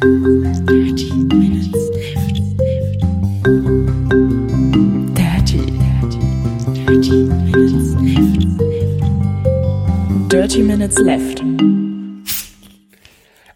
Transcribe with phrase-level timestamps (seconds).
[0.00, 2.40] Dirty Minutes Left.
[5.14, 6.20] Dirty, dirty,
[6.72, 8.42] dirty Minutes Left.
[10.30, 11.42] Dirty Minutes Left.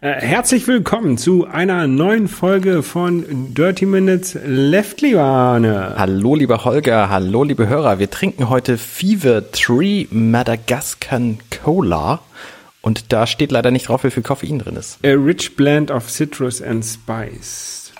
[0.01, 5.95] Äh, herzlich willkommen zu einer neuen Folge von Dirty Minutes Left, lieber Arne.
[5.97, 7.97] Hallo, lieber Holger, hallo, liebe Hörer.
[7.97, 12.19] Wir trinken heute Fever Tree Madagascan Cola.
[12.85, 14.99] Und da steht leider nicht drauf, wie viel Koffein drin ist.
[15.03, 17.91] A rich blend of citrus and spice.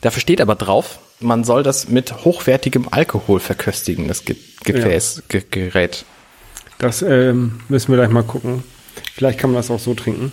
[0.00, 4.34] Dafür steht aber drauf, man soll das mit hochwertigem Alkohol verköstigen, das Ge
[4.64, 6.04] Gefäß, Ge Gerät.
[6.78, 8.64] Das ähm, müssen wir gleich mal gucken.
[9.14, 10.32] Vielleicht kann man das auch so trinken.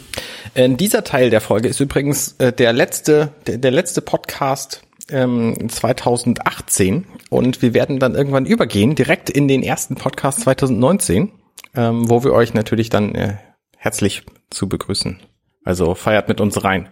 [0.55, 5.69] Äh, dieser Teil der Folge ist übrigens äh, der letzte, der, der letzte Podcast ähm,
[5.69, 11.31] 2018 und wir werden dann irgendwann übergehen direkt in den ersten Podcast 2019,
[11.75, 13.35] ähm, wo wir euch natürlich dann äh,
[13.83, 15.19] herzlich zu begrüßen.
[15.65, 16.89] Also feiert mit uns rein.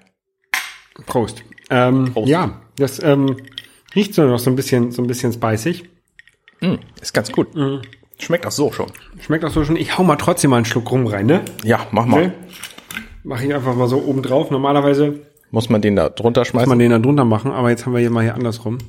[1.05, 1.41] Prost.
[1.69, 2.27] Ähm, Prost.
[2.29, 3.37] Ja, das ähm,
[3.95, 5.85] riecht so noch so ein bisschen, so ein bisschen spicig.
[6.59, 7.47] Mm, ist ganz gut.
[8.19, 8.91] Schmeckt auch so schon.
[9.21, 9.77] Schmeckt auch so schon.
[9.77, 11.43] Ich hau mal trotzdem mal einen Schluck rum rein, ne?
[11.63, 12.25] Ja, mach mal.
[12.25, 12.31] Okay.
[13.23, 14.51] Mache ich einfach mal so oben drauf.
[14.51, 16.67] Normalerweise Muss man den da drunter schmeißen?
[16.67, 18.79] man den da drunter machen, aber jetzt haben wir hier mal hier andersrum.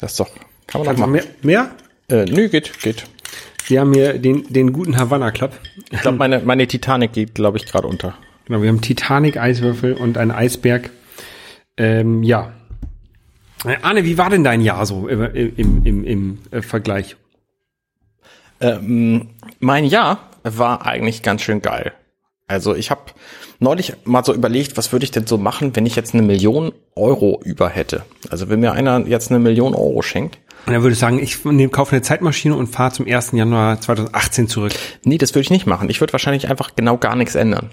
[0.00, 0.30] das ist doch,
[0.66, 1.24] kann man Kannst doch du machen.
[1.42, 1.70] mehr?
[2.08, 2.22] mehr?
[2.24, 3.04] Äh, nö, geht, geht.
[3.66, 5.52] Wir haben hier den, den guten Havanna Club.
[5.90, 8.14] Ich glaube, meine, meine Titanic geht, glaube ich, gerade unter.
[8.44, 10.90] Genau, wir haben Titanic-Eiswürfel und einen Eisberg.
[11.78, 12.52] Ähm, ja.
[13.80, 15.22] Arne, wie war denn dein Jahr so im,
[15.56, 17.16] im, im, im äh, Vergleich?
[18.60, 21.92] Ähm, mein Jahr war eigentlich ganz schön geil.
[22.46, 23.00] Also ich habe
[23.58, 26.72] neulich mal so überlegt, was würde ich denn so machen, wenn ich jetzt eine Million
[26.94, 28.04] Euro über hätte.
[28.28, 30.38] Also wenn mir einer jetzt eine Million Euro schenkt.
[30.66, 33.32] Und dann würde ich sagen, ich nehm, kaufe eine Zeitmaschine und fahre zum 1.
[33.32, 34.72] Januar 2018 zurück.
[35.04, 35.90] Nee, das würde ich nicht machen.
[35.90, 37.70] Ich würde wahrscheinlich einfach genau gar nichts ändern.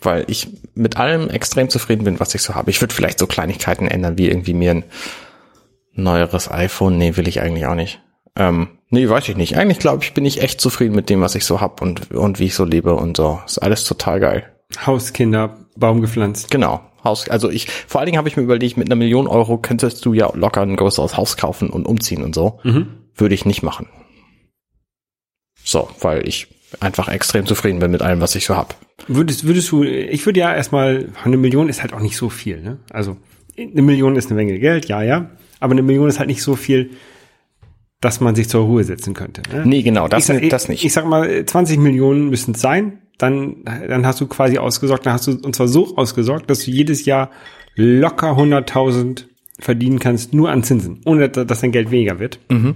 [0.00, 2.70] Weil ich mit allem extrem zufrieden bin, was ich so habe.
[2.70, 4.84] Ich würde vielleicht so Kleinigkeiten ändern, wie irgendwie mir ein
[5.92, 6.96] neueres iPhone.
[6.96, 8.00] Nee, will ich eigentlich auch nicht.
[8.34, 9.56] Ähm, nee, weiß ich nicht.
[9.58, 12.38] Eigentlich glaube ich, bin ich echt zufrieden mit dem, was ich so hab und, und
[12.38, 13.40] wie ich so lebe und so.
[13.44, 14.44] Ist alles total geil.
[14.86, 16.50] Haus, Kinder, Baum gepflanzt.
[16.50, 16.80] Genau.
[17.04, 20.04] Haus, also ich, vor allen Dingen habe ich mir überlegt, mit einer Million Euro könntest
[20.04, 22.60] du ja locker ein größeres Haus kaufen und umziehen und so.
[23.16, 23.88] Würde ich nicht machen.
[25.64, 26.48] So, weil ich
[26.80, 28.76] einfach extrem zufrieden bin mit allem, was ich so hab.
[29.06, 32.60] Würdest, würdest du, ich würde ja erstmal, eine Million ist halt auch nicht so viel,
[32.60, 32.78] ne?
[32.90, 33.16] Also,
[33.58, 35.30] eine Million ist eine Menge Geld, ja, ja.
[35.60, 36.90] Aber eine Million ist halt nicht so viel,
[38.00, 39.42] dass man sich zur Ruhe setzen könnte.
[39.52, 39.64] Ne?
[39.64, 40.84] Nee, genau, das, ich sag, das nicht.
[40.84, 43.01] Ich sag mal, 20 Millionen müssen es sein.
[43.18, 46.70] Dann, dann hast du quasi ausgesorgt, dann hast du, und zwar so ausgesorgt, dass du
[46.70, 47.30] jedes Jahr
[47.76, 49.24] locker 100.000
[49.58, 52.40] verdienen kannst, nur an Zinsen, ohne dass dein Geld weniger wird.
[52.50, 52.74] Mhm.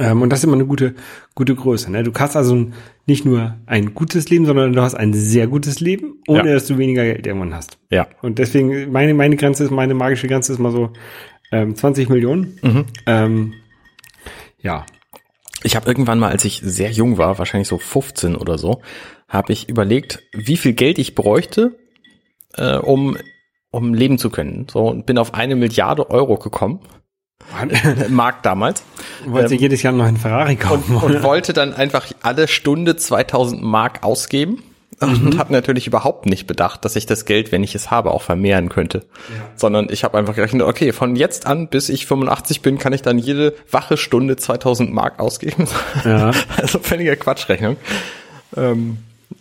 [0.00, 0.94] Ähm, und das ist immer eine gute,
[1.34, 1.90] gute Größe.
[1.92, 2.02] Ne?
[2.02, 2.74] Du hast also ein,
[3.06, 6.54] nicht nur ein gutes Leben, sondern du hast ein sehr gutes Leben, ohne Ja.
[6.54, 7.78] dass du weniger Geld irgendwann hast.
[7.90, 8.06] ja.
[8.22, 10.90] Und deswegen, meine, meine Grenze ist, meine magische Grenze ist mal so
[11.52, 12.58] ähm, 20 Millionen.
[12.62, 12.84] Mhm.
[13.06, 13.54] Ähm,
[14.60, 14.84] ja,
[15.62, 18.80] Ich habe irgendwann mal, als ich sehr jung war, wahrscheinlich so 15 oder so,
[19.28, 21.78] habe ich überlegt, wie viel Geld ich bräuchte,
[22.56, 23.16] äh, um
[23.70, 24.66] um leben zu können.
[24.70, 26.80] So und bin auf eine Milliarde Euro gekommen,
[28.08, 28.82] Mark damals,
[29.26, 30.96] wollte jedes Jahr noch einen Ferrari kaufen.
[30.96, 34.62] und wollte dann einfach alle Stunde 2000 Mark ausgeben
[35.00, 38.22] und habe natürlich überhaupt nicht bedacht, dass ich das Geld, wenn ich es habe, auch
[38.22, 39.04] vermehren könnte.
[39.54, 43.02] Sondern ich habe einfach gerechnet, okay, von jetzt an bis ich 85 bin, kann ich
[43.02, 45.68] dann jede wache Stunde 2000 Mark ausgeben.
[46.04, 46.32] Ja.
[46.56, 47.76] Also völliger Quatschrechnung.
[48.56, 48.98] Ähm,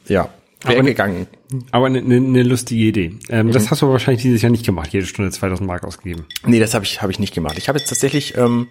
[0.08, 0.30] ja,
[0.64, 1.28] wäre Aber- gegangen.
[1.72, 3.14] Aber eine, eine, eine lustige Idee.
[3.30, 6.26] Ähm, Das hast du wahrscheinlich dieses Jahr nicht gemacht, jede Stunde 2000 Mark ausgegeben.
[6.46, 7.58] Nee, das habe ich, hab ich nicht gemacht.
[7.58, 8.68] Ich habe jetzt tatsächlich ähm,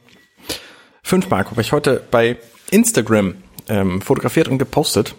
[1.02, 2.36] fünf Mark, habe ich heute bei
[2.70, 3.34] Instagram
[3.68, 5.14] ähm, fotografiert und gepostet.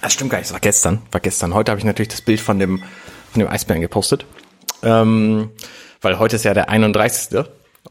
[0.00, 1.02] Das stimmt gar nicht, das war gestern.
[1.10, 1.52] War gestern.
[1.54, 2.78] Heute habe ich natürlich das Bild von dem,
[3.32, 4.24] von dem Eisbären gepostet.
[4.82, 5.50] Ähm,
[6.00, 7.44] weil heute ist ja der 31.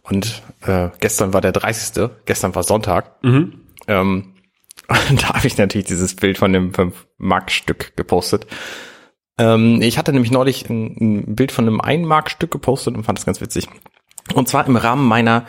[0.03, 2.09] Und äh, gestern war der 30.
[2.26, 3.12] Gestern war Sonntag.
[3.88, 4.31] Ähm,
[5.09, 8.47] und da habe ich natürlich dieses Bild von dem 5-Mark-Stück gepostet.
[9.38, 13.26] Ähm, ich hatte nämlich neulich ein, ein Bild von einem 1-Mark-Stück gepostet und fand das
[13.26, 13.67] ganz witzig.
[14.34, 15.46] Und zwar im Rahmen meiner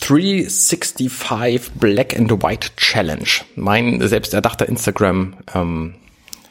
[0.00, 3.28] 365 Black and White Challenge.
[3.56, 5.94] Mein selbsterdachter Instagram ähm,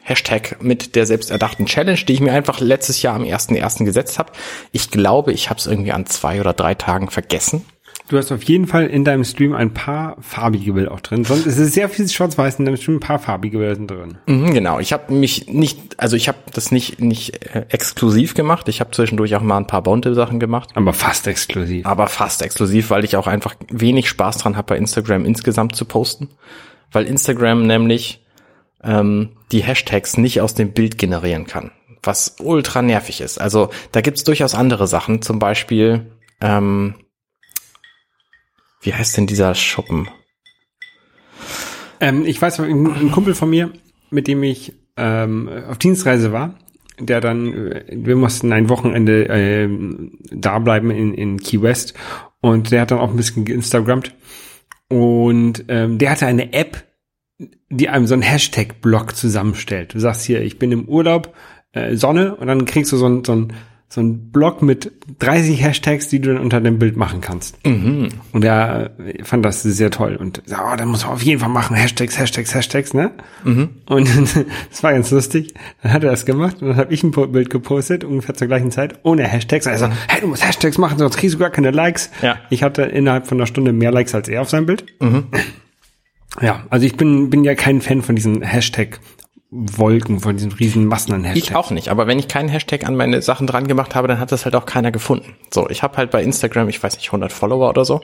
[0.02, 3.84] Hashtag mit der selbsterdachten Challenge, die ich mir einfach letztes Jahr am 1.1.
[3.84, 4.32] gesetzt habe.
[4.72, 7.64] Ich glaube, ich habe es irgendwie an zwei oder drei Tagen vergessen.
[8.12, 11.24] Du hast auf jeden Fall in deinem Stream ein paar farbige Bilder auch drin.
[11.24, 14.18] Sonst ist es sehr viel schwarz-weiß in deinem Stream, ein paar farbige Bilder sind drin.
[14.26, 18.68] Mhm, genau, ich habe mich nicht, also ich habe das nicht nicht äh, exklusiv gemacht.
[18.68, 21.86] Ich habe zwischendurch auch mal ein paar bunte Sachen gemacht, Aber fast exklusiv.
[21.86, 25.86] aber fast exklusiv, weil ich auch einfach wenig Spaß dran habe, bei Instagram insgesamt zu
[25.86, 26.28] posten,
[26.90, 28.22] weil Instagram nämlich
[28.84, 31.70] ähm, die Hashtags nicht aus dem Bild generieren kann.
[32.02, 33.40] was ultra nervig ist.
[33.40, 36.12] Also da gibt's durchaus andere Sachen, zum Beispiel,
[36.42, 36.96] ähm,
[38.82, 40.08] wie heißt denn dieser Schuppen?
[42.00, 43.72] Ähm, ich weiß, ein, Kumpel von mir,
[44.10, 46.58] mit dem ich ähm, auf Dienstreise war,
[46.98, 49.68] der dann, äh, wir mussten ein Wochenende äh,
[50.30, 51.94] da bleiben in, in Key West
[52.40, 54.14] und der hat dann auch ein bisschen geinstagrammt
[54.88, 56.84] und ähm, der hatte eine App,
[57.70, 59.94] die einem so einen Hashtag-Block zusammenstellt.
[59.94, 61.34] Du sagst hier, ich bin im Urlaub,
[61.72, 63.52] äh, Sonne und dann kriegst du so ein, so ein
[63.92, 67.58] so ein Blog mit 30 Hashtags, die du dann unter dem Bild machen kannst.
[67.66, 68.08] Mhm.
[68.32, 68.92] Und er
[69.22, 72.18] fand das sehr toll und so, oh, dann muss man auf jeden Fall machen, Hashtags,
[72.18, 73.10] Hashtags, Hashtags, ne?
[73.44, 73.68] Mhm.
[73.84, 74.08] Und
[74.70, 75.52] das war ganz lustig.
[75.82, 78.70] Dann hat er das gemacht und dann habe ich ein Bild gepostet, ungefähr zur gleichen
[78.70, 79.66] Zeit, ohne Hashtags.
[79.66, 82.10] Also, hey, du musst Hashtags machen, sonst kriegst du gar keine Likes.
[82.22, 82.38] Ja.
[82.48, 84.86] Ich hatte innerhalb von einer Stunde mehr Likes als er auf seinem Bild.
[85.00, 85.24] Mhm.
[86.40, 89.00] Ja, also ich bin, bin ja kein Fan von diesen Hashtag
[89.54, 91.50] Wolken, von diesen riesen Massen an Hashtags.
[91.50, 94.18] Ich auch nicht, aber wenn ich keinen Hashtag an meine Sachen dran gemacht habe, dann
[94.18, 95.34] hat das halt auch keiner gefunden.
[95.52, 98.00] So, ich habe halt bei Instagram, ich weiß nicht, 100 Follower oder so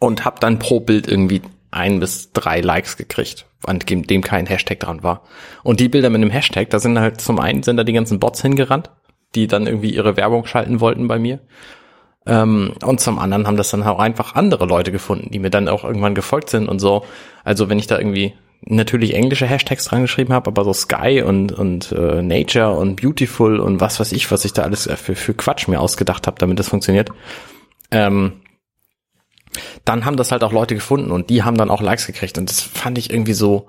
[0.00, 4.46] und habe dann pro Bild irgendwie ein bis drei Likes gekriegt, an dem, dem kein
[4.46, 5.22] Hashtag dran war.
[5.62, 8.18] Und die Bilder mit einem Hashtag, da sind halt zum einen sind da die ganzen
[8.18, 8.90] Bots hingerannt,
[9.36, 11.38] die dann irgendwie ihre Werbung schalten wollten bei mir.
[12.26, 15.68] Ähm, und zum anderen haben das dann auch einfach andere Leute gefunden, die mir dann
[15.68, 17.04] auch irgendwann gefolgt sind und so.
[17.44, 21.52] Also wenn ich da irgendwie natürlich englische Hashtags dran geschrieben habe, aber so Sky und,
[21.52, 25.34] und äh, Nature und Beautiful und was weiß ich, was ich da alles für, für
[25.34, 27.10] Quatsch mir ausgedacht habe, damit das funktioniert.
[27.90, 28.40] Ähm,
[29.84, 32.50] dann haben das halt auch Leute gefunden und die haben dann auch Likes gekriegt und
[32.50, 33.68] das fand ich irgendwie so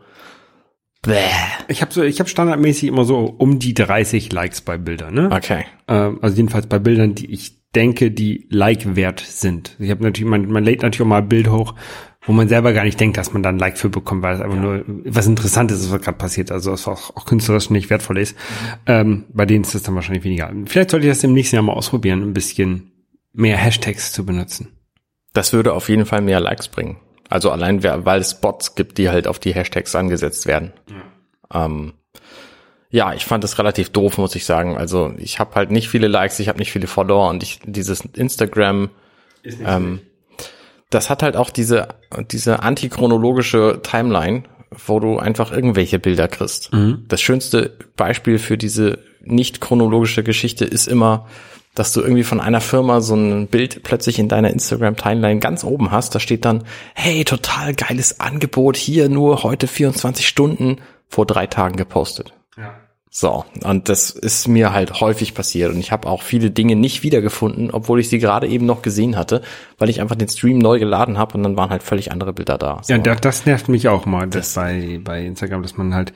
[1.01, 1.15] bäh.
[1.67, 5.29] Ich habe so, ich habe standardmäßig immer so um die 30 Likes bei Bildern, ne?
[5.31, 5.65] Okay.
[5.87, 9.75] Ähm, also jedenfalls bei Bildern, die ich denke, die Like wert sind.
[9.79, 11.75] Ich habe natürlich, man, man lädt natürlich auch mal ein Bild hoch,
[12.21, 14.41] wo man selber gar nicht denkt, dass man dann ein Like für bekommt, weil es
[14.41, 16.51] einfach nur was Interessantes ist, was gerade passiert.
[16.51, 18.35] Also was auch, auch künstlerisch nicht wertvoll ist.
[18.85, 20.51] Ähm, bei denen ist das dann wahrscheinlich weniger.
[20.65, 22.91] Vielleicht sollte ich das im nächsten Jahr mal ausprobieren, ein bisschen
[23.33, 24.69] mehr Hashtags zu benutzen.
[25.33, 26.97] Das würde auf jeden Fall mehr Likes bringen.
[27.29, 30.73] Also allein, weil es Bots gibt, die halt auf die Hashtags angesetzt werden.
[31.53, 31.93] Ähm,
[32.91, 34.77] ja, ich fand das relativ doof, muss ich sagen.
[34.77, 38.01] Also ich habe halt nicht viele Likes, ich habe nicht viele Follower und ich dieses
[38.01, 38.89] Instagram,
[39.65, 40.01] ähm,
[40.89, 41.89] das hat halt auch diese
[42.31, 44.43] diese antichronologische Timeline,
[44.85, 46.71] wo du einfach irgendwelche Bilder kriegst.
[47.07, 51.27] Das schönste Beispiel für diese nicht chronologische Geschichte ist immer,
[51.75, 55.91] dass du irgendwie von einer Firma so ein Bild plötzlich in deiner Instagram-Timeline ganz oben
[55.91, 56.15] hast.
[56.15, 56.63] Da steht dann,
[56.95, 60.77] hey, total geiles Angebot, hier nur heute 24 Stunden
[61.07, 62.33] vor drei Tagen gepostet.
[63.11, 65.73] So, und das ist mir halt häufig passiert.
[65.73, 69.17] Und ich habe auch viele Dinge nicht wiedergefunden, obwohl ich sie gerade eben noch gesehen
[69.17, 69.41] hatte,
[69.79, 72.59] weil ich einfach den Stream neu geladen habe und dann waren halt völlig andere Bilder
[72.59, 72.79] da.
[72.83, 72.93] So.
[72.93, 76.13] Ja, das, das nervt mich auch mal, das bei, bei Instagram, dass man halt,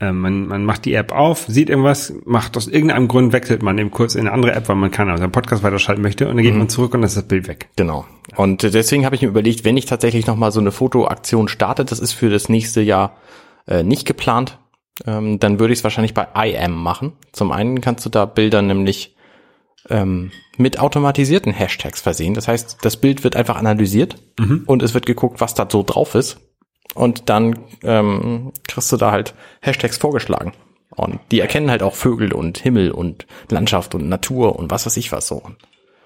[0.00, 3.78] äh, man, man macht die App auf, sieht irgendwas, macht aus irgendeinem Grund, wechselt man
[3.78, 6.36] eben kurz in eine andere App, weil man kann also einen Podcast weiterschalten möchte und
[6.36, 7.70] dann geht man zurück und dann ist das Bild weg.
[7.76, 8.04] Genau.
[8.36, 11.86] Und deswegen habe ich mir überlegt, wenn ich tatsächlich noch mal so eine Fotoaktion starte,
[11.86, 13.16] das ist für das nächste Jahr
[13.66, 14.58] äh, nicht geplant,
[15.06, 17.12] ähm, dann würde ich es wahrscheinlich bei IM machen.
[17.32, 19.16] Zum einen kannst du da Bilder nämlich
[19.90, 22.34] ähm, mit automatisierten Hashtags versehen.
[22.34, 24.16] Das heißt, das Bild wird einfach analysiert
[24.66, 26.38] und es wird geguckt, was da so drauf ist.
[26.94, 30.52] Und dann ähm, kriegst du da halt Hashtags vorgeschlagen.
[30.90, 34.96] Und die erkennen halt auch Vögel und Himmel und Landschaft und Natur und was weiß
[34.96, 35.42] ich was so.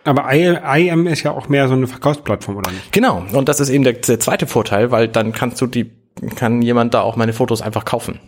[0.05, 2.91] Aber IM ist ja auch mehr so eine Verkaufsplattform, oder nicht?
[2.93, 5.91] Genau, und das ist eben der, der zweite Vorteil, weil dann kannst du die,
[6.37, 8.19] kann jemand da auch meine Fotos einfach kaufen.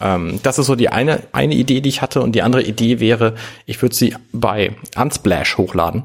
[0.00, 3.00] Ähm, das ist so die eine, eine Idee, die ich hatte, und die andere Idee
[3.00, 3.34] wäre,
[3.66, 6.04] ich würde sie bei Unsplash hochladen.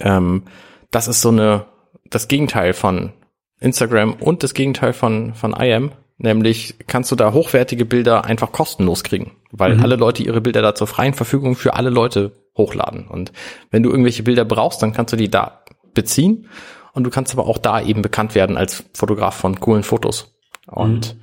[0.00, 0.44] Ähm,
[0.90, 1.66] das ist so eine,
[2.10, 3.12] das Gegenteil von
[3.60, 5.92] Instagram und das Gegenteil von, von IM.
[6.20, 10.74] Nämlich kannst du da hochwertige Bilder einfach kostenlos kriegen, weil alle Leute ihre Bilder da
[10.74, 13.06] zur freien Verfügung für alle Leute hochladen.
[13.06, 13.32] Und
[13.70, 15.62] wenn du irgendwelche Bilder brauchst, dann kannst du die da
[15.94, 16.48] beziehen
[16.92, 20.36] und du kannst aber auch da eben bekannt werden als Fotograf von coolen Fotos.
[20.66, 21.16] Und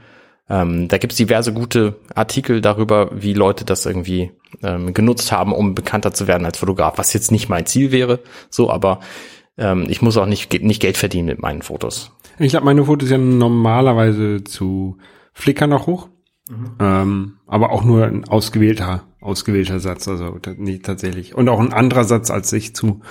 [0.50, 5.76] ähm, da gibt's diverse gute Artikel darüber, wie Leute das irgendwie ähm, genutzt haben, um
[5.76, 9.00] bekannter zu werden als Fotograf, was jetzt nicht mein Ziel wäre, so, aber
[9.58, 12.12] ähm, ich muss auch nicht, nicht Geld verdienen mit meinen Fotos.
[12.38, 14.98] Ich lade meine Fotos ja normalerweise zu
[15.34, 16.10] Flickr noch hoch.
[16.80, 21.34] Ähm, aber auch nur ein ausgewählter, ausgewählter Satz, also nicht tatsächlich.
[21.34, 23.02] Und auch ein anderer Satz, als ich zu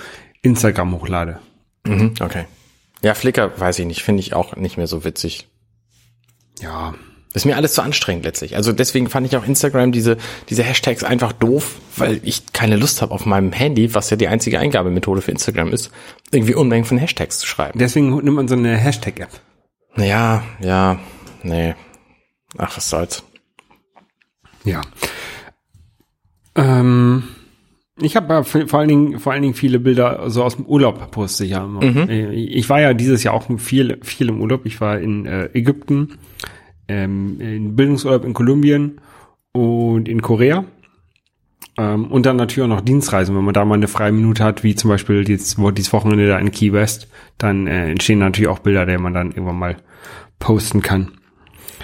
[0.41, 1.39] Instagram hochlade.
[1.85, 2.45] Mhm, okay.
[3.01, 5.49] Ja, Flickr weiß ich nicht, finde ich auch nicht mehr so witzig.
[6.61, 6.93] Ja,
[7.35, 8.55] Das ist mir alles zu anstrengend letztlich.
[8.55, 10.15] Also deswegen fand ich auch Instagram diese,
[10.47, 14.29] diese Hashtags einfach doof, weil ich keine Lust habe auf meinem Handy, was ja die
[14.29, 15.91] einzige Eingabemethode für Instagram ist,
[16.31, 17.77] irgendwie Unmengen von Hashtags zu schreiben.
[17.77, 19.41] deswegen nimmt man so eine Hashtag-App.
[19.97, 20.97] Ja, ja,
[21.43, 21.75] nee.
[22.57, 23.21] Ach, was soll's.
[24.63, 24.79] Ja.
[28.01, 31.43] Ich habe vor allen Dingen vor allen Dingen viele Bilder so aus dem Urlaub poste
[31.43, 31.81] ich ja immer.
[31.83, 34.65] Äh, Ich war ja dieses Jahr auch viel viel im Urlaub.
[34.65, 36.17] Ich war in äh, Ägypten,
[36.87, 39.01] ähm, in Bildungsurlaub in Kolumbien
[39.51, 40.65] und in Korea.
[41.77, 44.63] Ähm, und dann natürlich auch noch Dienstreisen, wenn man da mal eine freie Minute hat,
[44.63, 48.47] wie zum Beispiel jetzt, wo dieses Wochenende da in Key West, dann äh, entstehen natürlich
[48.47, 49.77] auch Bilder, die man dann irgendwann mal
[50.39, 51.11] posten kann.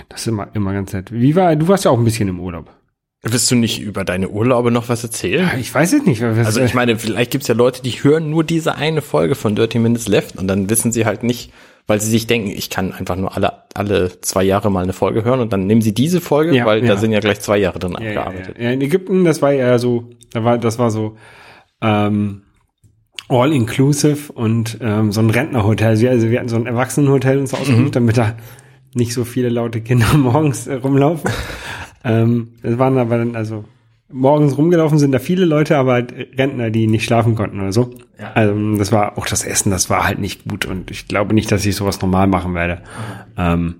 [0.09, 1.11] Das ist immer, immer ganz nett.
[1.11, 2.69] Wie war, du warst ja auch ein bisschen im Urlaub.
[3.23, 5.47] Willst du nicht über deine Urlaube noch was erzählen?
[5.59, 6.23] Ich weiß es nicht.
[6.23, 9.77] Also ich meine, vielleicht gibt's ja Leute, die hören nur diese eine Folge von Dirty
[9.77, 11.51] Minutes Left und dann wissen sie halt nicht,
[11.85, 15.23] weil sie sich denken, ich kann einfach nur alle, alle zwei Jahre mal eine Folge
[15.23, 16.97] hören und dann nehmen sie diese Folge, Ja, weil da ja.
[16.97, 18.57] sind ja gleich zwei Jahre drin ja, ja, abgearbeitet.
[18.57, 18.63] ja.
[18.65, 21.15] ja, in Ägypten, das war ja so, da war, das war so,
[21.81, 22.41] ähm,
[23.29, 25.87] all inclusive und ähm, so ein Rentnerhotel.
[26.09, 28.35] Also wir, hatten so ein Erwachsenenhotel uns ausgesucht, damit da
[28.93, 31.29] nicht so viele laute Kinder morgens äh, rumlaufen.
[32.03, 33.65] Ähm, es waren aber dann also
[34.13, 37.91] morgens rumgelaufen sind da viele Leute, aber halt Rentner, die nicht schlafen konnten oder so.
[38.19, 38.31] Ja.
[38.33, 41.51] Also das war auch das Essen, das war halt nicht gut und ich glaube nicht,
[41.51, 42.81] dass ich sowas normal machen werde.
[43.37, 43.75] Ähm,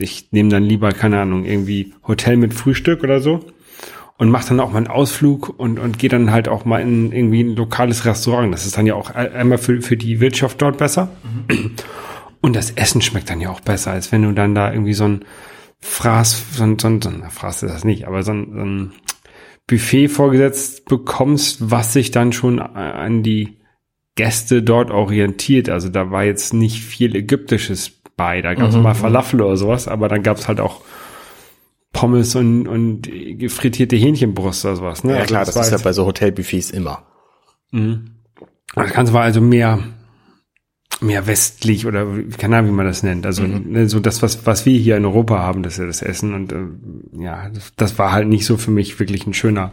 [0.00, 3.40] ich nehme dann lieber keine Ahnung irgendwie Hotel mit Frühstück oder so
[4.18, 7.12] und mache dann auch mal einen Ausflug und und gehe dann halt auch mal in
[7.12, 8.52] irgendwie ein lokales Restaurant.
[8.54, 11.10] Das ist dann ja auch ein- einmal für für die Wirtschaft dort besser.
[12.40, 15.04] Und das Essen schmeckt dann ja auch besser, als wenn du dann da irgendwie so
[15.04, 15.24] ein
[15.80, 18.64] Fraß, so ein, so ein, so ein Fraß ist das nicht, aber so ein, so
[18.64, 18.92] ein
[19.66, 23.58] Buffet vorgesetzt bekommst, was sich dann schon an die
[24.14, 25.68] Gäste dort orientiert.
[25.68, 28.42] Also da war jetzt nicht viel Ägyptisches bei.
[28.42, 30.82] Da gab es mal Falafel oder sowas, aber dann gab es halt auch
[31.92, 33.08] Pommes und, und
[33.48, 35.04] frittierte Hähnchenbrust oder sowas.
[35.04, 35.12] Ne?
[35.12, 37.06] Ja Also klar, das war ist ja bei so Hotelbuffets immer.
[38.74, 39.78] Das Ganze war also mehr,
[41.00, 42.06] mehr westlich oder
[42.38, 43.26] keine Ahnung, wie man das nennt.
[43.26, 46.02] Also ne, so das, was, was wir hier in Europa haben, das ist ja das
[46.02, 46.34] Essen.
[46.34, 49.72] Und äh, ja, das, das war halt nicht so für mich wirklich ein schöner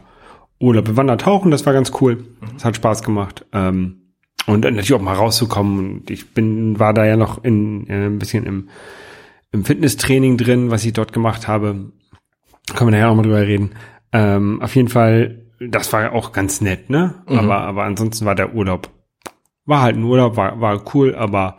[0.60, 0.88] Urlaub.
[0.88, 2.25] Wir waren da tauchen, das war ganz cool.
[2.53, 3.46] Das hat Spaß gemacht.
[3.53, 4.01] Ähm,
[4.46, 5.80] und natürlich auch mal rauszukommen.
[5.80, 8.70] Und ich bin, war da ja noch in, äh, ein bisschen im,
[9.51, 11.92] im Fitnesstraining drin, was ich dort gemacht habe.
[12.75, 13.72] Können wir nachher auch mal drüber reden.
[14.12, 17.15] Ähm, auf jeden Fall, das war ja auch ganz nett, ne?
[17.25, 18.89] Aber, aber ansonsten war der Urlaub,
[19.65, 21.58] war halt ein Urlaub, war, war cool, aber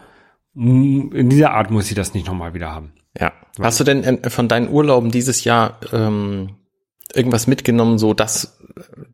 [0.55, 2.93] in dieser Art muss ich das nicht nochmal wieder haben.
[3.19, 3.33] Ja.
[3.61, 6.51] Hast du denn äh, von deinen Urlauben dieses Jahr ähm,
[7.13, 8.59] irgendwas mitgenommen, so das,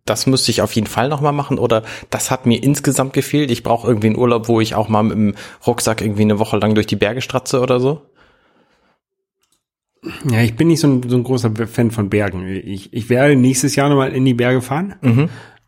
[0.04, 3.50] das müsste ich auf jeden Fall nochmal machen oder das hat mir insgesamt gefehlt.
[3.50, 5.34] Ich brauche irgendwie einen Urlaub, wo ich auch mal mit dem
[5.66, 8.02] Rucksack irgendwie eine Woche lang durch die Berge stratze oder so.
[10.30, 12.46] Ja, ich bin nicht so ein, so ein großer Fan von Bergen.
[12.48, 14.94] Ich, ich werde nächstes Jahr nochmal in die Berge fahren.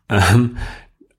[0.09, 0.57] Ähm,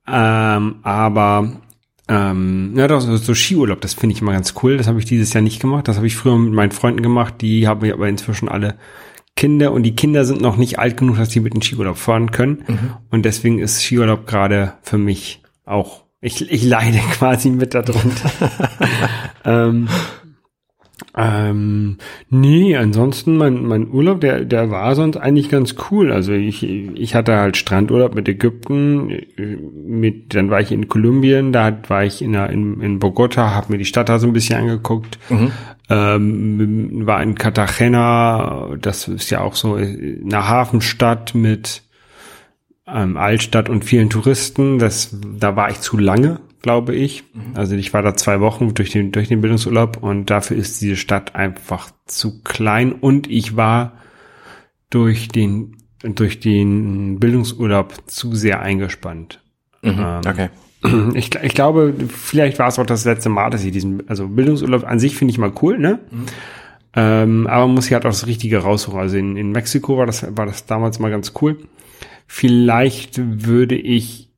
[0.07, 1.61] ähm, aber
[2.09, 4.77] ähm, ja, doch, so, so Skiurlaub, das finde ich immer ganz cool.
[4.77, 5.89] Das habe ich dieses Jahr nicht gemacht.
[5.89, 7.35] Das habe ich früher mit meinen Freunden gemacht.
[7.41, 8.77] Die haben aber inzwischen alle
[9.37, 12.31] Kinder und die Kinder sind noch nicht alt genug, dass die mit in Skiurlaub fahren
[12.31, 12.65] können.
[13.11, 18.31] Und deswegen ist Skiurlaub gerade für mich auch, ich, ich leide quasi mit darunter.
[19.45, 19.89] ähm,
[21.17, 26.11] ähm, nee, ansonsten mein, mein Urlaub, der, der war sonst eigentlich ganz cool.
[26.11, 29.57] Also ich, ich hatte halt Strandurlaub mit Ägypten, äh,
[29.87, 33.73] mit, dann war ich in Kolumbien, da war ich in, der, in, in Bogota, habe
[33.73, 35.19] mir die Stadt da so ein bisschen angeguckt.
[35.89, 41.83] Ähm, war in Cartagena, das ist ja auch so eine Hafenstadt mit
[42.89, 44.79] ähm, Altstadt und vielen Touristen.
[44.79, 47.25] Das, da war ich zu lange, glaube ich.
[47.53, 50.97] Also ich war da zwei Wochen durch den, durch den Bildungsurlaub und dafür ist diese
[50.97, 53.93] Stadt einfach zu klein und ich war
[54.89, 59.43] durch den, durch den Bildungsurlaub zu sehr eingespannt.
[59.83, 60.49] Ähm, Okay.
[61.15, 64.85] ich, ich glaube, vielleicht war es auch das letzte Mal, dass ich diesen, also Bildungsurlaub
[64.85, 65.99] an sich finde ich mal cool, ne?
[66.97, 68.99] Ähm, aber man muss ja halt auch das Richtige raussuchen.
[68.99, 71.59] Also in, in Mexiko war das, war das damals mal ganz cool.
[72.27, 74.31] Vielleicht würde ich,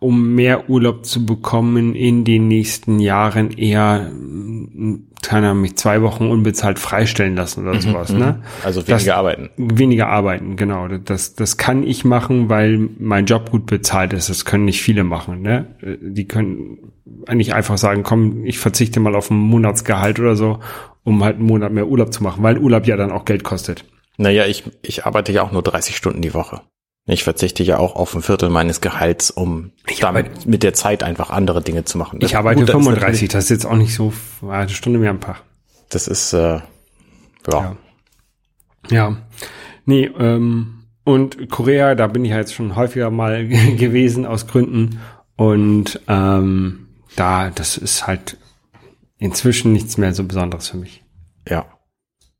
[0.00, 6.00] um mehr Urlaub zu bekommen, in den nächsten Jahren eher, mm, keine Ahnung, mich zwei
[6.02, 8.42] Wochen unbezahlt freistellen lassen oder sowas, ne?
[8.64, 9.50] Also Das- weniger arbeiten.
[9.58, 10.88] Weniger arbeiten, genau.
[10.88, 14.30] Das, das kann ich machen, weil mein Job gut bezahlt ist.
[14.30, 15.42] Das können nicht viele machen.
[15.42, 15.66] Ne?
[16.00, 16.78] Die können
[17.26, 20.60] eigentlich einfach sagen, komm, ich verzichte mal auf ein Monatsgehalt oder so,
[21.04, 23.84] um halt einen Monat mehr Urlaub zu machen, weil Urlaub ja dann auch Geld kostet.
[24.16, 26.62] Naja, ich, ich arbeite ja auch nur 30 Stunden die Woche.
[27.06, 31.30] Ich verzichte ja auch auf ein Viertel meines Gehalts, um damit mit der Zeit einfach
[31.30, 32.20] andere Dinge zu machen.
[32.22, 34.12] Ich arbeite Gut, das ist 35, das ist jetzt auch nicht so
[34.48, 35.42] eine Stunde mehr am Tag.
[35.88, 36.62] Das ist, äh, ja.
[37.48, 37.76] Ja.
[38.90, 39.16] Ja.
[39.86, 45.00] Nee, ähm, und Korea, da bin ich ja jetzt schon häufiger mal gewesen aus Gründen.
[45.36, 48.36] Und ähm, da, das ist halt
[49.18, 51.02] inzwischen nichts mehr so Besonderes für mich.
[51.48, 51.66] ja.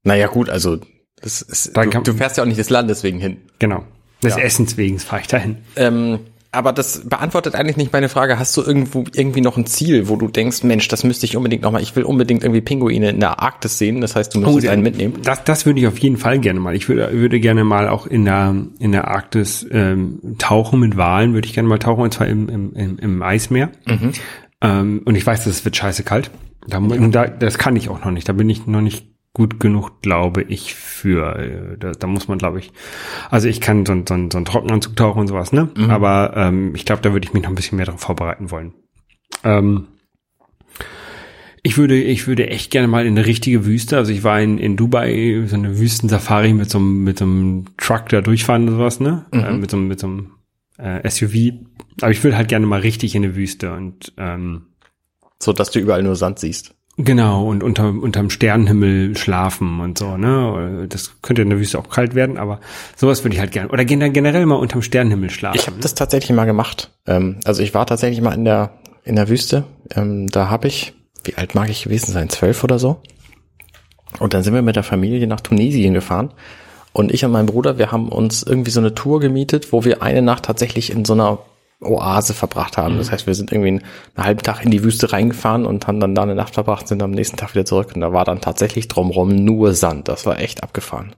[0.02, 0.78] Naja, gut, also,
[1.20, 3.36] das ist, du, du fährst ja auch nicht des Landes wegen hin.
[3.58, 3.84] Genau.
[4.22, 4.42] Des Ja.
[4.42, 5.56] Essens wegen fahre ich dahin.
[5.76, 6.20] Ähm,
[6.52, 8.38] aber das beantwortet eigentlich nicht meine Frage.
[8.40, 11.62] Hast du irgendwo irgendwie noch ein Ziel, wo du denkst, Mensch, das müsste ich unbedingt
[11.62, 11.80] noch mal.
[11.80, 14.00] Ich will unbedingt irgendwie Pinguine in der Arktis sehen.
[14.00, 15.14] Das heißt, du müsstest ja, einen mitnehmen.
[15.22, 16.74] Das, das würde ich auf jeden Fall gerne mal.
[16.74, 21.34] Ich würde, würde gerne mal auch in der, in der Arktis ähm, tauchen mit Walen,
[21.34, 23.70] würde ich gerne mal tauchen, und zwar im, im, im, im Eismeer.
[24.60, 26.32] Ähm, und ich weiß, das wird scheiße kalt.
[26.66, 28.28] Da, da, das kann ich auch noch nicht.
[28.28, 31.36] Da bin ich noch nicht gut genug, glaube ich, für.
[31.36, 32.72] äh, Da, da muss man, glaube ich.
[33.30, 35.68] Also ich kann so, ein- so, ein- so einen Trockenanzug tauchen und sowas, ne?
[35.90, 38.72] Aber ähm, ich glaube, da würde ich mich noch ein bisschen mehr darauf vorbereiten wollen.
[39.44, 39.86] Ähm,
[41.62, 43.96] ich würde, ich würde echt gerne mal in eine richtige Wüste.
[43.98, 47.66] Also ich war in, in Dubai, so eine Wüstensafari mit so einem, mit so einem
[47.76, 49.26] Truck da durchfahren und sowas, ne?
[49.32, 50.30] Äh, mit so einem, mit so einem
[50.78, 51.52] äh, SUV.
[52.00, 54.66] Aber ich würde halt gerne mal richtig in eine Wüste und ähm,
[55.38, 56.74] So, dass du überall nur Sand siehst.
[56.96, 60.86] Genau, und unter, unterm Sternenhimmel schlafen und so, ne?
[60.88, 62.60] Das könnte in der Wüste auch kalt werden, aber
[62.94, 63.70] sowas würde ich halt gerne.
[63.70, 65.58] Oder gen- generell mal unterm Sternenhimmel schlafen.
[65.58, 66.90] Ich habe das tatsächlich mal gemacht.
[67.06, 69.64] Ähm, also ich war tatsächlich mal in der in der Wüste.
[69.94, 70.92] Ähm, da habe ich,
[71.24, 73.00] wie alt mag ich gewesen sein, zwölf oder so.
[74.18, 76.34] Und dann sind wir mit der Familie nach Tunesien gefahren.
[76.92, 80.02] Und ich und mein Bruder, wir haben uns irgendwie so eine Tour gemietet, wo wir
[80.02, 81.38] eine Nacht tatsächlich in so einer
[81.80, 82.98] Oase verbracht haben.
[82.98, 83.82] Das heißt, wir sind irgendwie einen,
[84.14, 87.02] einen halben Tag in die Wüste reingefahren und haben dann da eine Nacht verbracht, sind
[87.02, 87.92] am nächsten Tag wieder zurück.
[87.94, 90.08] Und da war dann tatsächlich drumrum nur Sand.
[90.08, 91.14] Das war echt abgefahren.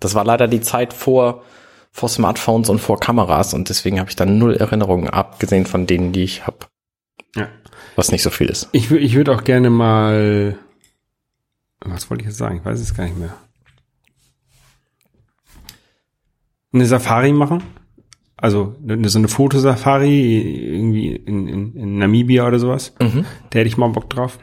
[0.00, 1.42] Das war leider die Zeit vor,
[1.90, 6.12] vor Smartphones und vor Kameras und deswegen habe ich dann null Erinnerungen, abgesehen von denen,
[6.12, 6.58] die ich habe,
[7.36, 7.48] ja.
[7.94, 8.68] was nicht so viel ist.
[8.72, 10.58] Ich, ich würde auch gerne mal.
[11.80, 12.58] Was wollte ich jetzt sagen?
[12.58, 13.34] Ich weiß es gar nicht mehr.
[16.72, 17.62] Eine Safari machen.
[18.44, 22.94] Also eine, so eine Fotosafari irgendwie in, in, in Namibia oder sowas.
[22.98, 24.38] Da hätte ich mal Bock drauf.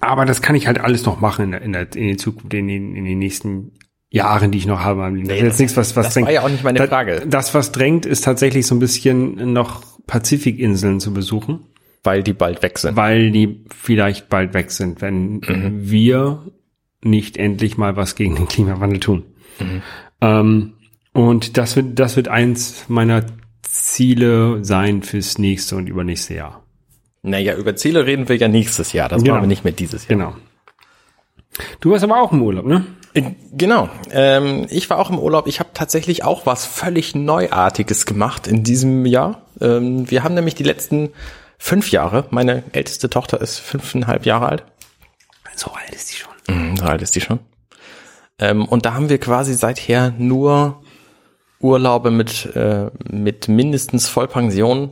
[0.00, 2.68] Aber das kann ich halt alles noch machen in der, in der, in Zukunft, in
[2.68, 3.72] den, in den nächsten
[4.08, 5.04] Jahren, die ich noch habe.
[5.04, 5.28] am Leben.
[5.28, 7.26] Das ist jetzt nichts, was, was das war ja auch nicht meine Frage.
[7.28, 11.60] Das, was drängt, ist tatsächlich so ein bisschen noch Pazifikinseln zu besuchen
[12.02, 12.96] Weil die bald weg sind.
[12.96, 16.46] weil die vielleicht bald weg sind, wenn wir
[17.02, 19.24] nicht endlich mal was gegen den Klimawandel tun.
[20.22, 20.72] Ähm,
[21.16, 23.24] und das wird, das wird eins meiner
[23.62, 26.62] Ziele sein fürs nächste und übernächste Jahr.
[27.22, 29.08] Naja, über Ziele reden wir ja nächstes Jahr.
[29.08, 29.34] Das Genau.
[29.34, 30.16] machen wir nicht mehr dieses Jahr.
[30.18, 30.36] Genau.
[31.80, 32.84] Du warst aber auch im Urlaub, ne?
[33.14, 33.88] Äh, Genau.
[34.10, 35.46] Ähm, ich war auch im Urlaub.
[35.46, 39.42] Ich habe tatsächlich auch was völlig Neuartiges gemacht in diesem Jahr.
[39.60, 41.10] Ähm, wir haben nämlich die letzten
[41.58, 44.64] fünf Jahre, meine älteste Tochter ist fünfeinhalb Jahre alt.
[45.56, 46.32] So alt ist die schon.
[46.54, 47.38] Mhm, so alt ist die schon.
[48.38, 50.82] Ähm, und da haben wir quasi seither nur
[51.60, 54.90] Urlaube mit, äh, mit mindestens Vollpension,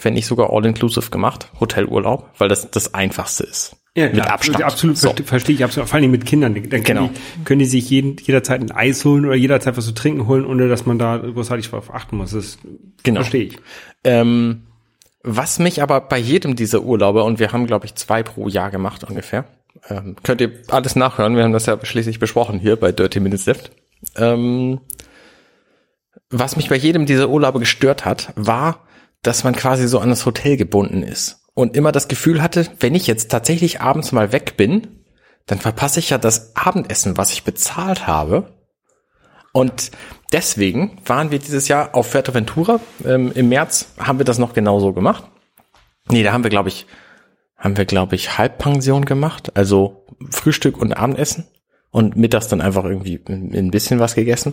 [0.00, 3.76] wenn nicht sogar All-Inclusive gemacht, Hotelurlaub, weil das das Einfachste ist.
[3.94, 4.62] Ja, mit klar, Abstand.
[4.62, 5.08] Absolut, So.
[5.08, 5.88] verste- verstehe ich absolut.
[5.88, 6.54] Vor allem mit Kindern.
[6.54, 7.08] Dann können, Genau.
[7.38, 10.44] die, können die sich jeden, jederzeit ein Eis holen oder jederzeit was zu trinken holen,
[10.44, 12.32] ohne dass man da großartig drauf achten muss.
[12.32, 12.58] Das
[13.04, 13.20] Genau.
[13.20, 13.58] verstehe ich.
[14.04, 14.64] Ähm,
[15.22, 18.70] was mich aber bei jedem dieser Urlaube, und wir haben, glaube ich, zwei pro Jahr
[18.70, 19.46] gemacht ungefähr,
[19.88, 23.46] ähm, könnt ihr alles nachhören, wir haben das ja schließlich besprochen hier bei Dirty Minutes
[23.46, 23.70] Left.
[24.16, 24.80] Ähm,
[26.30, 28.86] was mich bei jedem dieser Urlaube gestört hat, war,
[29.22, 32.94] dass man quasi so an das Hotel gebunden ist und immer das Gefühl hatte, wenn
[32.94, 35.04] ich jetzt tatsächlich abends mal weg bin,
[35.46, 38.52] dann verpasse ich ja das Abendessen, was ich bezahlt habe.
[39.52, 39.90] Und
[40.32, 42.80] deswegen waren wir dieses Jahr auf Fuerteventura.
[43.04, 45.24] Ähm, Im März haben wir das noch genauso gemacht.
[46.10, 46.86] Nee, da haben wir, glaube ich,
[47.56, 49.56] haben wir, glaube ich, Halbpension gemacht.
[49.56, 51.46] Also Frühstück und Abendessen.
[51.90, 54.52] Und mittags dann einfach irgendwie ein ein bisschen was gegessen.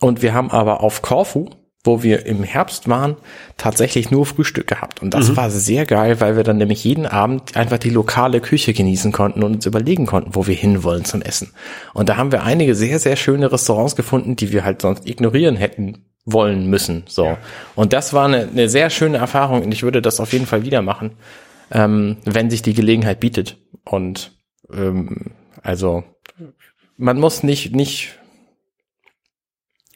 [0.00, 1.50] Und wir haben aber auf Korfu,
[1.84, 3.16] wo wir im Herbst waren,
[3.56, 5.00] tatsächlich nur Frühstück gehabt.
[5.00, 8.72] Und das war sehr geil, weil wir dann nämlich jeden Abend einfach die lokale Küche
[8.72, 11.52] genießen konnten und uns überlegen konnten, wo wir hinwollen zum Essen.
[11.94, 15.56] Und da haben wir einige sehr, sehr schöne Restaurants gefunden, die wir halt sonst ignorieren
[15.56, 17.04] hätten wollen müssen.
[17.08, 17.38] So.
[17.74, 20.64] Und das war eine, eine sehr schöne Erfahrung und ich würde das auf jeden Fall
[20.64, 21.12] wieder machen,
[21.70, 23.56] ähm, wenn sich die Gelegenheit bietet.
[23.84, 24.32] Und
[24.70, 25.32] ähm,
[25.62, 26.04] also
[26.96, 28.17] man muss nicht, nicht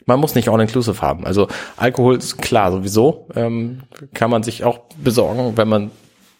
[0.05, 1.25] man muss nicht all-inclusive haben.
[1.25, 3.27] Also Alkohol ist klar sowieso.
[3.35, 5.91] Ähm, kann man sich auch besorgen, wenn man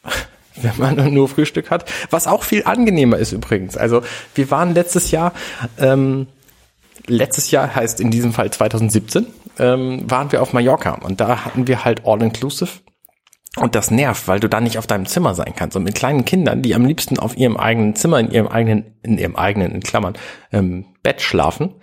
[0.61, 1.89] wenn man nur Frühstück hat.
[2.09, 3.77] Was auch viel angenehmer ist übrigens.
[3.77, 4.01] Also
[4.35, 5.33] wir waren letztes Jahr,
[5.79, 6.27] ähm,
[7.07, 9.27] letztes Jahr heißt in diesem Fall 2017,
[9.59, 12.69] ähm, waren wir auf Mallorca und da hatten wir halt all-inclusive.
[13.55, 15.77] Und das nervt, weil du da nicht auf deinem Zimmer sein kannst.
[15.77, 19.19] Und mit kleinen Kindern, die am liebsten auf ihrem eigenen Zimmer, in ihrem eigenen, in
[19.19, 20.15] ihrem eigenen, in Klammern,
[20.51, 21.75] ähm, Bett schlafen,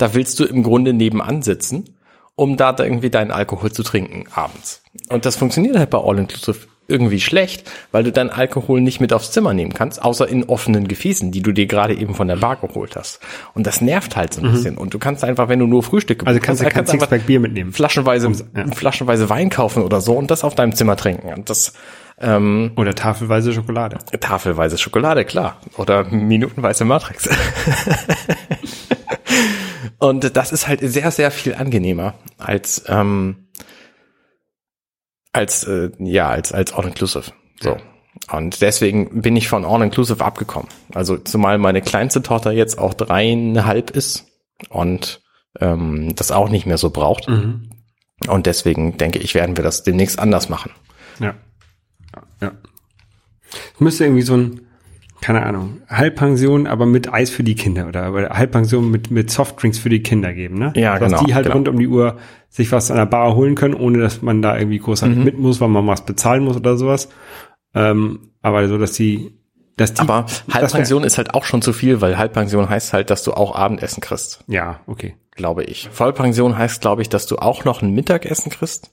[0.00, 1.96] da willst du im Grunde nebenan sitzen,
[2.36, 4.82] um da irgendwie deinen Alkohol zu trinken abends.
[5.08, 9.12] Und das funktioniert halt bei All Inclusive irgendwie schlecht, weil du dann Alkohol nicht mit
[9.12, 12.36] aufs Zimmer nehmen kannst, außer in offenen Gefäßen, die du dir gerade eben von der
[12.36, 13.20] Bar geholt hast.
[13.54, 14.76] Und das nervt halt so ein bisschen.
[14.76, 16.28] Und du kannst einfach, wenn du nur Frühstück Mhm.
[16.28, 17.72] Also kannst du kein einfach Sixpack Bier mitnehmen.
[17.72, 18.66] Flaschenweise, ja.
[18.74, 21.32] Flaschenweise Wein kaufen oder so und das auf deinem Zimmer trinken.
[21.32, 21.72] Und das
[22.20, 23.98] ähm, Oder tafelweise Schokolade.
[24.20, 25.58] tafelweise Schokolade, klar.
[25.78, 27.28] Oder minutenweise Matrix.
[29.98, 33.48] und das ist halt sehr, sehr viel angenehmer als ähm,
[35.32, 37.32] als äh, ja als als All Inclusive.
[37.60, 37.76] So.
[38.32, 40.68] Und deswegen bin ich von All Inclusive abgekommen.
[40.94, 44.26] Also zumal meine kleinste Tochter jetzt auch dreieinhalb ist
[44.68, 45.22] und
[45.58, 47.28] ähm, das auch nicht mehr so braucht.
[48.28, 50.72] Und deswegen denke ich, werden wir das demnächst anders machen.
[51.18, 51.34] Ja.
[52.14, 52.22] Ja.
[52.40, 52.52] ja.
[53.74, 54.66] Es müsste irgendwie so ein,
[55.20, 59.78] keine Ahnung, Halbpension, aber mit Eis für die Kinder oder, oder Halbpension mit, mit Softdrinks
[59.78, 60.72] für die Kinder geben, ne?
[60.76, 61.56] Ja, Dass genau, die halt genau.
[61.56, 62.16] rund um die Uhr
[62.48, 65.24] sich was an der Bar holen können, ohne dass man da irgendwie großartig Mhm.
[65.24, 67.08] mit muss, weil man was bezahlen muss oder sowas.
[67.74, 69.32] Ähm, aber so, dass die,
[69.76, 73.22] dass die, Aber Halbpension ist halt auch schon zu viel, weil Halbpension heißt halt, dass
[73.22, 75.14] du auch Abendessen kriegst, ja, okay.
[75.32, 75.88] glaube ich.
[75.92, 78.90] Vollpension heißt, glaube ich, dass du auch noch ein Mittagessen kriegst.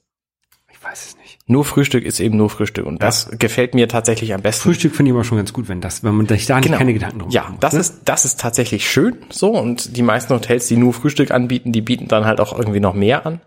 [0.72, 1.27] Ich weiß es nicht.
[1.50, 4.64] Nur Frühstück ist eben nur Frühstück und das gefällt mir tatsächlich am besten.
[4.64, 6.94] Frühstück finde ich aber schon ganz gut, wenn das, wenn man sich da nicht keine
[6.94, 7.44] Gedanken drum Genau.
[7.44, 7.80] Ja, macht, das ne?
[7.80, 11.82] ist das ist tatsächlich schön so und die meisten Hotels, die nur Frühstück anbieten, die
[11.82, 13.40] bieten dann halt auch irgendwie noch mehr an.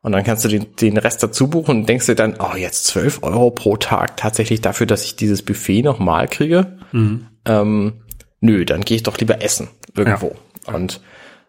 [0.00, 2.86] Und dann kannst du den, den Rest dazu buchen und denkst dir dann, oh, jetzt
[2.86, 6.78] 12 Euro pro Tag tatsächlich dafür, dass ich dieses Buffet nochmal kriege.
[6.90, 7.28] Mhm.
[7.44, 7.92] Ähm,
[8.40, 10.34] nö, dann gehe ich doch lieber essen irgendwo.
[10.66, 11.00] Und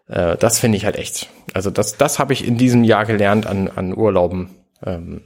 [0.06, 1.30] äh, das finde ich halt echt.
[1.52, 4.50] Also das, das habe ich in diesem Jahr gelernt an, an Urlauben.
[4.84, 5.22] Ähm,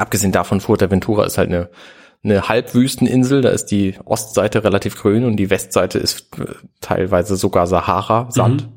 [0.00, 1.70] abgesehen davon, Fuerteventura ist halt eine,
[2.24, 3.42] eine Halbwüsteninsel.
[3.42, 6.46] Da ist die Ostseite relativ grün und die Westseite ist äh,
[6.80, 8.68] teilweise sogar Sahara-Sand.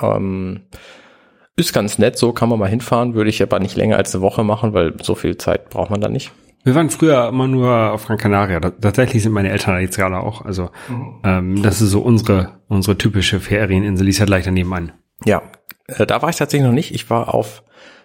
[0.00, 0.62] Ähm,
[1.56, 4.22] ist ganz nett, so kann man mal hinfahren, würde ich aber nicht länger als eine
[4.22, 6.32] Woche machen, weil so viel Zeit braucht man da nicht.
[6.64, 8.58] Wir waren früher immer nur auf Gran Canaria.
[8.58, 10.44] Tatsächlich sind meine Eltern jetzt gerade auch.
[10.44, 10.70] Also
[11.22, 14.06] ähm, das ist so unsere unsere typische Ferieninsel.
[14.06, 14.92] Die ist halt gleich daneben an.
[15.26, 15.42] Ja,
[15.86, 16.94] äh, da war ich tatsächlich noch nicht.
[16.94, 17.62] Ich war auf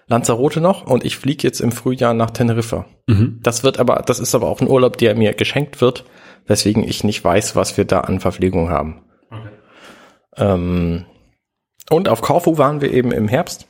[0.10, 2.86] Lanzarote noch und ich fliege jetzt im Frühjahr nach Teneriffa.
[3.42, 6.04] Das wird aber, das ist aber auch ein Urlaub, der mir geschenkt wird,
[6.48, 9.04] weswegen ich nicht weiß, was wir da an Verpflegung haben.
[10.36, 11.06] Ähm,
[11.92, 13.68] und auf Korfu waren wir eben im Herbst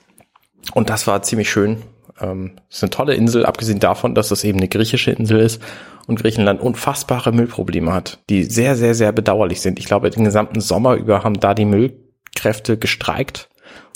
[0.74, 1.82] und das war ziemlich schön.
[2.22, 5.62] Ähm, es ist eine tolle Insel, abgesehen davon, dass das eben eine griechische Insel ist
[6.08, 9.78] und Griechenland unfassbare Müllprobleme hat, die sehr, sehr, sehr bedauerlich sind.
[9.78, 13.50] Ich glaube, den gesamten Sommer über haben da die Müllkräfte gestreikt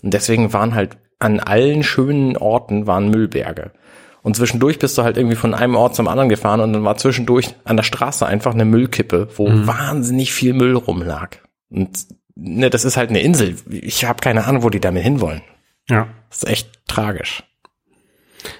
[0.04, 3.72] und deswegen waren halt an allen schönen Orten waren Müllberge.
[4.22, 6.96] Und zwischendurch bist du halt irgendwie von einem Ort zum anderen gefahren und dann war
[6.98, 11.38] zwischendurch an der Straße einfach eine Müllkippe, wo wahnsinnig viel Müll rumlag.
[11.70, 13.56] Und ne, das ist halt eine Insel.
[13.70, 15.42] Ich habe keine Ahnung, wo die damit hinwollen.
[15.90, 16.08] Ja.
[16.30, 17.44] Das ist echt tragisch.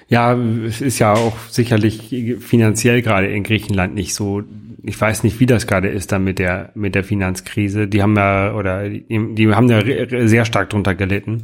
[0.08, 4.42] Ja, es ist ja auch sicherlich finanziell gerade in Griechenland nicht so.
[4.82, 7.88] Ich weiß nicht, wie das gerade ist da mit der mit der Finanzkrise.
[7.88, 9.82] Die haben ja oder die, die haben ja
[10.28, 11.42] sehr stark drunter gelitten.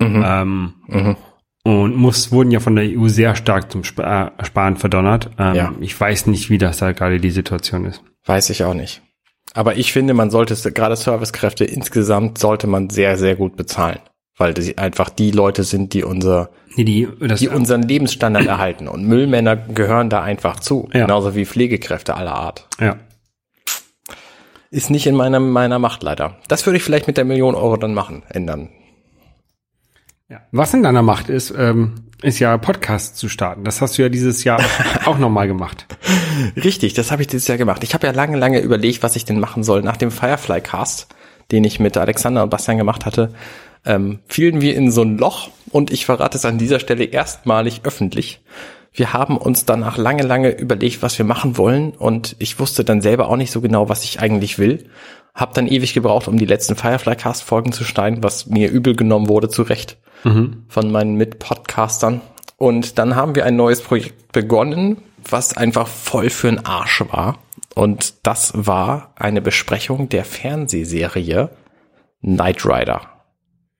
[0.00, 0.74] Ähm,
[1.62, 5.30] Und muss, wurden ja von der EU sehr stark zum Sp äh, Sparen verdonnert.
[5.38, 5.72] Ähm, Ja.
[5.80, 8.02] Ich weiß nicht, wie das da gerade die Situation ist.
[8.26, 9.00] Weiß ich auch nicht.
[9.54, 14.00] Aber ich finde, man sollte gerade Servicekräfte insgesamt sollte man sehr, sehr gut bezahlen.
[14.36, 18.88] Weil die einfach die Leute sind, die unser, die, das, die unseren Lebensstandard erhalten.
[18.88, 20.88] Und Müllmänner gehören da einfach zu.
[20.92, 21.02] Ja.
[21.02, 22.68] Genauso wie Pflegekräfte aller Art.
[22.80, 22.96] ja.
[24.70, 26.36] Ist nicht in meiner, meiner Macht leider.
[26.48, 28.70] Das würde ich vielleicht mit der Million Euro dann machen, ändern.
[30.28, 30.40] Ja.
[30.52, 33.64] Was in deiner Macht ist, ähm, ist ja Podcasts zu starten.
[33.64, 34.60] Das hast du ja dieses Jahr
[35.04, 35.86] auch nochmal gemacht.
[36.56, 37.84] Richtig, das habe ich dieses Jahr gemacht.
[37.84, 39.82] Ich habe ja lange, lange überlegt, was ich denn machen soll.
[39.82, 41.08] Nach dem Firefly Cast,
[41.50, 43.34] den ich mit Alexander und Bastian gemacht hatte,
[43.84, 47.82] ähm, fielen wir in so ein Loch und ich verrate es an dieser Stelle erstmalig
[47.84, 48.42] öffentlich.
[48.94, 53.02] Wir haben uns danach lange, lange überlegt, was wir machen wollen und ich wusste dann
[53.02, 54.88] selber auch nicht so genau, was ich eigentlich will.
[55.34, 58.94] Hab dann ewig gebraucht, um die letzten Firefly Cast Folgen zu schneiden, was mir übel
[58.94, 59.98] genommen wurde, zu Recht
[60.68, 62.20] von meinen Mitpodcastern.
[62.56, 67.38] Und dann haben wir ein neues Projekt begonnen, was einfach voll für den Arsch war.
[67.74, 71.50] Und das war eine Besprechung der Fernsehserie
[72.20, 73.02] Knight Rider.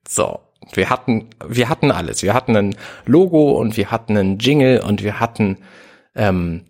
[0.07, 0.41] So,
[0.73, 2.23] wir hatten, wir hatten alles.
[2.23, 5.59] Wir hatten ein Logo und wir hatten einen Jingle und wir hatten
[6.15, 6.65] ähm,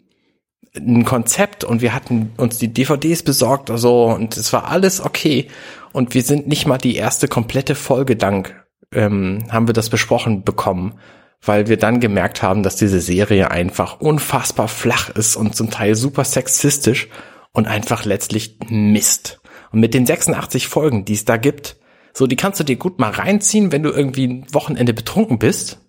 [0.76, 5.00] ein Konzept und wir hatten uns die DVDs besorgt oder so und es war alles
[5.00, 5.48] okay.
[5.92, 8.52] Und wir sind nicht mal die erste komplette Folge lang
[8.94, 10.94] ähm, haben wir das besprochen bekommen,
[11.42, 15.94] weil wir dann gemerkt haben, dass diese Serie einfach unfassbar flach ist und zum Teil
[15.94, 17.08] super sexistisch
[17.52, 19.40] und einfach letztlich Mist.
[19.72, 21.76] Und mit den 86 Folgen, die es da gibt,
[22.12, 25.80] so die kannst du dir gut mal reinziehen, wenn du irgendwie ein Wochenende betrunken bist.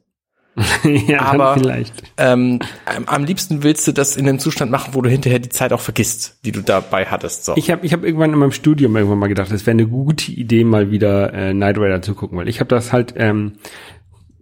[1.08, 1.94] ja, aber vielleicht.
[2.18, 2.60] ähm,
[3.08, 5.82] am- liebsten willst du das in einem Zustand machen, wo du hinterher die Zeit auch
[5.82, 7.46] vergisst, die du dabei hattest.
[7.46, 7.54] So.
[7.58, 10.32] Ich habe ich hab irgendwann in meinem Studium irgendwann mal gedacht, es wäre eine gute
[10.32, 13.54] Idee, mal wieder äh, Knight Rider zu gucken, weil ich habe das halt ähm,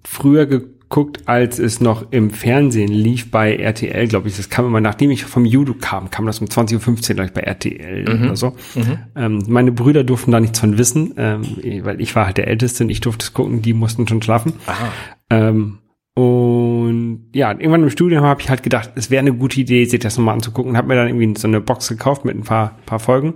[0.04, 4.38] früher geguckt, als es noch im Fernsehen lief bei RTL, glaube ich.
[4.38, 6.76] Das kam immer, nachdem ich vom Judo kam, kam das um 20.15
[7.10, 8.56] Uhr, glaube ich, bei RTL oder so.
[9.16, 11.44] Ähm, meine Brüder durften da nichts von wissen, ähm,
[11.84, 14.54] weil ich war halt der Älteste und ich durfte es gucken, die mussten schon schlafen.
[15.32, 15.80] Ähm,
[16.16, 20.00] und ja, irgendwann im Studium habe ich halt gedacht, es wäre eine gute Idee, sich
[20.00, 20.78] das nochmal anzugucken.
[20.78, 23.36] Habe mir dann irgendwie so eine Box gekauft mit ein paar, paar Folgen.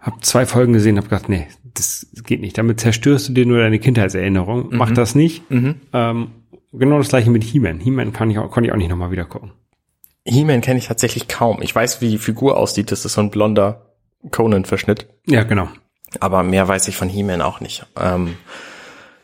[0.00, 2.58] Habe zwei Folgen gesehen, habe gedacht, nee, das geht nicht.
[2.58, 4.70] Damit zerstörst du dir nur deine Kindheitserinnerung.
[4.72, 5.44] Mach das nicht.
[5.92, 6.30] Ähm,
[6.72, 7.80] genau das gleiche mit He-Man.
[7.80, 9.52] He-Man kann ich auch, konnte ich auch nicht nochmal wieder gucken.
[10.24, 11.62] He-Man kenne ich tatsächlich kaum.
[11.62, 12.90] Ich weiß, wie die Figur aussieht.
[12.90, 13.92] Das ist so ein blonder
[14.30, 15.06] Conan-Verschnitt.
[15.26, 15.68] Ja, genau.
[16.20, 17.86] Aber mehr weiß ich von He-Man auch nicht.
[18.00, 18.36] Ähm,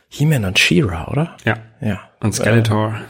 [0.08, 1.36] He-Man und She-Ra, oder?
[1.44, 1.56] Ja.
[1.80, 2.00] Ja.
[2.20, 3.00] Und Skeletor.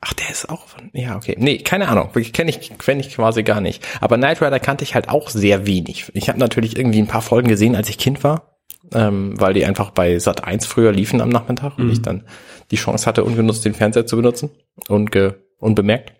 [0.00, 1.36] Ach, der ist auch von, ja, okay.
[1.38, 2.10] Nee, keine Ahnung.
[2.32, 3.86] Kenne ich, kenn ich quasi gar nicht.
[4.00, 6.10] Aber Knight Rider kannte ich halt auch sehr wenig.
[6.14, 8.58] Ich habe natürlich irgendwie ein paar Folgen gesehen, als ich Kind war,
[8.92, 12.26] ähm, weil die einfach bei Sat 1 früher liefen am Nachmittag und ich dann
[12.72, 14.50] die Chance hatte, ungenutzt den Fernseher zu benutzen.
[14.88, 16.14] Unge unbemerkt.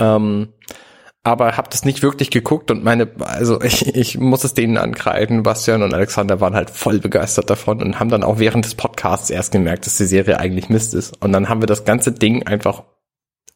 [0.00, 0.54] Ähm,
[1.24, 5.42] aber habe das nicht wirklich geguckt und meine, also ich, ich muss es denen ankreiden,
[5.42, 9.30] Bastian und Alexander waren halt voll begeistert davon und haben dann auch während des Podcasts
[9.30, 11.20] erst gemerkt, dass die Serie eigentlich Mist ist.
[11.22, 12.84] Und dann haben wir das ganze Ding einfach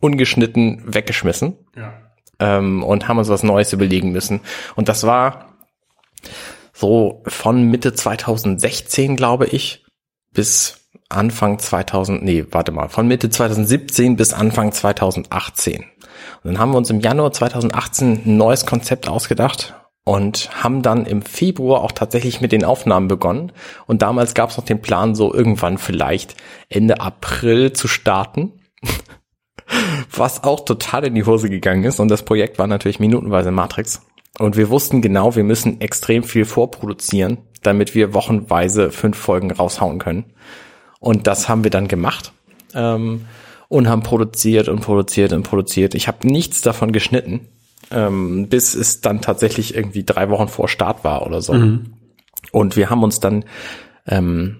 [0.00, 1.92] ungeschnitten weggeschmissen Ja.
[2.38, 4.40] ähm, und haben uns was Neues überlegen müssen.
[4.76, 5.54] Und das war
[6.72, 9.84] so von Mitte 2016, glaube ich,
[10.32, 15.84] bis Anfang 2000, nee, warte mal, von Mitte 2017 bis Anfang 2018.
[16.42, 21.06] Und dann haben wir uns im Januar 2018 ein neues Konzept ausgedacht und haben dann
[21.06, 23.52] im Februar auch tatsächlich mit den Aufnahmen begonnen.
[23.86, 26.36] Und damals gab es noch den Plan, so irgendwann vielleicht
[26.68, 28.52] Ende April zu starten
[30.10, 32.00] was auch total in die Hose gegangen ist.
[32.00, 34.02] Und das Projekt war natürlich minutenweise Matrix.
[34.38, 39.98] Und wir wussten genau, wir müssen extrem viel vorproduzieren, damit wir wochenweise fünf Folgen raushauen
[39.98, 40.24] können.
[41.00, 42.32] Und das haben wir dann gemacht.
[42.74, 43.26] Ähm,
[43.68, 45.94] und haben produziert und produziert und produziert.
[45.94, 47.48] Ich habe nichts davon geschnitten,
[47.90, 51.52] ähm, bis es dann tatsächlich irgendwie drei Wochen vor Start war oder so.
[52.52, 53.44] Und wir haben uns dann
[54.06, 54.58] ähm,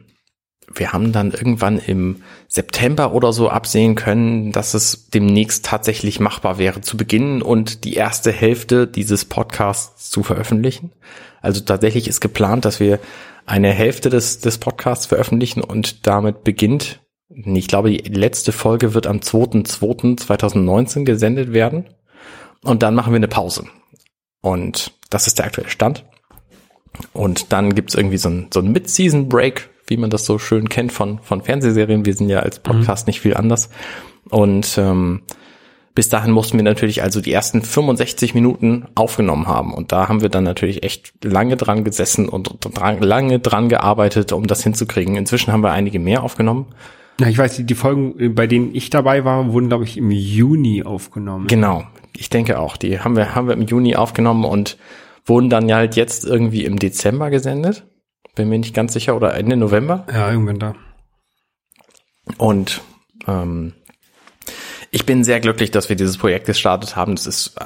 [0.74, 6.58] wir haben dann irgendwann im September oder so absehen können, dass es demnächst tatsächlich machbar
[6.58, 10.92] wäre zu beginnen und die erste Hälfte dieses Podcasts zu veröffentlichen.
[11.40, 12.98] Also tatsächlich ist geplant, dass wir
[13.46, 19.06] eine Hälfte des, des Podcasts veröffentlichen und damit beginnt, ich glaube, die letzte Folge wird
[19.06, 21.86] am 2.2.2019 gesendet werden
[22.62, 23.64] und dann machen wir eine Pause.
[24.40, 26.04] Und das ist der aktuelle Stand.
[27.12, 30.92] Und dann gibt's irgendwie so ein, so ein Mid-Season-Break, wie man das so schön kennt
[30.92, 32.06] von, von Fernsehserien.
[32.06, 33.70] Wir sind ja als Podcast nicht viel anders.
[34.30, 35.22] Und ähm,
[35.94, 39.74] bis dahin mussten wir natürlich also die ersten 65 Minuten aufgenommen haben.
[39.74, 44.32] Und da haben wir dann natürlich echt lange dran gesessen und dran, lange dran gearbeitet,
[44.32, 45.16] um das hinzukriegen.
[45.16, 46.66] Inzwischen haben wir einige mehr aufgenommen.
[47.18, 50.10] Ja, ich weiß, die, die Folgen, bei denen ich dabei war, wurden, glaube ich, im
[50.10, 51.46] Juni aufgenommen.
[51.46, 51.84] Genau,
[52.16, 52.76] ich denke auch.
[52.76, 54.76] Die haben wir, haben wir im Juni aufgenommen und
[55.24, 57.86] wurden dann ja halt jetzt irgendwie im Dezember gesendet.
[58.34, 60.06] Bin mir nicht ganz sicher, oder Ende November.
[60.12, 60.74] Ja, irgendwann da.
[62.36, 62.82] Und
[63.26, 63.72] ähm,
[64.90, 67.16] ich bin sehr glücklich, dass wir dieses Projekt gestartet haben.
[67.16, 67.56] Das ist,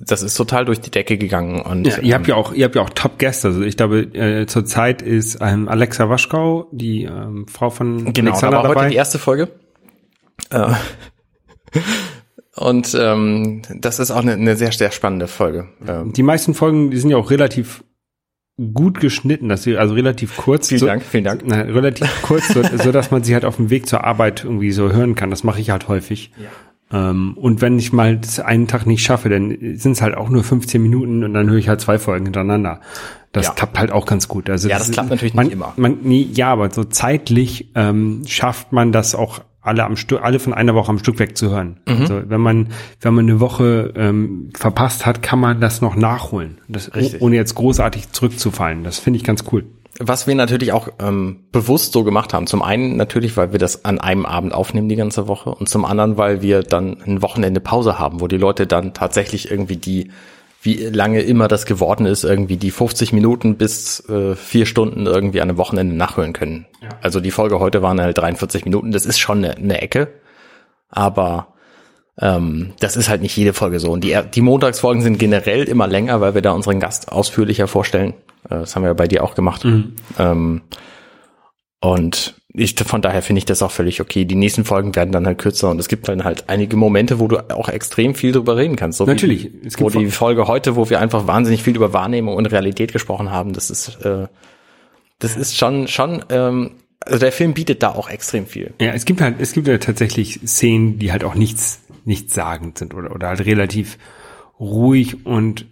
[0.00, 1.60] das ist total durch die Decke gegangen.
[1.60, 3.48] Und Ja, ihr habt ja auch, ihr habt ja auch Top-Gäste.
[3.48, 8.30] Also ich glaube, äh, zurzeit ist ähm, Alexa Waschkau, die ähm, Frau von Genau, da
[8.32, 8.88] Alexander war heute dabei.
[8.90, 9.48] die erste Folge.
[10.50, 10.72] Äh,
[12.56, 15.68] und ähm, das ist auch eine, eine sehr, sehr spannende Folge.
[15.86, 17.82] Ähm, Die meisten Folgen, die sind ja auch relativ
[18.74, 21.42] gut geschnitten, dass sie also relativ kurz, vielen so, Dank, vielen Dank.
[21.44, 24.72] Na, relativ kurz, so, so dass man sie halt auf dem Weg zur Arbeit irgendwie
[24.72, 25.30] so hören kann.
[25.30, 26.32] Das mache ich halt häufig.
[26.92, 30.28] Ähm, und wenn ich mal das einen Tag nicht schaffe, dann sind es halt auch
[30.30, 32.80] nur 15 Minuten und dann höre ich halt zwei Folgen hintereinander.
[33.32, 33.52] Das Ja.
[33.52, 34.48] klappt halt auch ganz gut.
[34.48, 35.74] Also Ja, das klappt natürlich man, nicht immer.
[35.76, 40.38] Man, nee, ja, aber so zeitlich ähm, schafft man das auch alle am Stück, alle
[40.38, 41.80] von einer Woche am Stück wegzuhören.
[41.86, 41.94] Mhm.
[42.00, 42.68] Also wenn man,
[43.02, 46.56] wenn man eine Woche ähm, verpasst hat, kann man das noch nachholen.
[46.68, 47.20] Das, Richtig.
[47.20, 48.82] ohne jetzt großartig zurückzufallen.
[48.82, 49.66] Das finde ich ganz cool.
[50.00, 52.46] Was wir natürlich auch ähm, bewusst so gemacht haben.
[52.46, 55.84] Zum einen natürlich, weil wir das an einem Abend aufnehmen die ganze Woche und zum
[55.84, 60.12] anderen, weil wir dann ein Wochenende Pause haben, wo die Leute dann tatsächlich irgendwie die,
[60.62, 65.40] wie lange immer das geworden ist, irgendwie die 50 Minuten bis äh, vier Stunden irgendwie
[65.40, 66.66] an einem Wochenende nachhören können.
[67.02, 68.92] Also die Folge heute waren halt 43 Minuten.
[68.92, 70.08] Das ist schon eine, eine Ecke,
[70.90, 71.54] aber
[72.20, 73.90] ähm, das ist halt nicht jede Folge so.
[73.92, 78.14] Und die, die Montagsfolgen sind generell immer länger, weil wir da unseren Gast ausführlicher vorstellen.
[78.44, 79.64] Äh, Das haben wir ja bei dir auch gemacht.
[80.18, 80.62] Ähm,
[81.80, 84.24] und ich, von daher finde ich das auch völlig okay.
[84.24, 87.28] Die nächsten Folgen werden dann halt kürzer und es gibt dann halt einige Momente, wo
[87.28, 88.98] du auch extrem viel drüber reden kannst.
[88.98, 89.44] So Natürlich.
[89.44, 92.34] Wie, Es gibt wo die Fol- Folge heute, wo wir einfach wahnsinnig viel über Wahrnehmung
[92.34, 94.26] und Realität gesprochen haben, das ist, äh,
[95.20, 96.72] das ist schon, schon, ähm,
[97.04, 98.72] also der Film bietet da auch extrem viel.
[98.80, 102.78] Ja, es gibt halt, es gibt ja tatsächlich Szenen, die halt auch nichts, nichts sagend
[102.78, 103.98] sind oder, oder halt relativ
[104.58, 105.66] ruhig und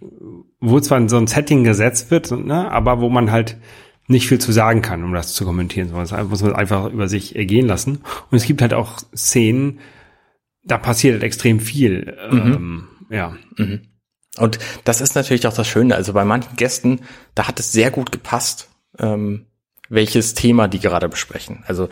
[0.60, 3.56] wo zwar so ein Setting gesetzt wird, ne, aber wo man halt
[4.06, 7.08] nicht viel zu sagen kann, um das zu kommentieren, sondern das muss man einfach über
[7.08, 8.02] sich ergehen lassen.
[8.30, 9.80] Und es gibt halt auch Szenen,
[10.62, 12.16] da passiert halt extrem viel.
[12.30, 13.36] Ähm, ja.
[14.36, 15.96] Und das ist natürlich auch das Schöne.
[15.96, 17.00] Also bei manchen Gästen,
[17.34, 18.68] da hat es sehr gut gepasst,
[18.98, 19.46] ähm,
[19.88, 21.64] welches Thema die gerade besprechen.
[21.66, 21.88] Also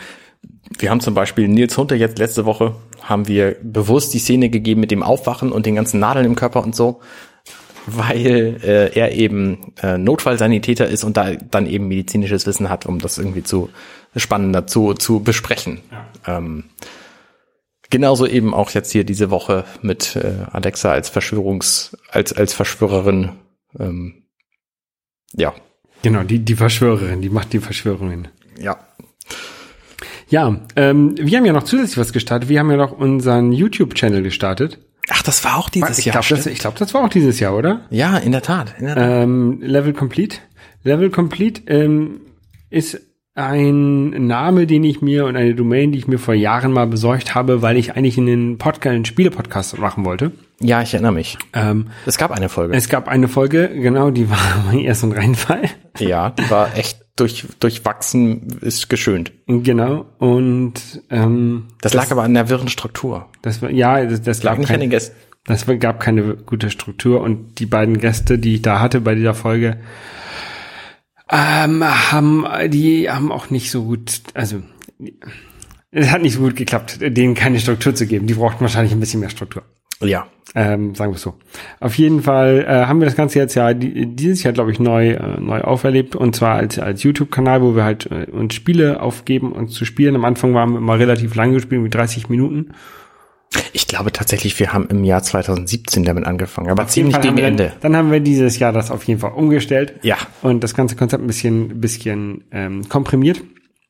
[0.79, 4.81] wir haben zum Beispiel Nils Hunter jetzt letzte Woche, haben wir bewusst die Szene gegeben
[4.81, 7.01] mit dem Aufwachen und den ganzen Nadeln im Körper und so,
[7.87, 12.99] weil äh, er eben äh, Notfallsanitäter ist und da dann eben medizinisches Wissen hat, um
[12.99, 13.71] das irgendwie zu
[14.17, 15.81] spannender zu, zu besprechen.
[16.27, 16.65] Ähm,
[17.91, 23.33] genauso eben auch jetzt hier diese Woche mit äh, Alexa als Verschwörungs, als, als Verschwörerin.
[23.79, 24.25] Ähm,
[25.33, 25.53] ja.
[26.03, 28.29] Genau, die, die Verschwörerin, die macht die Verschwörungen.
[28.59, 28.79] Ja.
[30.29, 32.49] Ja, ähm, wir haben ja noch zusätzlich was gestartet.
[32.49, 34.79] Wir haben ja noch unseren YouTube-Channel gestartet.
[35.11, 36.21] Ach, das war auch dieses ich Jahr.
[36.21, 37.83] glaube, das, ich glaub, das war auch dieses Jahr, oder?
[37.91, 38.75] ja, in der Tat.
[38.79, 39.23] In der Tat.
[39.25, 40.39] Ähm, Level Complete.
[40.83, 42.21] Level Complete ähm,
[42.71, 43.01] ist
[43.37, 47.35] ein Name, den ich mir und eine Domain, die ich mir vor Jahren mal besorgt
[47.35, 50.31] habe, weil ich eigentlich einen Podcast, einen Spiele-Podcast machen wollte.
[50.61, 51.37] ja, ich erinnere mich.
[51.53, 52.75] Ähm, Es gab eine Folge.
[52.77, 55.63] es gab eine Folge, genau, die war mein erster Reinfall.
[55.99, 59.33] ja, die war echt durch, durchwachsen, ist geschönt.
[59.47, 60.07] Genau.
[60.19, 63.29] Und ähm, Das, lag aber an der wirren Struktur.
[63.43, 65.17] das war ja, das, das Lag gab nicht kein- an den Gästen.
[65.47, 69.35] Das gab keine gute Struktur und die beiden Gäste, die ich da hatte bei dieser
[69.35, 69.77] Folge,
[71.31, 74.63] ähm, haben, die haben auch nicht so gut, also
[75.91, 78.27] es hat nicht so gut geklappt, denen keine Struktur zu geben.
[78.27, 79.63] Die brauchten wahrscheinlich ein bisschen mehr Struktur.
[80.01, 80.27] Ja.
[80.57, 81.35] Ähm, sagen wir es so.
[81.81, 84.79] Auf jeden Fall äh, haben wir das Ganze jetzt ja die, dieses Jahr, glaube ich,
[84.79, 89.01] neu äh, neu auferlebt und zwar als als YouTube-Kanal, wo wir halt äh, uns Spiele
[89.03, 90.15] aufgeben und zu spielen.
[90.15, 92.71] Am Anfang waren wir immer relativ lang gespielt, mit 30 Minuten.
[93.73, 97.45] Ich glaube tatsächlich, wir haben im Jahr 2017 damit angefangen, aber Auf ziemlich gegen wir
[97.45, 97.73] Ende.
[97.81, 99.95] Dann, dann haben wir dieses Jahr das auf jeden Fall umgestellt.
[100.03, 100.17] Ja.
[100.43, 103.43] Und das ganze Konzept ein bisschen, bisschen ähm, komprimiert.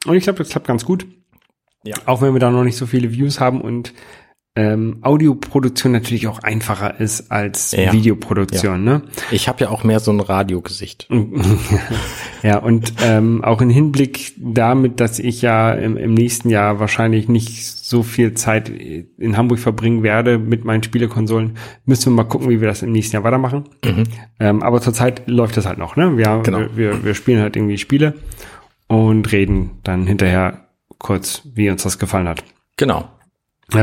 [0.06, 1.06] Und ich glaube, das klappt ganz gut.
[1.82, 1.94] Ja.
[2.06, 3.92] Auch wenn wir da noch nicht so viele Views haben und
[4.56, 7.92] ähm, Audioproduktion natürlich auch einfacher ist als Ja.
[7.92, 9.02] Videoproduktion, ne?
[9.32, 11.08] Ich habe ja auch mehr so ein Radiogesicht.
[12.42, 17.26] Ja, und ähm, auch im Hinblick damit, dass ich ja im, im nächsten Jahr wahrscheinlich
[17.26, 22.50] nicht so viel Zeit in Hamburg verbringen werde mit meinen Spielekonsolen, müssen wir mal gucken,
[22.50, 23.64] wie wir das im nächsten Jahr weitermachen.
[24.38, 26.18] Ähm, aber zurzeit läuft das halt noch, ne?
[26.18, 26.66] Wir, Genau.
[26.74, 28.12] wir, wir spielen halt irgendwie Spiele
[28.88, 32.44] und reden dann hinterher kurz, wie uns das gefallen hat.
[32.76, 33.08] Genau.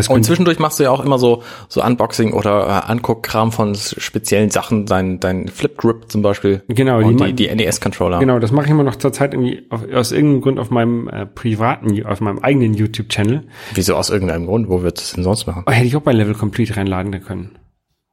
[0.10, 4.50] Und zwischendurch machst du ja auch immer so, so Unboxing oder äh, Anguckkram von speziellen
[4.52, 6.64] Sachen, dein, dein Flip Grip zum Beispiel.
[6.68, 8.20] Genau, die und ma- die, die NES-Controller.
[8.20, 11.26] Genau, das mache ich immer noch zurzeit irgendwie auf, aus irgendeinem Grund auf meinem äh,
[11.26, 13.44] privaten, auf meinem eigenen YouTube-Channel.
[13.74, 14.70] Wieso aus irgendeinem Grund?
[14.70, 15.64] Wo wird es denn sonst machen?
[15.66, 17.58] Oh, hätte ich auch bei Level Complete reinladen können.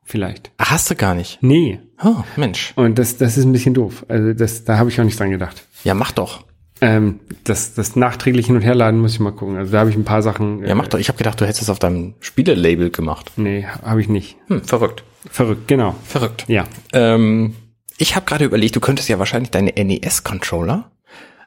[0.05, 0.53] Vielleicht.
[0.57, 1.39] Ach, hast du gar nicht.
[1.43, 1.81] Nee.
[2.03, 2.73] Oh, Mensch.
[2.77, 4.07] Und das, das ist ein bisschen doof.
[4.09, 5.67] Also das, da habe ich auch nicht dran gedacht.
[5.85, 6.45] Ja, mach doch.
[6.81, 9.57] Ähm, das, das nachträglich hin und herladen muss ich mal gucken.
[9.57, 10.65] Also da habe ich ein paar Sachen.
[10.65, 10.99] Ja, mach doch.
[10.99, 13.33] Ich habe gedacht, du hättest es auf deinem Spielelabel gemacht.
[13.37, 14.37] Nee, habe ich nicht.
[14.47, 15.05] Hm, verrückt.
[15.31, 15.95] Verrückt, genau.
[16.05, 16.45] Verrückt.
[16.47, 16.65] Ja.
[16.93, 17.55] Ähm,
[17.97, 20.91] ich habe gerade überlegt, du könntest ja wahrscheinlich deine NES-Controller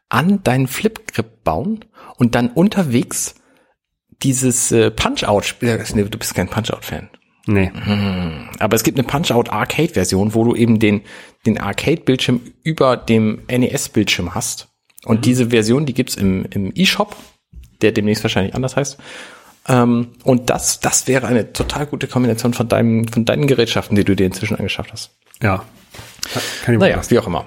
[0.09, 1.85] an deinen Flip-Grip bauen
[2.17, 3.35] und dann unterwegs
[4.21, 5.81] dieses äh, Punch-Out spielen.
[5.93, 7.09] Nee, du bist kein Punch-Out-Fan.
[7.47, 7.71] Nee.
[8.59, 11.01] Aber es gibt eine Punch-Out Arcade-Version, wo du eben den,
[11.45, 14.70] den Arcade-Bildschirm über dem NES-Bildschirm hast.
[15.05, 17.15] Und diese Version, die gibt's im, im eShop,
[17.81, 18.97] der demnächst wahrscheinlich anders heißt.
[19.67, 24.03] Ähm, und das, das wäre eine total gute Kombination von deinem, von deinen Gerätschaften, die
[24.03, 25.11] du dir inzwischen angeschafft hast.
[25.41, 25.63] Ja.
[26.63, 27.09] Kann ich Naja, naja.
[27.09, 27.45] wie auch immer.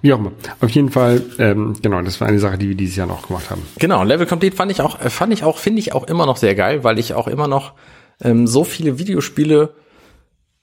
[0.00, 0.32] Wie auch immer.
[0.60, 3.50] Auf jeden Fall, ähm, genau, das war eine Sache, die wir dieses Jahr noch gemacht
[3.50, 3.62] haben.
[3.78, 6.36] Genau, Level Complete fand ich auch, äh, fand ich auch, finde ich auch immer noch
[6.36, 7.74] sehr geil, weil ich auch immer noch
[8.22, 9.74] ähm, so viele Videospiele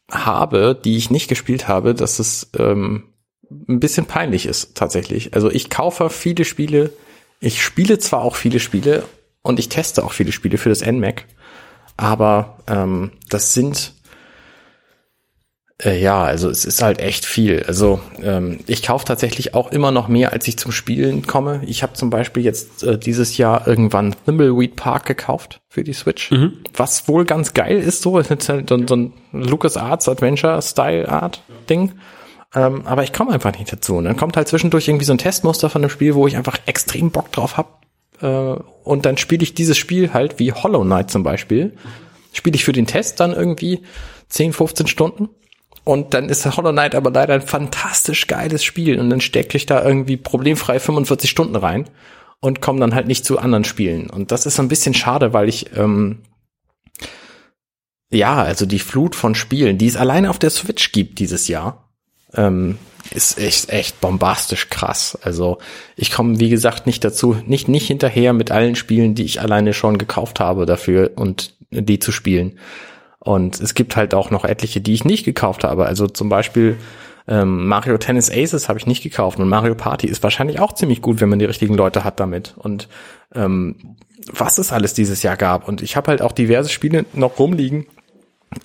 [0.10, 3.04] habe, die ich nicht gespielt habe, dass es ähm,
[3.50, 5.34] ein bisschen peinlich ist tatsächlich.
[5.34, 6.92] Also ich kaufe viele Spiele,
[7.40, 9.04] ich spiele zwar auch viele Spiele
[9.42, 11.26] und ich teste auch viele Spiele für das NMAC,
[11.98, 13.94] aber ähm, das sind
[15.84, 17.64] äh, ja, also es ist halt echt viel.
[17.64, 21.62] Also ähm, ich kaufe tatsächlich auch immer noch mehr, als ich zum Spielen komme.
[21.66, 26.32] Ich habe zum Beispiel jetzt äh, dieses Jahr irgendwann Thimbleweed Park gekauft für die Switch,
[26.76, 28.02] was wohl ganz geil ist.
[28.02, 31.94] So ist so, so ein Lucas Arts Adventure Style Art Ding.
[32.56, 33.98] Ähm, aber ich komme einfach nicht dazu.
[33.98, 36.58] Und dann kommt halt zwischendurch irgendwie so ein Testmuster von einem Spiel, wo ich einfach
[36.66, 37.86] extrem Bock drauf hab.
[38.22, 38.28] Äh,
[38.84, 41.76] und dann spiele ich dieses Spiel halt wie Hollow Knight zum Beispiel.
[42.34, 43.84] Spiele ich für den Test dann irgendwie
[44.30, 45.30] 10, 15 Stunden.
[45.84, 49.00] Und dann ist Hollow Knight aber leider ein fantastisch geiles Spiel.
[49.00, 51.90] Und dann stecke ich da irgendwie problemfrei 45 Stunden rein
[52.42, 54.10] und komme dann halt nicht zu anderen Spielen.
[54.10, 56.24] Und das ist so ein bisschen schade, weil ich ähm,
[58.12, 61.89] ja, also die Flut von Spielen, die es alleine auf der Switch gibt dieses Jahr,
[62.34, 62.78] ähm,
[63.12, 65.18] ist echt, echt bombastisch krass.
[65.22, 65.58] Also
[65.96, 69.74] ich komme, wie gesagt, nicht dazu, nicht, nicht hinterher mit allen Spielen, die ich alleine
[69.74, 72.60] schon gekauft habe dafür und die zu spielen.
[73.20, 75.86] Und es gibt halt auch noch etliche, die ich nicht gekauft habe.
[75.86, 76.78] Also zum Beispiel
[77.28, 81.02] ähm, Mario Tennis Aces habe ich nicht gekauft und Mario Party ist wahrscheinlich auch ziemlich
[81.02, 82.56] gut, wenn man die richtigen Leute hat damit.
[82.58, 82.88] Und
[83.36, 83.98] ähm,
[84.32, 85.68] was es alles dieses Jahr gab.
[85.68, 87.88] Und ich habe halt auch diverse Spiele noch rumliegen,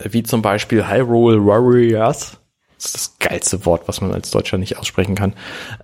[0.02, 2.38] wie zum Beispiel Hyrule Warriors.
[2.84, 5.34] Das ist das geilste Wort, was man als Deutscher nicht aussprechen kann.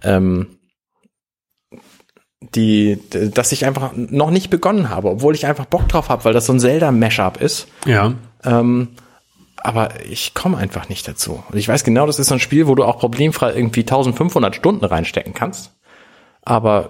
[0.02, 0.58] Ähm,
[2.54, 6.32] die, dass ich einfach noch nicht begonnen habe, obwohl ich einfach Bock drauf habe, weil
[6.32, 7.68] das so ein Zelda-Mashup ist.
[7.86, 8.14] Ja.
[8.44, 8.88] Ähm,
[9.62, 11.42] aber ich komme einfach nicht dazu.
[11.50, 14.56] Und ich weiß genau, das ist so ein Spiel, wo du auch problemfrei irgendwie 1500
[14.56, 15.72] Stunden reinstecken kannst.
[16.42, 16.88] Aber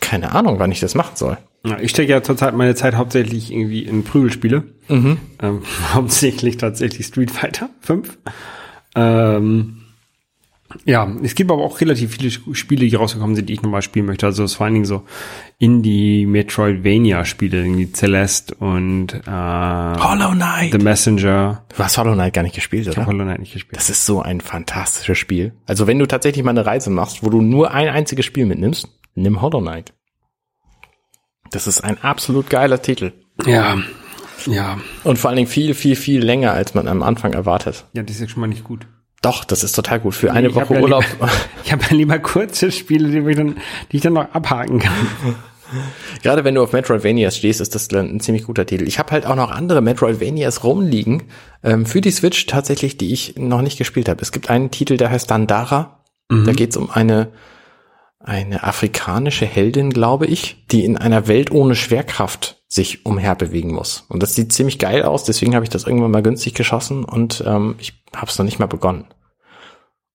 [0.00, 1.38] keine Ahnung, wann ich das machen soll.
[1.80, 4.64] Ich stecke ja zurzeit meine Zeit hauptsächlich irgendwie in Prügelspiele.
[4.88, 5.18] Mhm.
[5.40, 5.62] Ähm,
[5.94, 8.18] hauptsächlich tatsächlich Street Fighter 5.
[8.96, 9.82] Ähm,
[10.84, 14.06] ja, es gibt aber auch relativ viele Spiele, die rausgekommen sind, die ich nochmal spielen
[14.06, 14.26] möchte.
[14.26, 15.04] Also es ist vor allen Dingen so
[15.58, 20.72] Indie-Metroidvania-Spiele, irgendwie Celeste und äh, Hollow Knight.
[20.72, 21.64] The Messenger.
[21.76, 23.02] Du hast Hollow Knight gar nicht gespielt, Ich oder?
[23.02, 23.76] habe Hollow Knight nicht gespielt.
[23.76, 25.52] Das ist so ein fantastisches Spiel.
[25.66, 28.88] Also wenn du tatsächlich mal eine Reise machst, wo du nur ein einziges Spiel mitnimmst,
[29.14, 29.92] nimm Hollow Knight.
[31.52, 33.12] Das ist ein absolut geiler Titel.
[33.46, 33.78] Ja,
[34.46, 37.84] ja, Und vor allen Dingen viel, viel, viel länger, als man am Anfang erwartet.
[37.92, 38.86] ja, das ist ja schon mal nicht gut.
[39.22, 40.14] Doch, das ist total gut.
[40.14, 41.04] Für eine Ich hab Woche ja Urlaub.
[41.12, 41.30] Lieber,
[41.64, 43.56] ich habe ja lieber kurze Spiele, die ich, dann,
[43.90, 44.92] die ich dann noch abhaken kann.
[46.22, 48.86] Gerade wenn du auf Metroidvanias stehst, ist das ein ziemlich guter Titel.
[48.86, 51.24] Ich habe halt auch noch andere Metroidvanias rumliegen
[51.64, 54.22] ähm, für die Switch tatsächlich, die ich noch nicht gespielt habe.
[54.22, 56.04] Es gibt einen Titel, der heißt Dandara.
[56.28, 57.32] Da geht es um eine
[58.18, 64.04] eine afrikanische Heldin, glaube ich, die in einer Welt ohne Schwerkraft sich umherbewegen muss.
[64.08, 67.42] Und das sieht ziemlich geil aus, deswegen habe ich das irgendwann mal günstig geschossen und
[67.46, 69.06] ähm, ich habe es noch nicht mal begonnen.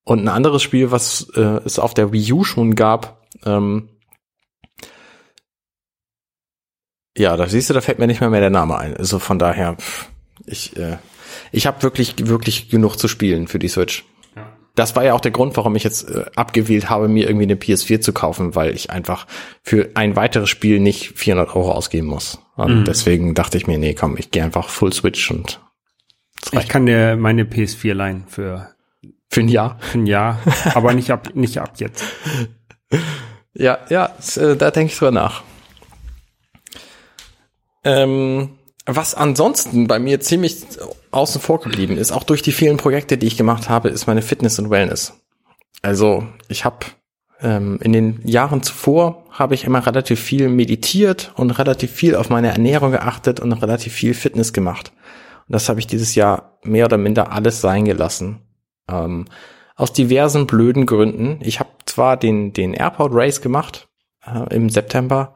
[0.04, 3.90] Und ein anderes Spiel, was äh, es auf der Wii U schon gab, ähm,
[7.18, 8.96] ja, da siehst du, da fällt mir nicht mehr, mehr der Name ein.
[8.98, 10.10] Also von daher, pff,
[10.46, 10.98] ich, äh,
[11.52, 14.06] ich habe wirklich, wirklich genug zu spielen für die Switch.
[14.76, 17.56] Das war ja auch der Grund, warum ich jetzt äh, abgewählt habe, mir irgendwie eine
[17.56, 19.28] PS4 zu kaufen, weil ich einfach
[19.64, 22.40] für ein weiteres Spiel nicht 400 Euro ausgeben muss.
[22.56, 25.60] Und deswegen dachte ich mir, nee, komm, ich gehe einfach Full Switch und
[26.52, 28.70] Ich kann dir meine PS4 leihen für,
[29.30, 29.78] für ein Jahr.
[29.80, 30.40] für ein Jahr,
[30.76, 32.04] aber nicht ab, nicht ab jetzt.
[33.54, 35.44] Ja, ja, äh, da denke ich drüber nach.
[37.84, 40.64] Ähm, was ansonsten bei mir ziemlich
[41.12, 44.22] außen vor geblieben ist, auch durch die vielen Projekte, die ich gemacht habe, ist meine
[44.22, 45.14] Fitness und Wellness.
[45.82, 46.86] Also ich habe
[47.42, 52.30] ähm, in den Jahren zuvor habe ich immer relativ viel meditiert und relativ viel auf
[52.30, 54.92] meine Ernährung geachtet und relativ viel Fitness gemacht.
[55.48, 58.42] Und das habe ich dieses Jahr mehr oder minder alles sein gelassen.
[58.90, 59.26] Ähm,
[59.76, 61.40] aus diversen blöden Gründen.
[61.42, 63.88] Ich habe zwar den, den Airport Race gemacht
[64.26, 65.34] äh, im September,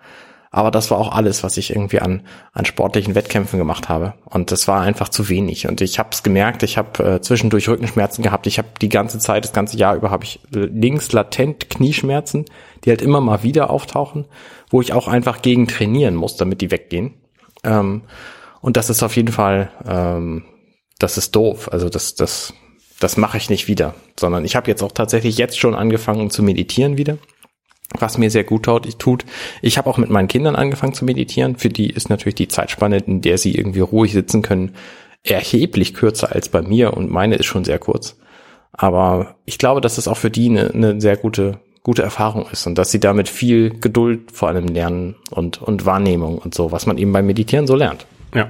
[0.56, 2.22] aber das war auch alles, was ich irgendwie an,
[2.54, 4.14] an sportlichen Wettkämpfen gemacht habe.
[4.24, 5.68] Und das war einfach zu wenig.
[5.68, 8.48] Und ich habe es gemerkt, ich habe äh, zwischendurch Rückenschmerzen gehabt.
[8.48, 12.46] Ich habe die ganze Zeit, das ganze Jahr über, habe ich links latent Knieschmerzen,
[12.86, 14.28] die halt immer mal wieder auftauchen,
[14.70, 17.16] wo ich auch einfach gegen trainieren muss, damit die weggehen.
[17.66, 18.04] Ähm,
[18.62, 20.46] und das ist auf jeden Fall, ähm,
[21.00, 21.68] das ist doof.
[21.70, 22.54] Also das, das,
[23.02, 26.44] das mache ich nicht wieder, sondern ich habe jetzt auch tatsächlich jetzt schon angefangen zu
[26.44, 27.18] meditieren wieder,
[28.00, 29.26] was mir sehr gut tut.
[29.62, 31.56] Ich, habe auch mit meinen Kindern angefangen zu meditieren.
[31.56, 34.72] Für die ist natürlich die Zeitspanne, in der sie irgendwie ruhig sitzen können,
[35.24, 38.18] erheblich kürzer als bei mir und meine ist schon sehr kurz.
[38.72, 42.66] Aber ich glaube, dass es auch für die eine, eine sehr gute gute Erfahrung ist
[42.66, 46.88] und dass sie damit viel Geduld vor allem lernen und und Wahrnehmung und so, was
[46.88, 48.08] man eben beim Meditieren so lernt.
[48.34, 48.50] Ja.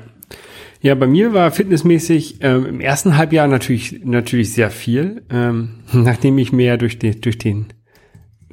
[0.82, 6.38] Ja, bei mir war fitnessmäßig ähm, im ersten Halbjahr natürlich natürlich sehr viel, ähm, nachdem
[6.38, 7.68] ich mir durch den durch den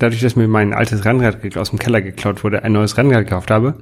[0.02, 3.50] dadurch, dass mir mein altes Rennrad aus dem Keller geklaut wurde, ein neues Rennrad gekauft
[3.50, 3.74] habe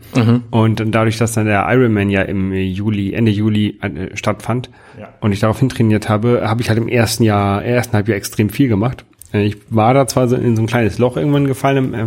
[0.50, 5.08] und dann dadurch, dass dann der Ironman ja im Juli Ende Juli äh, stattfand Ja.
[5.20, 8.68] und ich darauf trainiert habe, habe ich halt im ersten Jahr ersten Halbjahr extrem viel
[8.68, 9.04] gemacht.
[9.32, 12.06] Äh, Ich war da zwar so in so ein kleines Loch irgendwann gefallen, äh,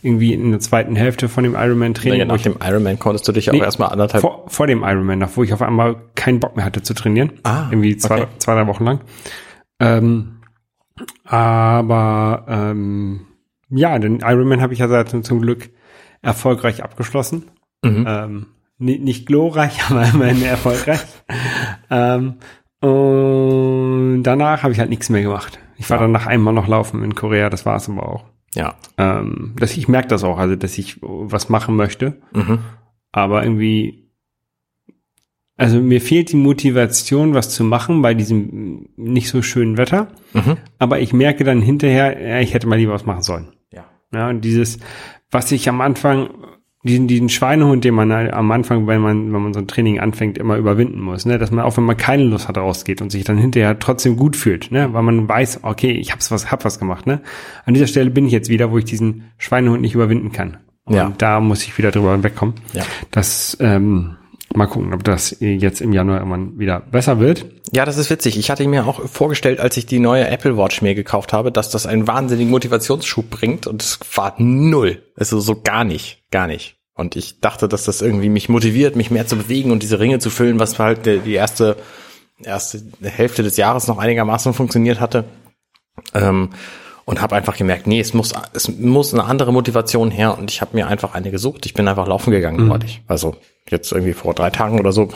[0.00, 2.20] irgendwie in der zweiten Hälfte von dem Ironman-Training.
[2.28, 4.82] Wo nach dem Ironman konntest du dich ja Nee, auch erstmal anderthalb vor, vor dem
[4.84, 7.32] Ironman noch, wo ich auf einmal keinen Bock mehr hatte zu trainieren.
[7.42, 8.26] Ah, Irgendwie zwei, okay.
[8.38, 9.00] zwei drei Wochen lang.
[9.80, 10.34] Ähm,
[11.24, 13.20] aber ähm,
[13.70, 15.70] ja, den Ironman habe ich ja seit zum Glück
[16.22, 17.44] erfolgreich abgeschlossen.
[17.84, 18.46] Ähm,
[18.78, 21.04] ni- nicht glorreich, aber immerhin erfolgreich.
[21.90, 22.34] ähm,
[22.80, 25.58] und danach habe ich halt nichts mehr gemacht.
[25.76, 28.24] Ich war dann nach einmal noch laufen in Korea, das war es aber auch.
[28.54, 28.74] Ja.
[28.96, 32.60] Ähm, dass ich merke das auch, also dass ich was machen möchte, Mhm.
[33.12, 34.10] aber irgendwie,
[35.56, 40.08] also mir fehlt die Motivation, was zu machen bei diesem nicht so schönen Wetter.
[40.32, 40.56] Mhm.
[40.78, 43.48] Aber ich merke dann hinterher, ja, ich hätte mal lieber was machen sollen.
[44.12, 44.28] Ja.
[44.28, 44.78] Und dieses,
[45.30, 46.30] was ich am Anfang,
[46.84, 49.98] diesen, diesen Schweinehund, den man halt am Anfang, wenn man, wenn man so ein Training
[50.00, 53.10] anfängt, immer überwinden muss, ne, dass man auch wenn man keine Lust hat, rausgeht und
[53.10, 56.64] sich dann hinterher trotzdem gut fühlt, ne, weil man weiß, okay, ich hab's was, hab
[56.64, 57.20] was gemacht, ne.
[57.66, 60.58] An dieser Stelle bin ich jetzt wieder, wo ich diesen Schweinehund nicht überwinden kann.
[60.84, 61.12] Und Ja.
[61.18, 62.54] da muss ich wieder drüber wegkommen.
[62.72, 62.84] Ja.
[63.10, 64.16] Das, ähm,
[64.54, 67.46] mal gucken, ob das jetzt im Januar irgendwann wieder besser wird.
[67.72, 68.38] Ja, das ist witzig.
[68.38, 71.70] Ich hatte mir auch vorgestellt, als ich die neue Apple Watch mir gekauft habe, dass
[71.70, 75.02] das einen wahnsinnigen Motivationsschub bringt und es war null.
[75.16, 76.76] Also so gar nicht, gar nicht.
[76.94, 80.18] Und ich dachte, dass das irgendwie mich motiviert, mich mehr zu bewegen und diese Ringe
[80.18, 81.76] zu füllen, was halt die erste,
[82.42, 85.24] erste Hälfte des Jahres noch einigermaßen funktioniert hatte.
[86.14, 86.50] Ähm,
[87.08, 90.60] und habe einfach gemerkt, nee, es muss, es muss eine andere Motivation her und ich
[90.60, 91.64] habe mir einfach eine gesucht.
[91.64, 93.00] Ich bin einfach laufen gegangen neulich.
[93.06, 93.34] Also
[93.70, 95.08] jetzt irgendwie vor drei Tagen oder so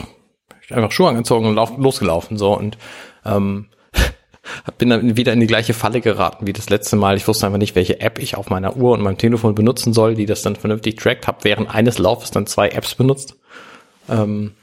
[0.63, 2.79] ich einfach Schuhe angezogen und lauf, losgelaufen so und
[3.25, 3.67] ähm,
[4.79, 7.15] bin dann wieder in die gleiche Falle geraten wie das letzte Mal.
[7.15, 10.15] Ich wusste einfach nicht, welche App ich auf meiner Uhr und meinem Telefon benutzen soll,
[10.15, 11.27] die das dann vernünftig trackt.
[11.27, 13.35] Habe während eines Laufes dann zwei Apps benutzt.
[14.09, 14.53] Ähm,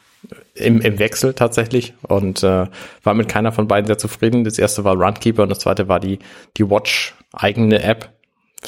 [0.54, 2.66] im, Im Wechsel tatsächlich und äh,
[3.02, 4.44] war mit keiner von beiden sehr zufrieden.
[4.44, 6.18] Das erste war Runkeeper und das zweite war die,
[6.56, 8.10] die Watch eigene App.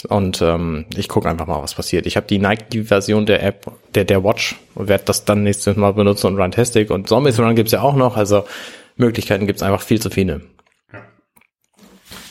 [0.08, 2.06] Und ähm, ich gucke einfach mal, was passiert.
[2.06, 5.92] Ich habe die Nike-Version der App, der, der Watch und werde das dann nächstes Mal
[5.92, 6.90] benutzen und Runtastic.
[6.90, 8.16] Und Zombies Run gibt's ja auch noch.
[8.16, 8.44] Also
[8.96, 10.40] Möglichkeiten gibt's einfach viel zu viele.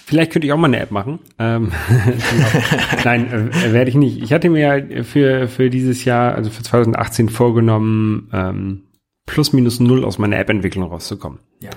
[0.05, 1.19] Vielleicht könnte ich auch mal eine App machen.
[1.37, 1.71] Ähm,
[3.05, 4.21] Nein, äh, werde ich nicht.
[4.23, 8.83] Ich hatte mir für, für dieses Jahr, also für 2018 vorgenommen, ähm,
[9.31, 11.39] plus minus null aus meiner App-Entwicklung rauszukommen.
[11.61, 11.69] Ja.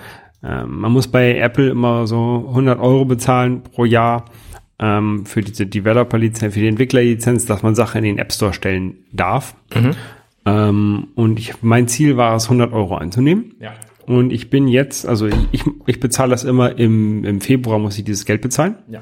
[0.42, 4.24] Ähm, man muss bei Apple immer so 100 Euro bezahlen pro Jahr
[4.80, 9.04] ähm, für diese Developer-Lizenz, für die Entwickler-Lizenz, dass man Sachen in den App Store stellen
[9.12, 9.54] darf.
[10.46, 13.54] Ähm, und ich, mein Ziel war es, 100 Euro einzunehmen.
[13.60, 13.72] Ja.
[14.06, 18.04] Und ich bin jetzt, also ich, ich bezahle das immer im, im Februar, muss ich
[18.04, 18.74] dieses Geld bezahlen.
[18.88, 19.00] Ja.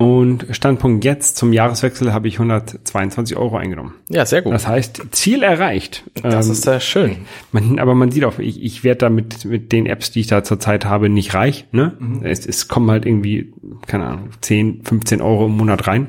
[0.00, 3.96] Und Standpunkt jetzt zum Jahreswechsel habe ich 122 Euro eingenommen.
[4.08, 4.54] Ja, sehr gut.
[4.54, 6.04] Das heißt, Ziel erreicht.
[6.22, 7.16] Das Ähm, ist sehr schön.
[7.52, 10.26] man, aber man sieht auch, ich, ich werde da mit, mit den Apps, die ich
[10.26, 11.66] da zurzeit habe, nicht reich.
[11.72, 11.98] Ne?
[12.22, 13.52] Es, es kommen halt irgendwie,
[13.86, 16.06] keine Ahnung, 10, 15 Euro im Monat rein.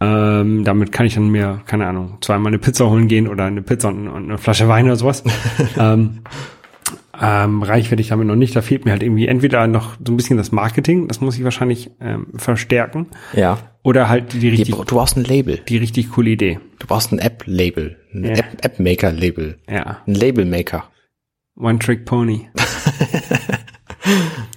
[0.00, 3.60] Ähm, damit kann ich dann mir, keine Ahnung, zweimal eine Pizza holen gehen oder eine
[3.60, 5.24] Pizza und, und eine Flasche Wein oder sowas.
[5.78, 6.20] ähm,
[7.20, 8.54] ähm, reich werde ich damit noch nicht.
[8.56, 11.44] Da fehlt mir halt irgendwie entweder noch so ein bisschen das Marketing, das muss ich
[11.44, 13.58] wahrscheinlich ähm, verstärken, Ja.
[13.82, 15.58] oder halt die richtig, du brauchst ein Label.
[15.68, 16.58] die richtig coole Idee.
[16.78, 17.96] Du brauchst ein App-Label.
[18.14, 18.30] Ein Ja.
[18.32, 19.58] App- App-Maker-Label.
[19.68, 19.98] Ja.
[20.06, 20.84] ein Label-Maker.
[21.56, 22.48] One Trick Pony.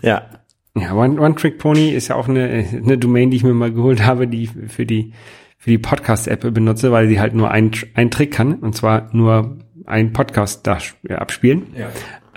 [0.02, 0.24] Ja.
[0.76, 3.74] Ja, One, One Trick Pony ist ja auch eine, eine Domain, die ich mir mal
[3.74, 5.14] geholt habe, die ich für die
[5.58, 9.60] für die Podcast-App benutze, weil sie halt nur einen, einen Trick kann, und zwar nur
[9.86, 11.68] einen Podcast da sp- abspielen.
[11.78, 11.90] Ja.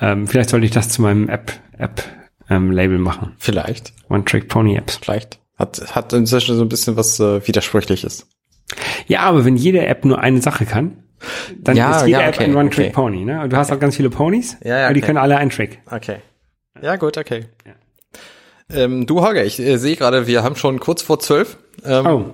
[0.05, 2.02] Ähm, vielleicht sollte ich das zu meinem App App
[2.50, 3.32] ähm, machen.
[3.38, 3.92] Vielleicht.
[4.09, 4.96] One Trick Pony Apps.
[4.96, 5.38] Vielleicht.
[5.57, 8.26] Hat, hat inzwischen so ein bisschen was äh, Widersprüchliches.
[9.07, 10.98] Ja, aber wenn jede App nur eine Sache kann,
[11.59, 12.94] dann Ja, ist jede ja, App okay, ein One Trick okay.
[12.94, 13.24] Pony.
[13.24, 13.48] Ne?
[13.48, 15.07] Du hast auch ganz viele Ponys, Ja, ja, aber die okay.
[15.07, 15.80] können alle einen Trick.
[15.90, 16.16] Okay.
[16.82, 17.46] Ja, gut, okay.
[18.70, 21.59] Ähm, du, Holger, ich äh, sehe gerade, wir haben schon kurz vor zwölf.
[21.84, 22.24] Ähm, Oh.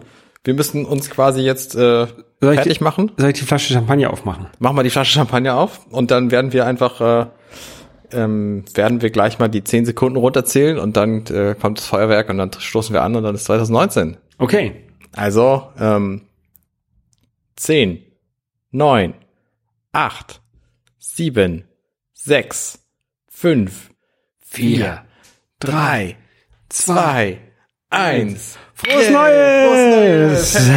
[0.43, 2.07] Wir müssen uns quasi jetzt äh,
[2.41, 3.13] Soll ich fertig die- machen.
[3.19, 4.47] Soll ich die Flasche Champagner aufmachen?
[4.59, 7.27] Machen wir die Flasche Champagner auf und dann werden wir einfach äh,
[8.13, 12.29] ähm, werden wir gleich mal die zehn Sekunden runterzählen und dann äh, kommt das Feuerwerk
[12.31, 14.17] und dann stoßen wir an und dann ist 2019.
[14.39, 14.85] Okay.
[15.15, 16.23] Also ähm,
[17.57, 18.05] zehn,
[18.71, 19.15] neun,
[19.93, 20.41] acht,
[20.99, 21.65] sieben,
[22.13, 22.79] sechs,
[23.29, 23.91] fünf,
[24.41, 25.05] vier,
[25.59, 26.17] drei,
[26.69, 27.39] zwei,
[27.91, 28.57] eins.
[28.75, 30.57] Frohes Yeah, Neues!
[30.57, 30.69] Frohes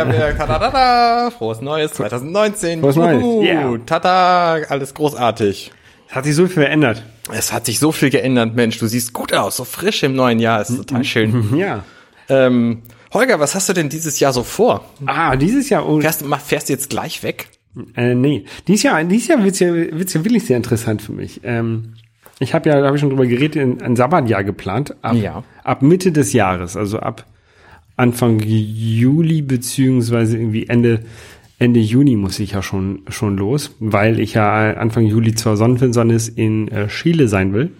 [0.00, 1.34] Neues!
[1.38, 2.80] Frohes Neues 2019!
[2.80, 3.78] Frohes Neues, yeah.
[3.84, 4.52] Tada!
[4.68, 5.72] Alles großartig.
[6.16, 7.02] Es hat sich so viel verändert.
[7.30, 8.78] Es hat sich so viel geändert, Mensch.
[8.78, 10.62] Du siehst gut aus, so frisch im neuen Jahr.
[10.62, 11.54] Ist total schön.
[11.58, 11.84] Ja.
[12.30, 12.78] ähm,
[13.12, 14.88] Holger, was hast du denn dieses Jahr so vor?
[15.04, 17.48] Ah, dieses Jahr, oh, Fährst, fährst du jetzt gleich weg?
[17.96, 18.46] äh, nee.
[18.66, 21.42] Dieses Jahr, dieses Jahr wird's ja, wird's ja wirklich sehr interessant für mich.
[21.44, 21.92] Ähm,
[22.38, 24.94] ich habe ja, da habe ich schon drüber geredet, ein, ein Sabbatjahr geplant.
[25.02, 25.44] Ab, Ja.
[25.64, 27.26] ab Mitte des Jahres, also ab
[27.98, 31.00] Anfang Juli beziehungsweise irgendwie Ende
[31.58, 36.28] Ende Juni muss ich ja schon schon los, weil ich ja Anfang Juli zur Sonnenfinsternis
[36.28, 37.70] in äh, Chile sein will.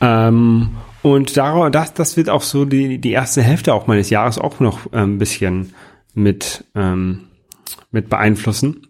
[0.00, 0.68] Ähm,
[1.02, 4.60] und darauf, das, das wird auch so die, die erste Hälfte auch meines Jahres auch
[4.60, 5.72] noch äh, ein bisschen,
[6.18, 7.20] mit, ähm,
[7.90, 8.88] mit beeinflussen,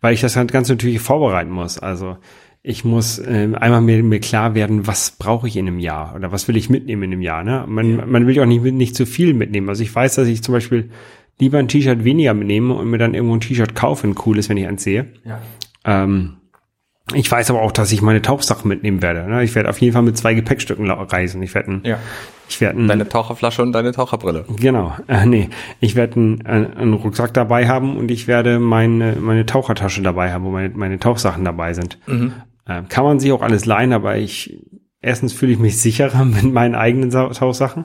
[0.00, 1.78] weil ich das halt ganz natürlich vorbereiten muss.
[1.78, 2.16] Also
[2.62, 6.32] ich muss ähm, einmal mir, mir klar werden, was brauche ich in einem Jahr oder
[6.32, 7.44] was will ich mitnehmen in einem Jahr.
[7.44, 7.64] Ne?
[7.66, 9.68] Man, man will ja auch nicht, nicht zu viel mitnehmen.
[9.68, 10.90] Also ich weiß, dass ich zum Beispiel
[11.38, 14.56] lieber ein T-Shirt weniger mitnehme und mir dann irgendwo ein T-Shirt kaufe, ein cooles, wenn
[14.56, 15.12] ich eins sehe.
[15.24, 15.40] Ja.
[15.84, 16.36] Ähm,
[17.14, 19.28] ich weiß aber auch, dass ich meine Tauchsachen mitnehmen werde.
[19.30, 19.44] Ne?
[19.44, 21.40] Ich werde auf jeden Fall mit zwei Gepäckstücken reisen.
[21.42, 21.98] Ich werde ein, Ja.
[22.48, 24.44] ich werde ein, Deine Taucherflasche und deine Taucherbrille.
[24.58, 29.46] genau, äh, nee, ich werde einen, einen Rucksack dabei haben und ich werde meine meine
[29.46, 31.98] Tauchertasche dabei haben, wo meine meine Tauchsachen dabei sind.
[32.66, 34.58] Äh, kann man sich auch alles leihen, aber ich
[35.00, 37.84] erstens fühle ich mich sicherer mit meinen eigenen Sa- Tauchsachen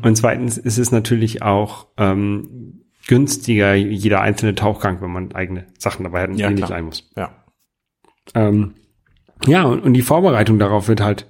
[0.00, 2.75] und zweitens ist es natürlich auch ähm,
[3.06, 6.70] günstiger jeder einzelne Tauchgang, wenn man eigene Sachen dabei hat und Ja, nicht klar.
[6.70, 7.08] leihen muss.
[7.16, 7.30] Ja.
[8.34, 8.74] Ähm,
[9.46, 11.26] ja, und, und die Vorbereitung darauf wird halt,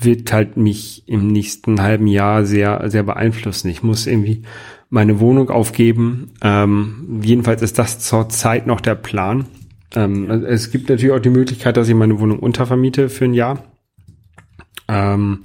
[0.00, 3.68] wird halt mich im nächsten halben Jahr sehr, sehr beeinflussen.
[3.68, 4.42] Ich muss irgendwie
[4.88, 6.32] meine Wohnung aufgeben.
[6.42, 9.46] Ähm, jedenfalls ist das zur Zeit noch der Plan.
[9.94, 13.34] Ähm, also Es gibt natürlich auch die Möglichkeit, dass ich meine Wohnung untervermiete für ein
[13.34, 13.64] Jahr.
[14.88, 15.42] Ähm,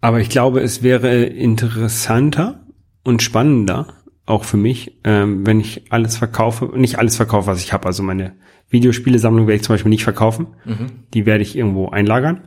[0.00, 2.60] aber ich glaube, es wäre interessanter
[3.04, 3.88] und spannender,
[4.26, 7.86] auch für mich, ähm, wenn ich alles verkaufe, nicht alles verkaufe, was ich habe.
[7.86, 8.32] Also meine
[8.68, 10.48] Videospielesammlung werde ich zum Beispiel nicht verkaufen.
[11.14, 12.42] Die werde ich irgendwo einlagern.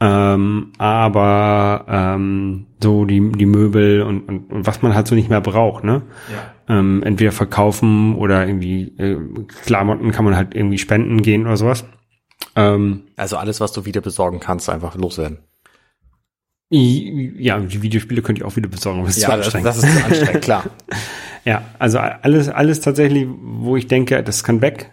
[0.00, 5.28] Ähm, aber ähm, so die, die Möbel und, und, und was man halt so nicht
[5.28, 6.02] mehr braucht, ne?
[6.68, 9.16] Ähm, entweder verkaufen oder irgendwie äh,
[9.64, 11.84] Klamotten kann man halt irgendwie spenden gehen oder sowas.
[12.54, 15.38] Ähm, Also alles, was du wieder besorgen kannst, einfach loswerden.
[16.70, 19.66] Ja, die Videospiele könnt ihr auch wieder besorgen, aber es ist zu das, anstrengend.
[19.66, 20.64] das ist zu anstrengend, klar.
[21.44, 24.90] Ja, also alles, alles tatsächlich, wo ich denke, das kann weg.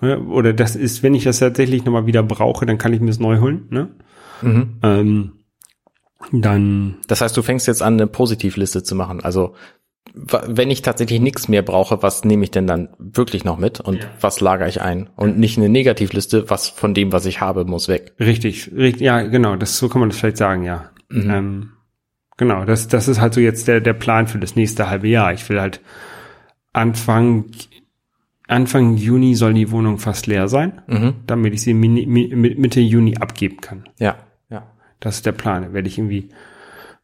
[0.00, 3.08] Ja, Oder das ist, wenn ich das tatsächlich nochmal wieder brauche, dann kann ich mir
[3.08, 3.66] das neu holen.
[3.70, 3.88] Ne?
[4.44, 5.32] Ähm,
[6.30, 9.24] dann, Das heißt, du fängst jetzt an, eine Positivliste zu machen.
[9.24, 9.54] Also
[10.14, 14.06] wenn ich tatsächlich nichts mehr brauche, was nehme ich denn dann wirklich noch mit und
[14.20, 15.08] was lagere ich ein?
[15.16, 18.12] Und nicht eine Negativliste, was von dem, was ich habe, muss weg.
[18.20, 20.90] richtig, richtig, ja, genau, das, so kann man das vielleicht sagen, ja.
[21.12, 21.72] Ähm,
[22.36, 25.32] genau, das, das ist halt so jetzt der, der Plan für das nächste halbe Jahr.
[25.32, 25.80] Ich will halt
[26.72, 27.46] Anfang,
[28.48, 30.82] Anfang Juni soll die Wohnung fast leer sein,
[31.26, 33.84] damit ich sie mini, mi, Mitte Juni abgeben kann.
[33.98, 34.16] Ja,
[34.50, 34.66] ja.
[35.00, 35.62] Das ist der Plan.
[35.62, 36.30] Da werde ich irgendwie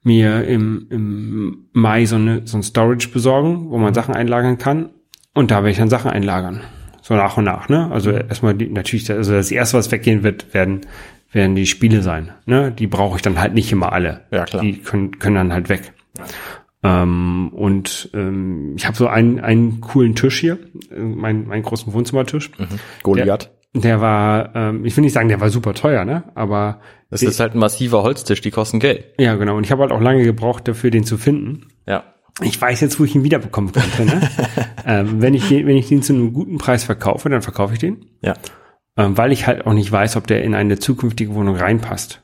[0.03, 4.91] mir im, im Mai so, eine, so ein Storage besorgen, wo man Sachen einlagern kann.
[5.35, 6.63] Und da werde ich dann Sachen einlagern.
[7.03, 7.91] So nach und nach, ne?
[7.91, 10.83] Also erstmal die, natürlich, also das erste, was weggehen wird, werden,
[11.31, 12.33] werden die Spiele sein.
[12.47, 12.73] Ne?
[12.73, 14.23] Die brauche ich dann halt nicht immer alle.
[14.31, 14.63] Ja, klar.
[14.63, 15.93] Die können, können dann halt weg.
[16.83, 20.59] Ähm, und ähm, ich habe so einen, einen coolen Tisch hier,
[20.91, 22.51] äh, mein, meinen großen Wohnzimmertisch.
[23.03, 23.51] Goliath.
[23.75, 26.25] Der war, ähm, ich will nicht sagen, der war super teuer, ne?
[26.35, 29.05] Aber Das ist halt ein massiver Holztisch, die kosten Geld.
[29.19, 29.57] ja, genau.
[29.57, 31.67] Und ich habe halt auch lange gebraucht dafür, den zu finden.
[31.87, 32.05] Ja.
[32.41, 34.05] Ich weiß jetzt, wo ich ihn wiederbekommen könnte.
[34.05, 34.31] Ne?
[34.87, 37.81] ähm, wenn, ich den, wenn ich den zu einem guten Preis verkaufe, dann verkaufe ich
[37.81, 38.07] den.
[38.23, 38.35] Ja.
[38.99, 42.21] Ähm, weil ich halt auch nicht weiß, ob der in eine zukünftige Wohnung reinpasst.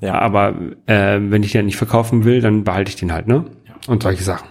[0.00, 0.18] Ja.
[0.18, 0.54] Aber
[0.86, 3.46] äh, wenn ich den nicht verkaufen will, dann behalte ich den halt, ne?
[3.86, 4.48] Und solche Sachen.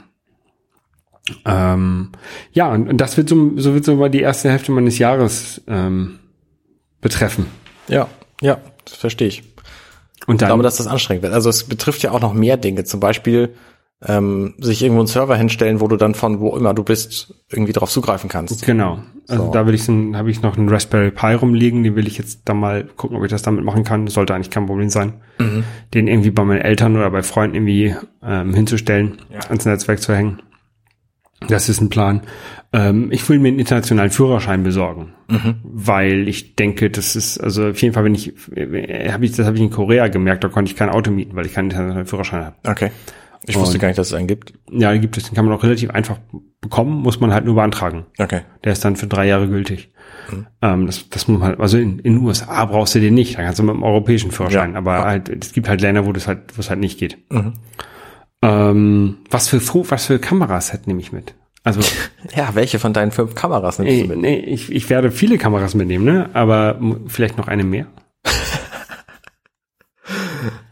[1.46, 2.12] Ähm,
[2.52, 5.62] ja, und, und das wird so, so wird so mal die erste Hälfte meines Jahres
[5.68, 6.20] ähm,
[7.00, 7.46] betreffen.
[7.88, 8.08] Ja.
[8.42, 8.60] Ja.
[8.86, 9.44] Das verstehe ich.
[10.28, 11.34] Und Ich dann, glaube, dass das anstrengend wird.
[11.34, 12.84] Also es betrifft ja auch noch mehr Dinge.
[12.84, 13.56] Zum Beispiel
[14.04, 17.74] ähm, sich irgendwo einen Server hinstellen, wo du dann von wo immer du bist irgendwie
[17.74, 18.66] drauf zugreifen kannst.
[18.66, 19.00] Genau.
[19.28, 19.52] Also So.
[19.52, 22.54] da will ich habe ich noch einen Raspberry Pi rumliegen, den will ich jetzt da
[22.54, 24.06] mal gucken, ob ich das damit machen kann.
[24.06, 25.14] Das sollte eigentlich kein Problem sein.
[25.94, 29.18] Den irgendwie bei meinen Eltern oder bei Freunden irgendwie ähm, hinzustellen,
[29.50, 30.42] ans Netzwerk zu hängen.
[31.48, 32.22] Das ist ein Plan.
[32.72, 35.14] Ähm, ich will mir einen internationalen Führerschein besorgen,
[35.64, 39.46] weil ich denke, das ist also auf jeden Fall, wenn ich äh, habe ich das
[39.48, 42.06] habe ich in Korea gemerkt, da konnte ich kein Auto mieten, weil ich keinen internationalen
[42.08, 42.56] Führerschein habe.
[42.66, 42.92] Okay.
[43.48, 44.54] Ich wusste Und- gar nicht, dass es einen gibt.
[44.72, 46.18] Ja, gibt es, den kann man auch relativ einfach
[46.62, 48.06] bekommen, muss man halt nur beantragen.
[48.20, 48.42] Okay.
[48.64, 49.90] Der ist dann für drei Jahre gültig.
[50.62, 53.38] Ähm, das, das muss man halt, also in, in den USA brauchst du den nicht,
[53.38, 54.78] da kannst du mit dem europäischen Führerschein, Ja.
[54.78, 57.18] aber halt, es gibt halt Länder, wo das halt, wo es halt nicht geht.
[58.44, 59.60] Ähm, was für
[59.92, 61.36] was für Kameras halt nehme ich mit?
[61.64, 61.82] Also,
[62.36, 64.18] Ja, welche von deinen fünf Kameras nimmst ey, du mit?
[64.20, 66.30] nee, ich, ich werde viele Kameras mitnehmen, ne?
[66.34, 67.88] Aber vielleicht noch eine mehr.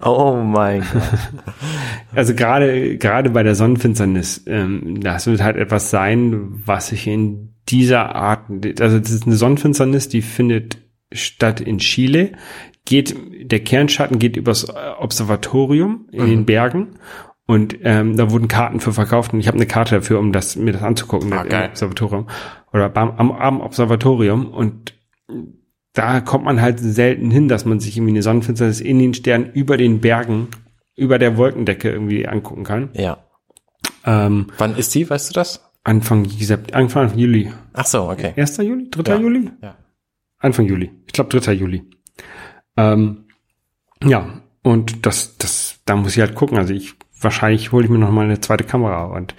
[0.02, 1.02] Oh mein Gott.
[2.16, 7.54] Also gerade gerade bei der Sonnenfinsternis, ähm, das wird halt etwas sein, was ich in
[7.70, 10.80] dieser Art, also das ist eine Sonnenfinsternis, die findet
[11.12, 12.32] statt in Chile,
[12.86, 14.68] geht der Kernschatten geht übers
[15.00, 16.96] Observatorium in den Bergen
[17.46, 20.56] und ähm, da wurden Karten für verkauft und ich habe eine Karte dafür, um das
[20.56, 21.70] mir das anzugucken Ah, im.
[21.70, 22.28] Observatorium
[22.74, 24.96] oder beim, am, am Observatorium und
[25.94, 29.52] da kommt man halt selten hin, dass man sich irgendwie eine Sonnenfinsternis in den Sternen
[29.54, 30.48] über den Bergen,
[30.96, 32.90] über der Wolkendecke irgendwie angucken kann.
[32.94, 33.26] Ja.
[34.06, 35.66] Ähm, Wann ist die, weißt du das?
[35.84, 36.28] Anfang,
[36.74, 37.52] Anfang Juli.
[37.74, 38.34] Ach so, okay.
[38.36, 38.58] 1.
[38.58, 38.90] Juli?
[38.90, 39.12] 3.
[39.12, 39.20] Ja.
[39.20, 39.50] Juli?
[39.62, 39.78] Ja.
[40.38, 40.92] Anfang Juli.
[41.08, 41.54] Ich glaube 3.
[41.54, 41.90] Juli.
[42.78, 43.26] Ähm,
[44.04, 46.58] ja, und das, das, da muss ich halt gucken.
[46.58, 49.36] Also ich, wahrscheinlich hole ich mir noch mal eine zweite Kamera und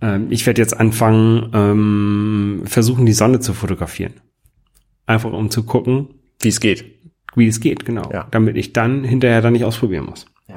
[0.00, 4.14] ähm, ich werde jetzt anfangen, ähm, versuchen, die Sonne zu fotografieren.
[5.08, 6.08] Einfach um zu gucken,
[6.40, 6.84] Wie es geht.
[7.34, 8.10] wie es geht, genau.
[8.12, 8.26] Ja.
[8.30, 10.26] Damit ich dann hinterher dann nicht ausprobieren muss.
[10.48, 10.56] Ja.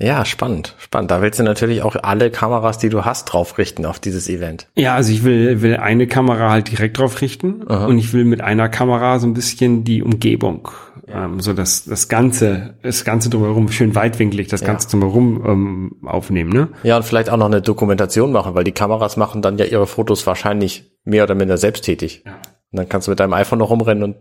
[0.00, 1.12] Ja, spannend, spannend.
[1.12, 4.66] Da willst du natürlich auch alle Kameras, die du hast, drauf richten auf dieses Event.
[4.74, 7.86] Ja, also ich will, will eine Kamera halt direkt drauf richten Aha.
[7.86, 10.68] und ich will mit einer Kamera so ein bisschen die Umgebung,
[11.06, 14.66] ähm, so das, das Ganze, das Ganze drumherum, schön weitwinklig, das Ja.
[14.66, 16.68] Ganze drumherum ähm, aufnehmen, ne?
[16.82, 19.86] Ja, und vielleicht auch noch eine Dokumentation machen, weil die Kameras machen dann ja ihre
[19.86, 22.24] Fotos wahrscheinlich mehr oder minder selbsttätig.
[22.26, 22.32] Ja.
[22.72, 24.16] Und dann kannst du mit deinem iPhone noch rumrennen und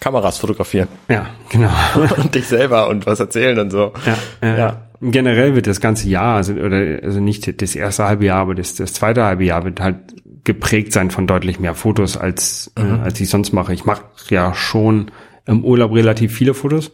[0.00, 0.88] Kameras fotografieren.
[1.08, 1.70] Ja, genau.
[2.16, 3.92] und dich selber und was erzählen und so.
[4.06, 4.82] ja, äh, Ja.
[5.02, 8.76] Generell wird das ganze Jahr, also, oder, also nicht das erste halbe Jahr, aber das,
[8.76, 9.96] das zweite halbe Jahr wird halt
[10.42, 13.74] geprägt sein von deutlich mehr Fotos, als, äh, als ich sonst mache.
[13.74, 15.10] Ich mache ja schon
[15.44, 16.92] im Urlaub relativ viele Fotos,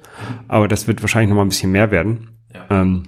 [0.48, 2.30] aber das wird wahrscheinlich noch mal ein bisschen mehr werden.
[2.70, 3.04] Ähm,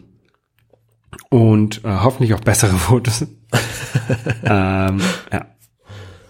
[1.28, 3.22] und äh, hoffentlich auch bessere Fotos.
[4.44, 5.00] ähm,
[5.32, 5.46] ja.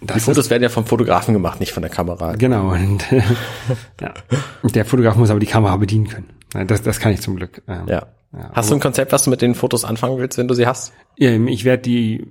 [0.06, 2.34] Das Die Fotos werden ja vom Fotografen gemacht, nicht von der Kamera.
[2.36, 3.22] Genau, und äh,
[4.00, 4.12] ja.
[4.62, 6.66] der Fotograf muss aber die Kamera bedienen können.
[6.66, 7.62] Das, das kann ich zum Glück.
[7.68, 8.06] Ähm, Ja.
[8.36, 10.66] Ja, Hast du ein Konzept, was du mit den Fotos anfangen willst, wenn du sie
[10.66, 10.92] hast?
[11.18, 12.26] Ähm, Ich werde die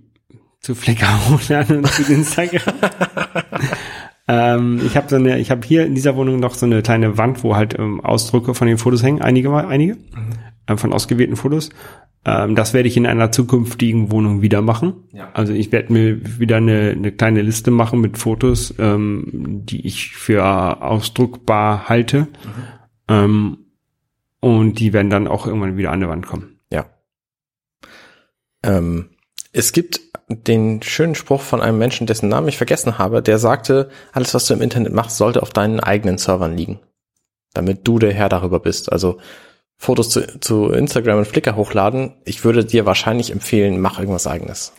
[0.59, 2.61] zu Flickr hochladen und zu Instagram.
[4.27, 7.17] ähm, ich habe so eine, ich habe hier in dieser Wohnung noch so eine kleine
[7.17, 10.29] Wand, wo halt ähm, Ausdrucke von den Fotos hängen, einige, mal- einige ähm,
[10.75, 11.69] von ausgewählten Fotos.
[12.25, 15.03] Ähm, das werde ich in einer zukünftigen Wohnung wieder machen.
[15.11, 15.29] Ja.
[15.33, 20.15] Also ich werde mir wieder eine, eine kleine Liste machen mit Fotos, ähm, die ich
[20.15, 20.43] für
[20.81, 22.27] ausdruckbar halte.
[23.07, 23.57] Ähm,
[24.39, 26.59] und die werden dann auch irgendwann wieder an die Wand kommen.
[26.71, 26.85] Ja.
[28.63, 29.09] Ähm,
[29.51, 33.89] es gibt den schönen Spruch von einem Menschen, dessen Namen ich vergessen habe, der sagte,
[34.13, 36.79] alles, was du im Internet machst, sollte auf deinen eigenen Servern liegen.
[37.53, 38.91] Damit du der Herr darüber bist.
[38.91, 39.19] Also
[39.83, 42.13] Fotos zu, zu Instagram und Flickr hochladen.
[42.23, 44.71] Ich würde dir wahrscheinlich empfehlen, mach irgendwas eigenes.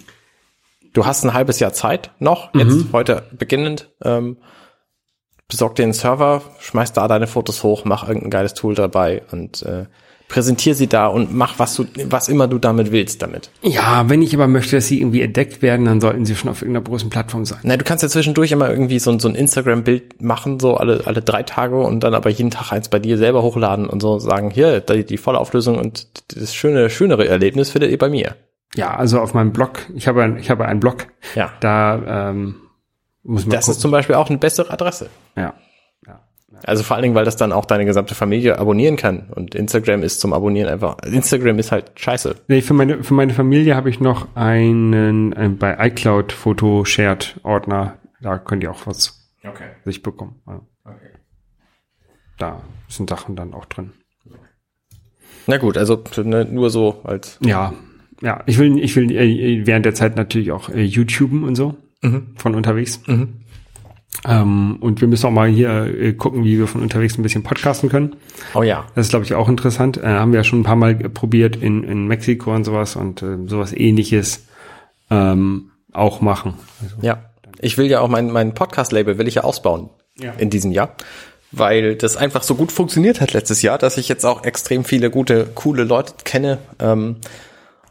[0.94, 3.90] Du hast ein halbes Jahr Zeit noch, jetzt heute beginnend.
[4.02, 4.38] Ähm,
[5.46, 9.62] besorg dir einen Server, schmeiß da deine Fotos hoch, mach irgendein geiles Tool dabei und
[9.64, 9.84] äh,
[10.29, 13.51] präsentier sie da und mach was du, was immer du damit willst damit.
[13.62, 16.62] Ja, wenn ich aber möchte, dass sie irgendwie entdeckt werden, dann sollten sie schon auf
[16.62, 17.59] irgendeiner großen Plattform sein.
[17.62, 21.03] Na, du kannst ja zwischendurch immer irgendwie so, ein- so ein Instagram-Bild machen, so alle,
[21.07, 24.18] alle drei Tage und dann aber jeden Tag eins bei dir selber hochladen und so
[24.18, 28.35] sagen, hier, die, die volle Auflösung und das schöne, schönere Erlebnis findet ihr bei mir.
[28.75, 31.07] Ja, also auf meinem Blog, ich habe, ein, ich habe einen Blog,
[31.37, 31.53] Ja.
[31.61, 32.57] da ähm,
[33.22, 33.81] muss man Das ist gucken.
[33.83, 35.11] zum Beispiel auch eine bessere Adresse.
[35.37, 35.55] ja.
[36.64, 39.30] Also vor allen Dingen, weil das dann auch deine gesamte Familie abonnieren kann.
[39.34, 42.36] Und Instagram ist zum Abonnieren einfach, Instagram ist halt scheiße.
[42.48, 47.38] Nee, für meine, für meine Familie habe ich noch einen, einen bei iCloud Foto Shared
[47.42, 47.98] Ordner.
[48.22, 49.64] Da könnt ihr auch was Okay.
[49.84, 50.40] sich bekommen.
[50.46, 51.11] Okay.
[52.38, 53.92] Da sind Sachen dann auch drin.
[55.46, 57.74] Na gut, also ne, nur so als Ja,
[58.22, 58.42] ja.
[58.46, 61.76] Ich will, ich will äh, während der Zeit natürlich auch äh, YouTuben und so
[62.36, 63.00] von unterwegs.
[64.27, 67.43] Ähm, und wir müssen auch mal hier äh, gucken, wie wir von unterwegs ein bisschen
[67.43, 68.17] podcasten können.
[68.55, 68.87] Oh ja.
[68.95, 69.97] Das ist, glaube ich, auch interessant.
[69.99, 73.23] Äh, haben wir ja schon ein paar Mal probiert in, in Mexiko und sowas und
[73.23, 74.47] äh, sowas ähnliches
[75.11, 76.55] ähm, auch machen.
[76.83, 77.25] Also, Ja.
[77.61, 79.89] Ich will ja auch mein, mein Podcast-Label will ich ja ausbauen
[80.19, 80.33] Ja.
[80.39, 80.95] in diesem Jahr.
[81.53, 85.09] Weil das einfach so gut funktioniert hat letztes Jahr, dass ich jetzt auch extrem viele
[85.09, 86.59] gute, coole Leute kenne.
[86.81, 87.17] Ähm,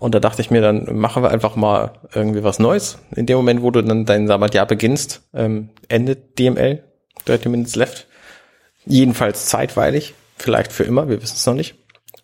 [0.03, 2.97] und da dachte ich mir, dann machen wir einfach mal irgendwie was Neues.
[3.15, 6.83] In dem Moment, wo du dann dein Sabbatjahr beginnst, ähm, endet DML,
[7.23, 8.07] 30 Minutes Left.
[8.85, 11.75] Jedenfalls zeitweilig, vielleicht für immer, wir wissen es noch nicht.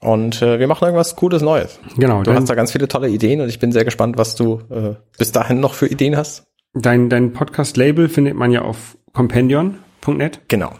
[0.02, 1.80] Und äh, wir machen irgendwas Cooles Neues.
[1.98, 4.60] Genau, Du hast da ganz viele tolle Ideen und ich bin sehr gespannt, was du
[4.70, 6.44] äh, bis dahin noch für Ideen hast.
[6.74, 10.42] dein, dein Podcast-Label findet man ja auf compendion.net.
[10.50, 10.74] Genau.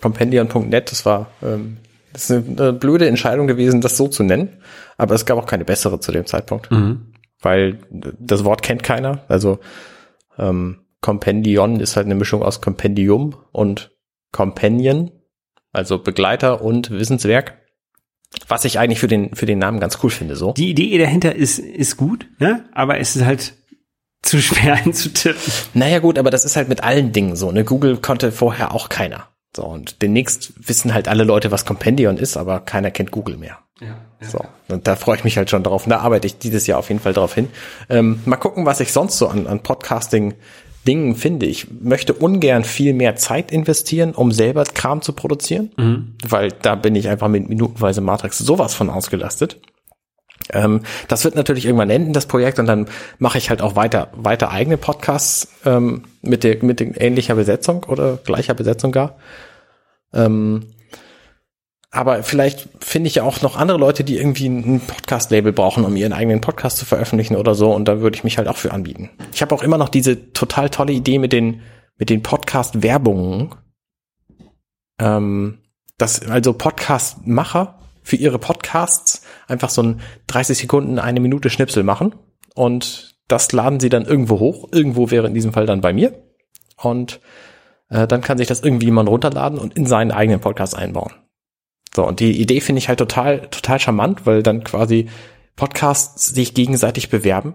[0.00, 1.78] Compendion.net, das war ähm,
[2.12, 4.60] das ist eine blöde Entscheidung gewesen, das so zu nennen,
[4.96, 6.70] aber es gab auch keine bessere zu dem Zeitpunkt,
[7.40, 7.78] weil
[8.18, 9.24] das Wort kennt keiner.
[9.28, 9.60] Also
[10.38, 13.90] ähm, Compendion ist halt eine Mischung aus Compendium und
[14.32, 15.10] Companion,
[15.72, 17.58] also Begleiter und Wissenswerk.
[18.46, 20.52] Was ich eigentlich für den für den Namen ganz cool finde, so.
[20.52, 22.64] Die Idee dahinter ist, ist gut, ne?
[22.72, 23.54] aber es ist halt
[24.22, 25.52] zu schwer einzutippen.
[25.74, 27.50] Naja gut, aber das ist halt mit allen Dingen so.
[27.50, 27.64] Ne?
[27.64, 29.28] Google konnte vorher auch keiner.
[29.56, 33.58] So, und demnächst wissen halt alle Leute, was Compendion ist, aber keiner kennt Google mehr.
[33.80, 35.84] Ja, So, und da freue ich mich halt schon drauf.
[35.86, 37.48] Und da arbeite ich dieses Jahr auf jeden Fall drauf hin.
[37.88, 41.46] Ähm, mal gucken, was ich sonst so an, an Podcasting-Dingen finde.
[41.46, 45.70] Ich möchte ungern viel mehr Zeit investieren, um selber Kram zu produzieren,
[46.28, 49.58] weil da bin ich einfach mit minutenweise Matrix sowas von ausgelastet.
[50.52, 52.86] Ähm, das wird natürlich irgendwann enden, das Projekt, und dann
[53.18, 57.84] mache ich halt auch weiter, weiter eigene Podcasts ähm, mit der mit der ähnlicher Besetzung
[57.84, 59.16] oder gleicher Besetzung gar.
[60.12, 60.66] Ähm,
[61.92, 65.96] aber vielleicht finde ich ja auch noch andere Leute, die irgendwie ein Podcast-Label brauchen, um
[65.96, 67.72] ihren eigenen Podcast zu veröffentlichen oder so.
[67.72, 69.10] Und da würde ich mich halt auch für anbieten.
[69.32, 71.62] Ich habe auch immer noch diese total tolle Idee mit den,
[71.98, 73.56] mit den Podcast-Werbungen.
[75.00, 75.58] Ähm,
[75.98, 82.14] dass also Podcast-Macher für ihre Podcasts einfach so ein 30 Sekunden, eine Minute Schnipsel machen.
[82.54, 84.68] Und das laden sie dann irgendwo hoch.
[84.72, 86.22] Irgendwo wäre in diesem Fall dann bei mir.
[86.76, 87.20] Und
[87.88, 91.12] äh, dann kann sich das irgendwie jemand runterladen und in seinen eigenen Podcast einbauen.
[91.94, 95.08] So, und die Idee finde ich halt total, total charmant, weil dann quasi
[95.56, 97.54] Podcasts sich gegenseitig bewerben,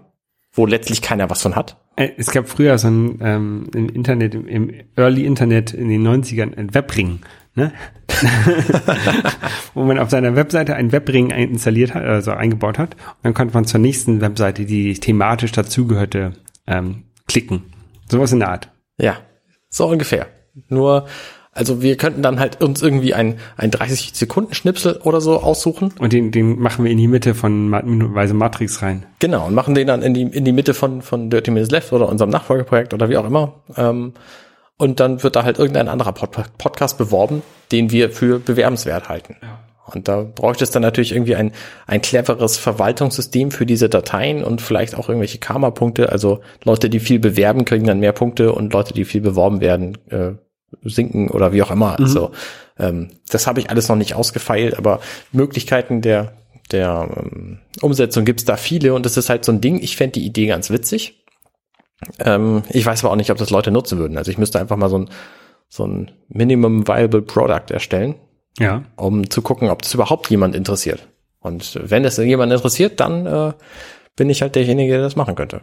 [0.52, 1.78] wo letztlich keiner was von hat.
[1.96, 6.56] Äh, Es gab früher so ein ähm, im Internet, im, Early Internet in den 90ern
[6.56, 7.20] ein Webring,
[7.56, 7.72] ne?
[9.74, 12.94] Wo man auf seiner Webseite einen Webring installiert hat, also eingebaut hat.
[12.94, 16.32] Und dann konnte man zur nächsten Webseite, die thematisch dazugehörte,
[16.66, 17.64] ähm, klicken.
[18.08, 18.70] Sowas in der Art.
[18.98, 19.16] Ja,
[19.68, 20.26] so ungefähr.
[20.68, 21.06] Nur,
[21.52, 25.92] also wir könnten dann halt uns irgendwie ein, ein 30 Sekunden Schnipsel oder so aussuchen.
[25.98, 29.06] Und den, den machen wir in die Mitte von minutenweise Matrix rein.
[29.18, 31.92] Genau, und machen den dann in die, in die Mitte von, von Dirty Minutes Left
[31.92, 33.54] oder unserem Nachfolgeprojekt oder wie auch immer.
[33.76, 34.12] Ähm,
[34.78, 39.36] und dann wird da halt irgendein anderer Pod Podcast beworben, den wir für bewerbenswert halten.
[39.92, 41.52] Und da bräuchte es dann natürlich irgendwie ein,
[41.86, 46.10] ein cleveres Verwaltungssystem für diese Dateien und vielleicht auch irgendwelche Karma-Punkte.
[46.10, 49.96] Also Leute, die viel bewerben, kriegen dann mehr Punkte und Leute, die viel beworben werden,
[50.10, 50.32] äh,
[50.82, 51.98] sinken oder wie auch immer.
[52.00, 52.32] Also
[52.78, 55.00] ähm, das habe ich alles noch nicht ausgefeilt, aber
[55.32, 56.32] Möglichkeiten der,
[56.72, 59.80] der ähm, Umsetzung gibt's da viele und das ist halt so ein Ding.
[59.80, 61.25] Ich fände die Idee ganz witzig.
[62.18, 64.18] Ähm, ich weiß aber auch nicht, ob das Leute nutzen würden.
[64.18, 65.10] Also ich müsste einfach mal so ein,
[65.68, 68.14] so ein Minimum Viable Product erstellen,
[68.58, 68.82] Ja.
[68.96, 71.08] um zu gucken, ob das überhaupt jemand interessiert.
[71.40, 73.52] Und wenn es jemand interessiert, dann äh,
[74.16, 75.60] bin ich halt derjenige, der das machen könnte.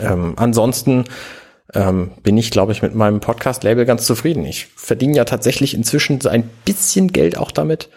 [0.00, 1.04] Ähm, ansonsten
[1.74, 4.44] ähm, bin ich, glaube ich, mit meinem Podcast-Label ganz zufrieden.
[4.44, 7.88] Ich verdiene ja tatsächlich inzwischen so ein bisschen Geld auch damit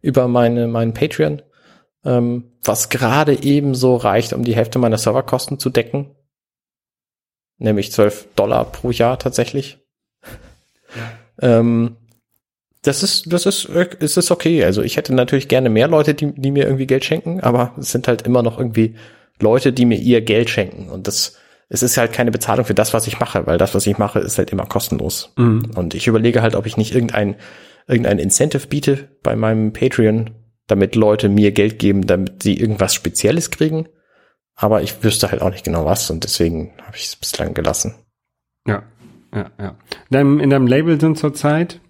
[0.00, 1.42] über meine meinen Patreon,
[2.04, 6.10] ähm, was gerade ebenso reicht, um die Hälfte meiner Serverkosten zu decken.
[7.58, 9.78] Nämlich 12 Dollar pro Jahr tatsächlich.
[11.40, 11.96] Ähm,
[12.82, 14.64] das ist, das ist, es ist okay.
[14.64, 17.92] Also ich hätte natürlich gerne mehr Leute, die, die mir irgendwie Geld schenken, aber es
[17.92, 18.96] sind halt immer noch irgendwie
[19.40, 20.88] Leute, die mir ihr Geld schenken.
[20.88, 21.36] Und das,
[21.68, 24.18] es ist halt keine Bezahlung für das, was ich mache, weil das, was ich mache,
[24.18, 25.32] ist halt immer kostenlos.
[25.76, 27.36] Und ich überlege halt, ob ich nicht irgendein,
[27.86, 30.30] irgendein Incentive biete bei meinem Patreon,
[30.72, 33.88] damit Leute mir Geld geben, damit sie irgendwas Spezielles kriegen.
[34.54, 37.94] Aber ich wüsste halt auch nicht genau was und deswegen habe ich es bislang gelassen.
[38.66, 38.82] Ja,
[39.34, 39.76] ja, ja.
[40.08, 41.80] Dann in deinem Label sind zurzeit,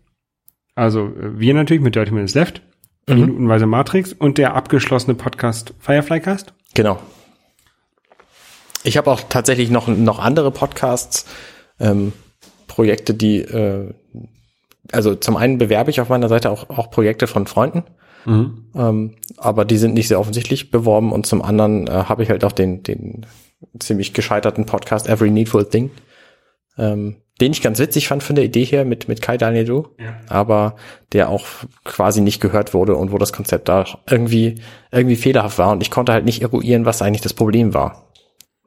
[0.74, 2.62] also äh, wir natürlich mit Dirty Minutes Left,
[3.06, 6.54] minutenweise Matrix und der abgeschlossene Podcast Fireflycast.
[6.74, 6.98] Genau.
[8.82, 11.26] Ich habe auch tatsächlich noch, noch andere Podcasts,
[11.78, 12.12] ähm,
[12.66, 13.94] Projekte, die, äh,
[14.90, 17.84] also zum einen bewerbe ich auf meiner Seite auch, auch Projekte von Freunden,
[18.26, 22.44] ähm, aber die sind nicht sehr offensichtlich beworben und zum anderen äh, habe ich halt
[22.44, 23.26] auch den, den
[23.78, 25.90] ziemlich gescheiterten Podcast Every Needful Thing,
[26.78, 29.88] ähm, den ich ganz witzig fand von der Idee her mit, mit Kai Daniel Du,
[29.98, 30.16] Ja.
[30.28, 30.76] aber
[31.12, 31.46] der auch
[31.84, 34.56] quasi nicht gehört wurde und wo das Konzept da irgendwie,
[34.90, 38.08] irgendwie fehlerhaft war und ich konnte halt nicht eruieren, was eigentlich das Problem war.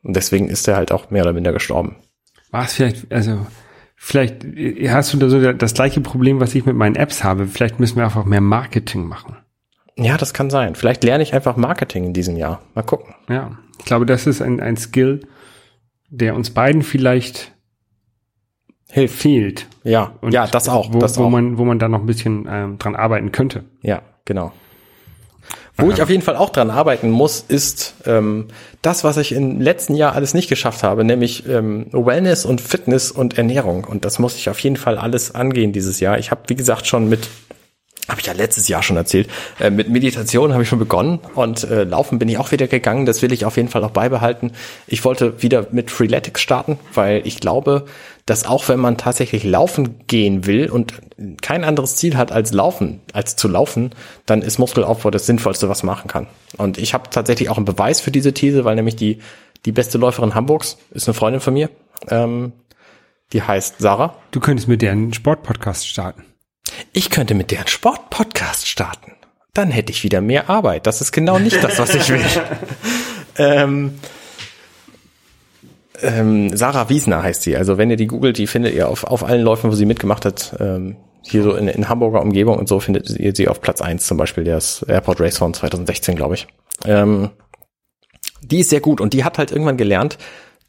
[0.03, 1.95] Und deswegen ist er halt auch mehr oder minder gestorben.
[2.51, 3.45] War es vielleicht, also
[3.95, 7.47] vielleicht äh, hast du da so das gleiche Problem, was ich mit meinen Apps habe.
[7.47, 9.37] Vielleicht müssen wir einfach mehr Marketing machen.
[9.97, 10.75] Ja, das kann sein.
[10.75, 12.61] Vielleicht lerne ich einfach Marketing in diesem Jahr.
[12.73, 13.15] Mal gucken.
[13.29, 15.21] Ja, ich glaube, das ist ein, ein Skill,
[16.09, 17.53] der uns beiden vielleicht
[18.89, 19.15] Hilft.
[19.15, 19.67] fehlt.
[19.83, 20.93] Ja, Und ja, das auch.
[20.93, 21.29] Wo, das wo auch.
[21.29, 23.63] man, wo man da noch ein bisschen ähm, dran arbeiten könnte.
[23.81, 24.51] Ja, genau.
[25.77, 28.47] Wo ich auf jeden Fall auch dran arbeiten muss, ist ähm,
[28.81, 33.11] das, was ich im letzten Jahr alles nicht geschafft habe, nämlich ähm, Wellness und Fitness
[33.11, 33.83] und Ernährung.
[33.83, 36.17] Und das muss ich auf jeden Fall alles angehen dieses Jahr.
[36.17, 37.27] Ich habe, wie gesagt, schon mit,
[38.07, 39.29] habe ich ja letztes Jahr schon erzählt,
[39.59, 43.05] äh, mit Meditation habe ich schon begonnen und äh, Laufen bin ich auch wieder gegangen.
[43.05, 44.51] Das will ich auf jeden Fall auch beibehalten.
[44.87, 47.85] Ich wollte wieder mit Freeletics starten, weil ich glaube,
[48.25, 50.93] dass auch wenn man tatsächlich laufen gehen will und
[51.41, 53.91] kein anderes Ziel hat als laufen, als zu laufen,
[54.25, 56.27] dann ist Muskelaufbau das Sinnvollste, was man machen kann.
[56.57, 59.19] Und ich habe tatsächlich auch einen Beweis für diese These, weil nämlich die,
[59.65, 61.69] die beste Läuferin Hamburgs ist eine Freundin von mir.
[62.09, 62.53] Ähm,
[63.33, 64.15] die heißt Sarah.
[64.31, 66.23] Du könntest mit der einen Sportpodcast starten.
[66.93, 69.13] Ich könnte mit deren Sportpodcast starten.
[69.53, 70.85] Dann hätte ich wieder mehr Arbeit.
[70.85, 72.25] Das ist genau nicht das, was ich will.
[73.37, 73.93] ähm,
[76.01, 77.55] ähm, Sarah Wiesner heißt sie.
[77.55, 80.25] Also wenn ihr die googelt, die findet ihr auf, auf allen Läufen, wo sie mitgemacht
[80.25, 80.55] hat.
[80.59, 80.97] Ähm,
[81.27, 84.17] hier so in, in Hamburger Umgebung und so findet ihr sie auf Platz eins zum
[84.17, 86.47] Beispiel, das Airport Race von 2016, glaube ich.
[86.85, 87.31] Ähm,
[88.43, 90.17] die ist sehr gut und die hat halt irgendwann gelernt,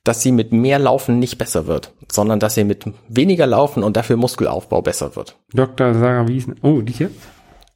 [0.07, 3.97] dass sie mit mehr Laufen nicht besser wird, sondern dass sie mit weniger Laufen und
[3.97, 5.37] dafür Muskelaufbau besser wird.
[5.53, 5.95] Dr.
[5.95, 6.57] Sarah Wiesen.
[6.63, 7.11] Oh, die hier?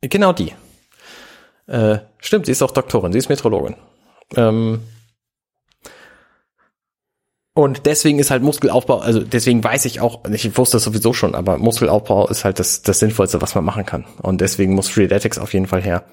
[0.00, 0.52] Genau die.
[1.66, 3.76] Äh, stimmt, sie ist auch Doktorin, sie ist Metrologin.
[4.36, 4.80] Ähm,
[7.52, 11.34] und deswegen ist halt Muskelaufbau, also deswegen weiß ich auch, ich wusste das sowieso schon,
[11.34, 14.04] aber Muskelaufbau ist halt das, das Sinnvollste, was man machen kann.
[14.22, 16.04] Und deswegen muss Freeletics auf jeden Fall her.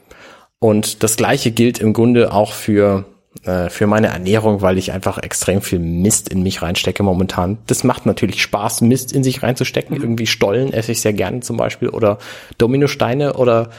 [0.60, 3.06] Und das gleiche gilt im Grunde auch für,
[3.44, 7.58] äh, für meine Ernährung, weil ich einfach extrem viel Mist in mich reinstecke momentan.
[7.68, 9.96] Das macht natürlich Spaß, Mist in sich reinzustecken.
[9.96, 12.18] Irgendwie Stollen esse ich sehr gerne zum Beispiel oder
[12.58, 13.70] Dominosteine oder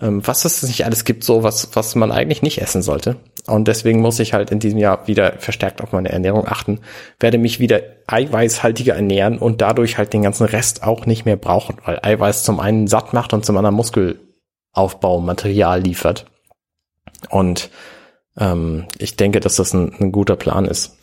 [0.00, 3.16] ähm, was es nicht alles gibt, so was, was man eigentlich nicht essen sollte.
[3.46, 6.80] Und deswegen muss ich halt in diesem Jahr wieder verstärkt auf meine Ernährung achten,
[7.20, 11.76] werde mich wieder eiweißhaltiger ernähren und dadurch halt den ganzen Rest auch nicht mehr brauchen,
[11.84, 16.26] weil Eiweiß zum einen satt macht und zum anderen Muskelaufbau Material liefert.
[17.30, 17.70] Und
[18.38, 20.96] ähm, ich denke, dass das ein, ein guter Plan ist.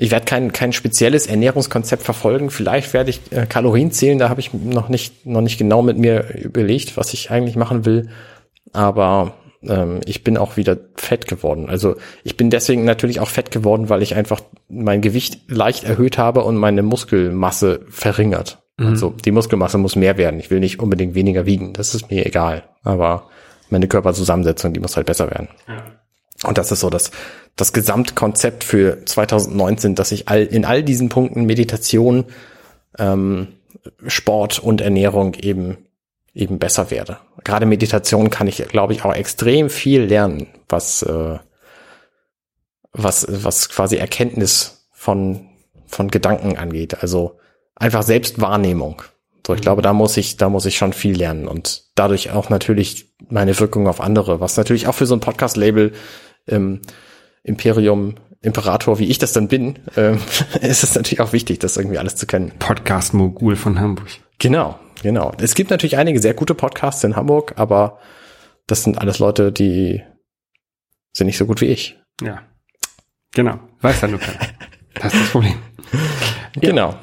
[0.00, 2.50] Ich werde kein, kein spezielles Ernährungskonzept verfolgen.
[2.50, 4.18] Vielleicht werde ich äh, Kalorien zählen.
[4.18, 7.84] Da habe ich noch nicht, noch nicht genau mit mir überlegt, was ich eigentlich machen
[7.84, 8.08] will.
[8.72, 11.68] Aber ähm, ich bin auch wieder fett geworden.
[11.68, 16.16] Also ich bin deswegen natürlich auch fett geworden, weil ich einfach mein Gewicht leicht erhöht
[16.16, 18.58] habe und meine Muskelmasse verringert.
[18.76, 18.86] Mhm.
[18.86, 20.38] Also die Muskelmasse muss mehr werden.
[20.38, 21.72] Ich will nicht unbedingt weniger wiegen.
[21.72, 22.62] Das ist mir egal.
[22.84, 23.30] Aber
[23.70, 25.48] meine Körperzusammensetzung, die muss halt besser werden.
[25.66, 25.84] Ja.
[26.44, 27.10] Und das ist so das,
[27.56, 32.26] das Gesamtkonzept für 2019, dass ich all, in all diesen Punkten Meditation,
[32.98, 33.48] ähm,
[34.06, 35.78] Sport und Ernährung eben,
[36.34, 37.18] eben besser werde.
[37.42, 41.38] Gerade Meditation kann ich, glaube ich, auch extrem viel lernen, was, äh,
[42.92, 45.48] was, was quasi Erkenntnis von,
[45.86, 47.02] von Gedanken angeht.
[47.02, 47.38] Also
[47.74, 49.02] einfach Selbstwahrnehmung.
[49.46, 52.50] So, ich glaube, da muss ich, da muss ich schon viel lernen und dadurch auch
[52.50, 55.92] natürlich meine Wirkung auf andere, was natürlich auch für so ein Podcast-Label
[56.46, 56.80] ähm,
[57.42, 60.20] Imperium, Imperator, wie ich das dann bin, ähm,
[60.60, 62.52] ist es natürlich auch wichtig, das irgendwie alles zu kennen.
[62.58, 64.08] Podcast-Mogul von Hamburg.
[64.38, 65.32] Genau, genau.
[65.40, 67.98] Es gibt natürlich einige sehr gute Podcasts in Hamburg, aber
[68.66, 70.02] das sind alles Leute, die
[71.12, 71.98] sind nicht so gut wie ich.
[72.22, 72.42] Ja.
[73.34, 73.58] Genau.
[73.80, 74.38] Weiß ja nur keiner.
[75.00, 75.54] Das ist das Problem.
[76.60, 76.90] Genau.
[76.90, 77.00] Ja,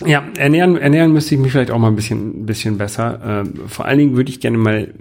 [0.00, 3.20] ernähren, ernähren müsste ich mich vielleicht auch mal ein bisschen, ein bisschen besser.
[3.24, 4.94] Ähm, vor allen Dingen würde ich gerne mal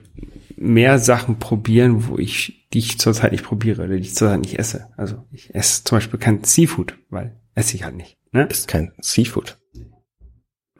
[0.55, 4.57] mehr Sachen probieren, wo ich, die ich zurzeit nicht probiere, oder die ich zurzeit nicht
[4.57, 4.87] esse.
[4.95, 8.17] Also ich esse zum Beispiel kein Seafood, weil esse ich halt nicht.
[8.31, 8.45] Ne?
[8.45, 9.57] Ist kein Seafood.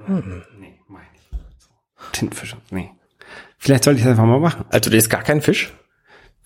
[0.08, 1.38] Nee, meine ich.
[1.58, 1.70] So.
[2.12, 2.92] Tintenfisch, nee.
[3.58, 4.66] Vielleicht sollte ich das einfach mal machen.
[4.70, 5.74] Also du isst gar keinen Fisch?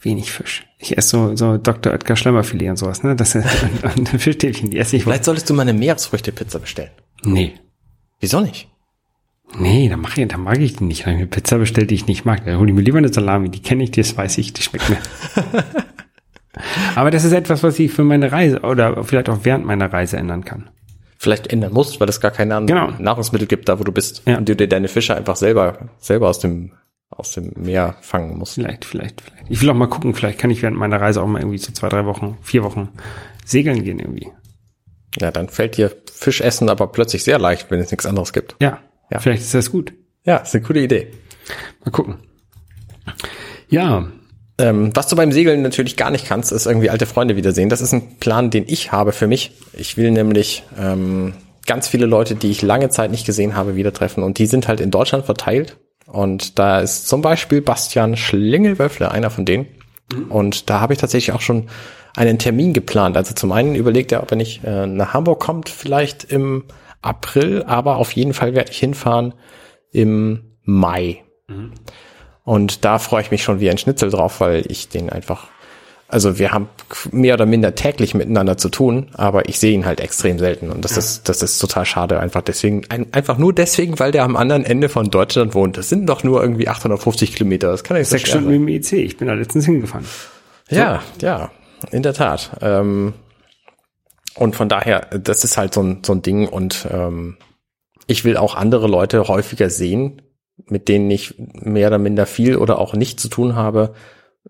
[0.02, 0.66] Wenig Fisch.
[0.78, 1.92] Ich esse so, so Dr.
[1.92, 3.16] Oetker Schlemmerfilet und sowas, ne?
[3.16, 3.46] Das ist,
[3.98, 5.04] und Fischstäbchen, die esse ich.
[5.04, 6.92] Vielleicht solltest du mal eine Meeresfrüchte-Pizza bestellen.
[7.24, 7.54] Nee.
[8.20, 8.68] Wieso nicht?
[9.58, 11.06] Nee, da mach ich, da mag ich die nicht.
[11.06, 13.12] Wenn ich mir Pizza bestellt, die ich nicht mag, dann hole ich mir lieber eine
[13.12, 13.50] Salami.
[13.50, 14.98] Die kenne ich, das weiß ich, die schmeckt mir.
[16.96, 20.18] Aber das ist etwas, was ich für meine Reise oder vielleicht auch während meiner Reise
[20.18, 20.70] ändern kann.
[21.18, 23.02] Vielleicht ändern musst, weil es gar keine anderen Genau.
[23.02, 24.24] Nahrungsmittel gibt, da wo du bist.
[24.26, 24.38] Ja.
[24.38, 26.72] Und du dir deine Fische einfach selber, selber aus dem,
[27.10, 28.56] aus dem Meer fangen musst.
[28.56, 29.50] Vielleicht, vielleicht, vielleicht.
[29.50, 31.72] Ich will auch mal gucken, vielleicht kann ich während meiner Reise auch mal irgendwie so
[31.72, 32.90] zwei, drei Wochen, vier Wochen
[33.46, 34.28] segeln gehen irgendwie.
[35.20, 38.56] Ja, dann fällt dir Fischessen aber plötzlich sehr leicht, wenn es nichts anderes gibt.
[38.62, 38.80] Ja,
[39.12, 39.20] Ja.
[39.20, 39.94] vielleicht ist das gut.
[40.26, 41.08] Ja, ist eine coole Idee.
[41.84, 42.16] Mal gucken.
[43.70, 44.08] Ja,
[44.62, 47.70] Ähm, was du beim Segeln natürlich gar nicht kannst, ist irgendwie alte Freunde wiedersehen.
[47.70, 49.52] Das ist ein Plan, den ich habe für mich.
[49.72, 51.34] Ich will nämlich ähm,
[51.66, 54.22] ganz viele Leute, die ich lange Zeit nicht gesehen habe, wieder treffen.
[54.22, 55.78] Und die sind halt in Deutschland verteilt.
[56.08, 59.66] Und da ist zum Beispiel Bastian Schlingelwöffler einer von denen.
[60.28, 61.70] Und da habe ich tatsächlich auch schon
[62.16, 63.18] einen Termin geplant.
[63.18, 66.64] Also zum einen überlegt er, ob er nicht äh, nach Hamburg kommt, vielleicht im
[67.02, 69.34] April, aber auf jeden Fall werde ich hinfahren
[69.92, 71.24] im Mai.
[72.44, 75.48] Und da freue ich mich schon wie ein Schnitzel drauf, weil ich den einfach,
[76.08, 76.68] also wir haben
[77.12, 80.84] mehr oder minder täglich miteinander zu tun, aber ich sehe ihn halt extrem selten und
[80.84, 82.20] das ist, das ist total schade.
[82.20, 85.78] Einfach deswegen, ein, einfach nur deswegen, weil der am anderen Ende von Deutschland wohnt.
[85.78, 87.70] Das sind doch nur irgendwie 850 Kilometer.
[87.72, 89.06] Das kann ja nicht so sechs schwer Stunden mit dem EC.
[89.06, 90.06] Ich bin da letztens hingefahren.
[90.70, 91.50] Ja, ja,
[91.92, 92.58] in der Tat.
[92.62, 93.14] Ähm,
[94.36, 97.38] und von daher, das ist halt so ein, so ein Ding und ähm,
[98.08, 100.22] ich will auch andere Leute häufiger sehen,
[100.66, 103.94] mit denen ich mehr oder minder viel oder auch nicht zu tun habe,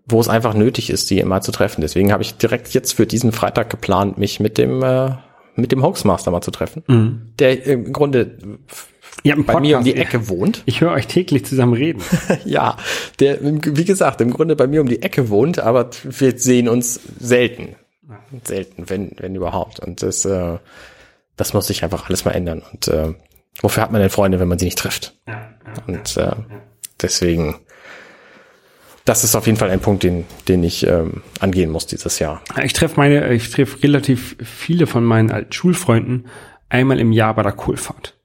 [0.06, 1.80] wo es einfach nötig ist, die mal zu treffen.
[1.80, 5.12] Deswegen habe ich direkt jetzt für diesen Freitag geplant, mich mit dem äh,
[5.56, 6.84] mit dem Hoaxmaster mal zu treffen,
[7.38, 8.58] der im Grunde
[9.22, 9.96] Ja, bei mir um die.
[9.96, 10.62] Ecke wohnt.
[10.66, 12.02] Ich höre euch täglich zusammen reden.
[12.44, 12.76] Ja,
[13.18, 17.00] der, wie gesagt, im Grunde bei mir um die Ecke wohnt, aber wir sehen uns
[17.18, 17.76] selten.
[18.44, 19.80] Selten, wenn, wenn überhaupt.
[19.80, 20.58] Und das, äh,
[21.36, 22.62] das muss sich einfach alles mal ändern.
[22.72, 23.14] Und äh,
[23.60, 25.14] Wofür hat man denn Freunde, wenn man sie nicht trifft?
[25.26, 25.50] Ja,
[25.86, 26.32] Und äh,
[27.00, 27.56] deswegen,
[29.04, 32.42] das ist auf jeden Fall ein Punkt, den, den ich ähm, angehen muss dieses Jahr.
[32.62, 36.26] Ich treffe meine, ich treffe relativ viele von meinen alten Schulfreunden
[36.68, 38.16] einmal im Jahr bei der Kohlfahrt.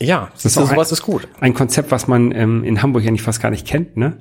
[0.00, 1.28] Ja, das ist, auch sowas ein- ist gut.
[1.40, 4.18] Ein Konzept, was man ähm, in Hamburg eigentlich fast gar nicht kennt, ne?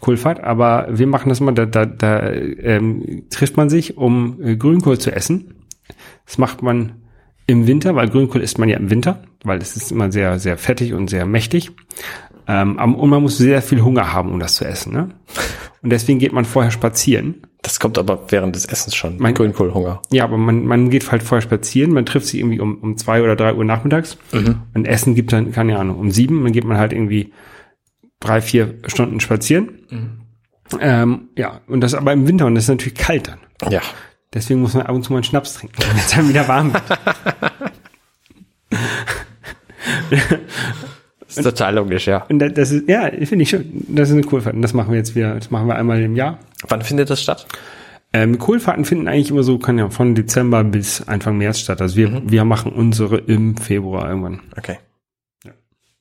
[0.00, 4.56] Kohlfahrt, aber wir machen das mal, da, da, da ähm, trifft man sich, um äh,
[4.56, 5.54] Grünkohl zu essen.
[6.24, 6.92] Das macht man
[7.46, 10.56] im Winter, weil Grünkohl isst man ja im Winter, weil es ist immer sehr, sehr
[10.56, 11.72] fettig und sehr mächtig.
[12.46, 15.08] Ähm, und man muss sehr viel Hunger haben, um das zu essen, ne?
[15.82, 17.46] Und deswegen geht man vorher spazieren.
[17.62, 19.16] Das kommt aber während des Essens schon.
[19.18, 20.02] Mein- Grünkohlhunger.
[20.10, 23.22] Ja, aber man, man geht halt vorher spazieren, man trifft sich irgendwie um, um zwei
[23.22, 24.16] oder drei Uhr nachmittags.
[24.74, 27.32] Und Essen gibt dann, keine Ahnung, um sieben, dann geht man halt irgendwie
[28.18, 30.18] drei, vier Stunden spazieren.
[30.78, 33.70] Ähm, ja, und das aber im Winter und das ist natürlich kalt dann.
[33.72, 33.80] Ja.
[34.32, 36.72] Deswegen muss man ab und zu mal einen Schnaps trinken, wenn es dann wieder warm
[36.72, 36.84] wird.
[41.36, 42.24] Das ist total logisch, ja.
[42.28, 44.54] Und das- ist, ja, finde ich schon, das ist eine Kohlfahrt.
[44.54, 46.38] Und das machen wir jetzt wieder, das machen wir einmal im Jahr.
[46.68, 47.46] Wann findet das statt?
[48.12, 51.80] Ähm, Kohlfahrten finden eigentlich immer so, kann ja von Dezember bis Anfang März statt.
[51.80, 54.40] Also wir, wir machen unsere im Februar irgendwann.
[54.58, 54.78] Okay.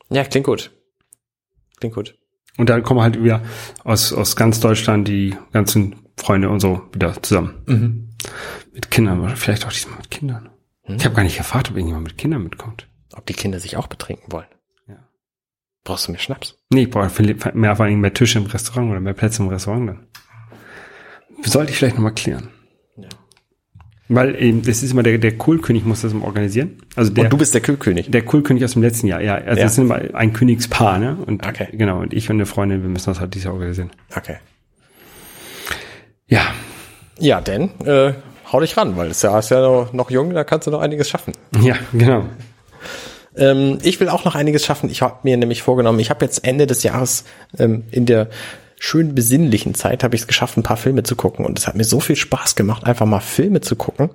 [0.09, 0.71] Ja, klingt gut.
[1.80, 2.15] Klingt gut.
[2.57, 3.41] Und da kommen halt wieder
[3.84, 8.09] aus, aus ganz Deutschland die ganzen Freunde und so wieder zusammen.
[8.73, 10.49] Mit Kindern, vielleicht auch diesmal mit Kindern.
[10.88, 12.88] Ich habe gar nicht gefragt, ob irgendjemand mit Kindern mitkommt.
[13.13, 14.47] Ob die Kinder sich auch betrinken wollen.
[15.89, 16.55] Brauchst du mehr Schnaps?
[16.71, 17.09] Nee, ich brauche
[17.55, 20.07] mehr, vor allem mehr Tische im Restaurant oder mehr Plätze im Restaurant dann.
[21.43, 22.49] Sollte ich vielleicht nochmal klären.
[22.95, 23.09] Ja.
[24.07, 26.77] Weil eben, das ist immer der, der Kohlkönig muss das immer organisieren.
[26.95, 28.11] Also der, Und du bist der Kühlkönig.
[28.11, 29.33] der Kohlkönig aus dem letzten Jahr, ja.
[29.33, 29.63] Also Ja.
[29.63, 31.17] das sind immer ein Königspaar, ne?
[31.25, 31.69] Und Okay.
[31.71, 33.89] genau, und ich und eine Freundin, wir müssen das halt dieses Jahr organisieren.
[34.15, 34.35] Okay.
[36.27, 36.43] Ja.
[37.17, 38.13] Ja, denn äh,
[38.51, 40.81] hau dich ran, weil es ja ist ja noch, noch jung, da kannst du noch
[40.81, 41.33] einiges schaffen.
[41.61, 42.25] Ja, genau.
[43.39, 44.89] Ähm, ich will auch noch einiges schaffen.
[44.89, 47.23] Ich habe mir nämlich vorgenommen, ich habe jetzt Ende des Jahres
[47.57, 48.29] ähm, in der
[48.79, 51.45] schön besinnlichen Zeit habe ich es geschafft, ein paar Filme zu gucken.
[51.45, 54.09] Und es hat mir so viel Spaß gemacht, einfach mal Filme zu gucken,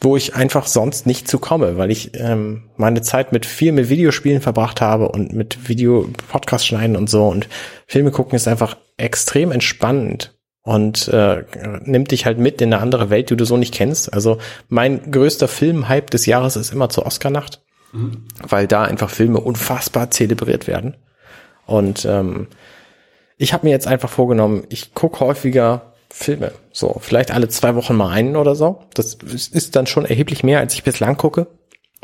[0.00, 3.88] wo ich einfach sonst nicht zu komme, weil ich ähm, meine Zeit mit viel mit
[3.88, 7.26] Videospielen verbracht habe und mit Video Podcast schneiden und so.
[7.26, 7.48] Und
[7.86, 11.44] Filme gucken ist einfach extrem entspannend und äh,
[11.84, 14.12] nimmt dich halt mit in eine andere Welt, die du so nicht kennst.
[14.12, 14.38] Also
[14.68, 17.62] mein größter Filmhype des Jahres ist immer zur Oscarnacht
[18.48, 20.96] weil da einfach Filme unfassbar zelebriert werden.
[21.66, 22.48] Und ähm,
[23.36, 26.52] ich habe mir jetzt einfach vorgenommen, ich gucke häufiger Filme.
[26.72, 28.80] So, vielleicht alle zwei Wochen mal einen oder so.
[28.94, 31.48] Das ist ist dann schon erheblich mehr, als ich bislang gucke.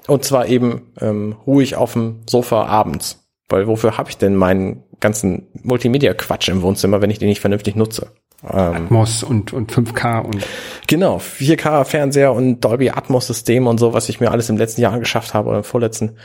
[0.07, 3.24] Und zwar eben ähm, ruhig auf dem Sofa abends.
[3.49, 7.76] Weil wofür habe ich denn meinen ganzen Multimedia-Quatsch im Wohnzimmer, wenn ich den nicht vernünftig
[7.76, 8.12] nutze?
[8.51, 10.45] Ähm, Moss und, und 5K und
[10.86, 15.34] Genau, 4K-Fernseher und Dolby Atmos-System und so, was ich mir alles im letzten Jahr angeschafft
[15.34, 16.16] habe oder im vorletzten.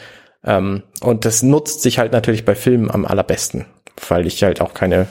[0.44, 3.66] Ähm, und das nutzt sich halt natürlich bei Filmen am allerbesten,
[4.08, 5.08] weil ich halt auch keine,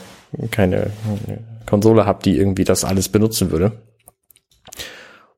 [0.50, 0.90] keine
[1.66, 3.72] Konsole habe, die irgendwie das alles benutzen würde.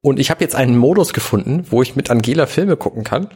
[0.00, 3.28] Und ich habe jetzt einen Modus gefunden, wo ich mit Angela Filme gucken kann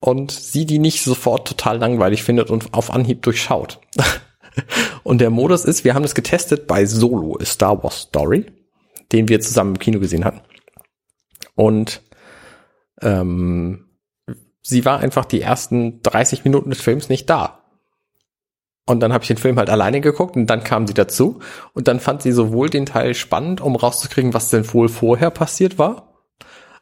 [0.00, 3.80] und sie die nicht sofort total langweilig findet und auf Anhieb durchschaut.
[5.02, 8.46] und der Modus ist, wir haben das getestet bei Solo, Star Wars Story,
[9.12, 10.40] den wir zusammen im Kino gesehen hatten.
[11.54, 12.02] Und
[13.02, 13.90] ähm,
[14.62, 17.60] sie war einfach die ersten 30 Minuten des Films nicht da.
[18.86, 21.38] Und dann habe ich den Film halt alleine geguckt und dann kam sie dazu
[21.74, 25.78] und dann fand sie sowohl den Teil spannend, um rauszukriegen, was denn wohl vorher passiert
[25.78, 26.24] war,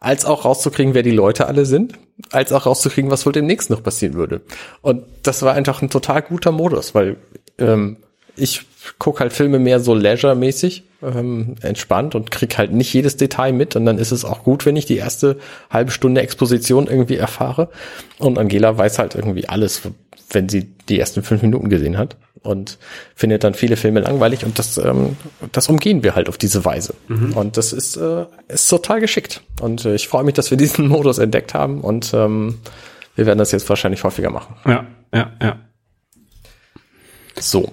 [0.00, 1.98] als auch rauszukriegen, wer die Leute alle sind,
[2.30, 4.43] als auch rauszukriegen, was wohl demnächst noch passieren würde.
[4.80, 7.18] Und das war einfach ein total guter Modus, weil
[7.59, 7.98] ähm,
[8.39, 8.62] ich
[8.98, 13.77] guck halt Filme mehr so leisure-mäßig, ähm, entspannt und krieg halt nicht jedes Detail mit
[13.77, 15.39] und dann ist es auch gut, wenn ich die erste
[15.70, 17.69] halbe Stunde Exposition irgendwie erfahre.
[18.19, 19.82] Und Angela weiß halt irgendwie alles,
[20.31, 22.78] wenn sie die ersten fünf Minuten gesehen hat und
[23.15, 25.16] findet dann viele Filme langweilig und das, ähm,
[25.52, 26.94] das umgehen wir halt auf diese Weise.
[27.35, 29.43] Und das ist, äh, ist total geschickt.
[29.60, 32.59] Und äh, ich freue mich, dass wir diesen Modus entdeckt haben und ähm,
[33.15, 34.55] wir werden das jetzt wahrscheinlich häufiger machen.
[34.66, 35.56] ja, ja, ja.
[37.40, 37.73] So.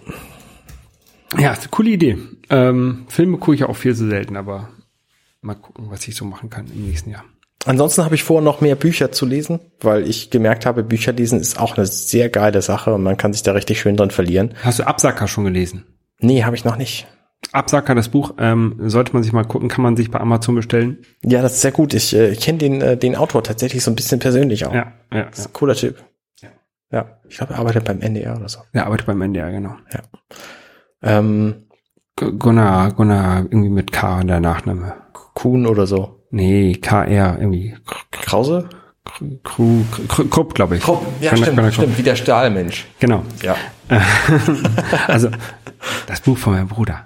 [1.37, 2.17] Ja, ist eine coole Idee.
[2.49, 4.69] Ähm, Filme gucke ich auch viel zu selten, aber
[5.41, 7.23] mal gucken, was ich so machen kann im nächsten Jahr.
[7.65, 11.39] Ansonsten habe ich vor, noch mehr Bücher zu lesen, weil ich gemerkt habe, Bücher lesen
[11.39, 14.53] ist auch eine sehr geile Sache und man kann sich da richtig schön dran verlieren.
[14.61, 15.83] Hast du Absacker schon gelesen?
[16.19, 17.07] Nee, habe ich noch nicht.
[17.51, 20.99] Absacker, das Buch, ähm, sollte man sich mal gucken, kann man sich bei Amazon bestellen.
[21.23, 21.93] Ja, das ist sehr gut.
[21.93, 24.73] Ich äh, kenne den, äh, den Autor tatsächlich so ein bisschen persönlich auch.
[24.73, 25.49] Ja, ja, Das ist ja.
[25.49, 26.03] ein cooler Typ.
[26.41, 26.49] Ja.
[26.91, 28.59] Ja, ich glaube, er arbeitet beim NDR oder so.
[28.73, 29.75] Der arbeitet beim NDR, genau.
[31.05, 31.55] Ähm,
[32.17, 34.93] Gunnar, Gunnar, irgendwie mit K in der Nachname.
[35.33, 36.21] Kuhn oder so.
[36.31, 37.75] Nee, KR, irgendwie.
[38.11, 38.67] Krause?
[39.43, 40.83] Kru, Kru, Krupp, glaube ich.
[40.83, 41.83] Krupp, ja, Konrad- stimmt, Konrad Krupp.
[41.85, 42.85] stimmt, wie der Stahlmensch.
[42.99, 43.23] Genau.
[43.41, 43.55] Ja.
[45.07, 45.29] Also,
[46.07, 47.05] das Buch von meinem Bruder.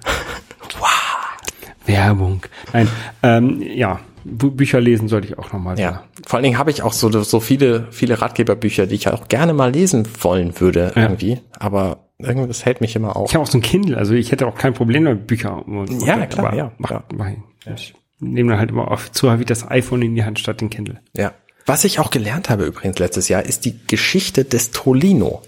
[1.85, 2.41] Werbung.
[2.71, 2.87] Nein,
[3.23, 5.79] ähm, ja, Bücher lesen sollte ich auch nochmal.
[5.79, 6.03] Ja.
[6.25, 9.53] Vor allen Dingen habe ich auch so, so viele, viele Ratgeberbücher, die ich auch gerne
[9.53, 11.03] mal lesen wollen würde, Ja.
[11.03, 11.39] irgendwie.
[11.57, 13.29] Aber irgendwie, das hält mich immer auf.
[13.29, 15.65] Ich habe auch so ein Kindle, also ich hätte auch kein Problem mit Bücher.
[15.67, 17.03] Und, Ja, und, klar, ja, Mach, ja.
[17.15, 17.73] mach ich.
[17.73, 20.69] ich nehme dann halt immer oft zu häufig das iPhone in die Hand statt den
[20.69, 20.99] Kindle.
[21.15, 21.31] Ja.
[21.65, 25.41] Was ich auch gelernt habe übrigens letztes Jahr, ist die Geschichte des Tolino.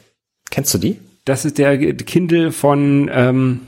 [0.50, 1.00] Kennst du die?
[1.26, 3.62] Das ist der Kindle von ähm,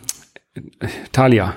[1.11, 1.55] Thalia.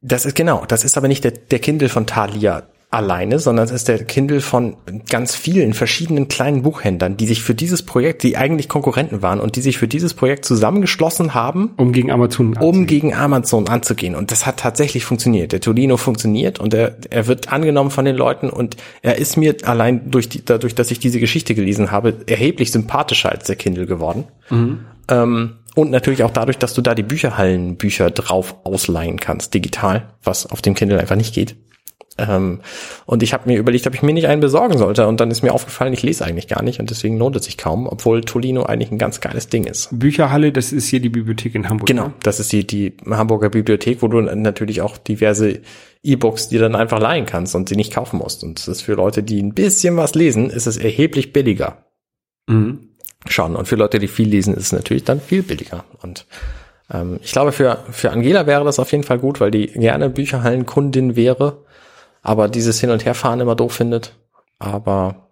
[0.00, 2.64] Das ist genau, das ist aber nicht der, der Kindle von Thalia
[2.94, 4.76] alleine, sondern es ist der Kindle von
[5.10, 9.56] ganz vielen verschiedenen kleinen Buchhändlern, die sich für dieses Projekt, die eigentlich Konkurrenten waren und
[9.56, 14.14] die sich für dieses Projekt zusammengeschlossen haben, Um gegen Amazon um gegen Amazon anzugehen.
[14.14, 15.52] Und das hat tatsächlich funktioniert.
[15.52, 19.56] Der Tolino funktioniert und er, er wird angenommen von den Leuten und er ist mir
[19.64, 23.86] allein durch die, dadurch, dass ich diese Geschichte gelesen habe, erheblich sympathischer als der Kindle
[23.86, 24.24] geworden.
[25.08, 30.46] Ähm, und natürlich auch dadurch, dass du da die Bücherhallenbücher drauf ausleihen kannst, digital, was
[30.50, 31.56] auf dem Kindle einfach nicht geht.
[32.16, 32.60] Ähm,
[33.06, 35.06] und ich habe mir überlegt, ob ich mir nicht einen besorgen sollte.
[35.06, 37.58] Und dann ist mir aufgefallen, ich lese eigentlich gar nicht und deswegen lohnt es sich
[37.58, 39.88] kaum, obwohl Tolino eigentlich ein ganz geiles Ding ist.
[39.90, 41.88] Bücherhalle, das ist hier die Bibliothek in Hamburg.
[41.88, 42.14] Genau, ne?
[42.22, 45.60] das ist die, die Hamburger Bibliothek, wo du natürlich auch diverse
[46.02, 48.44] E-Books dir dann einfach leihen kannst und sie nicht kaufen musst.
[48.44, 51.84] Und das ist für Leute, die ein bisschen was lesen, ist es erheblich billiger
[52.46, 52.90] Mhm.
[53.26, 53.56] schon.
[53.56, 55.84] Und für Leute, die viel lesen, ist es natürlich dann viel billiger.
[56.02, 56.26] Und
[56.92, 60.10] ähm, ich glaube, für, für Angela wäre das auf jeden Fall gut, weil die gerne
[60.10, 61.64] Bücherhallenkundin wäre,
[62.24, 64.18] aber dieses Hin- und Herfahren immer doof findet.
[64.58, 65.28] Aber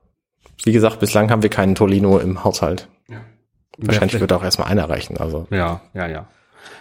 [0.65, 2.89] wie gesagt, bislang haben wir keinen Tolino im Haushalt.
[3.79, 5.17] Wahrscheinlich wird auch erstmal einer reichen.
[5.17, 6.29] Also Ja, ja, ja.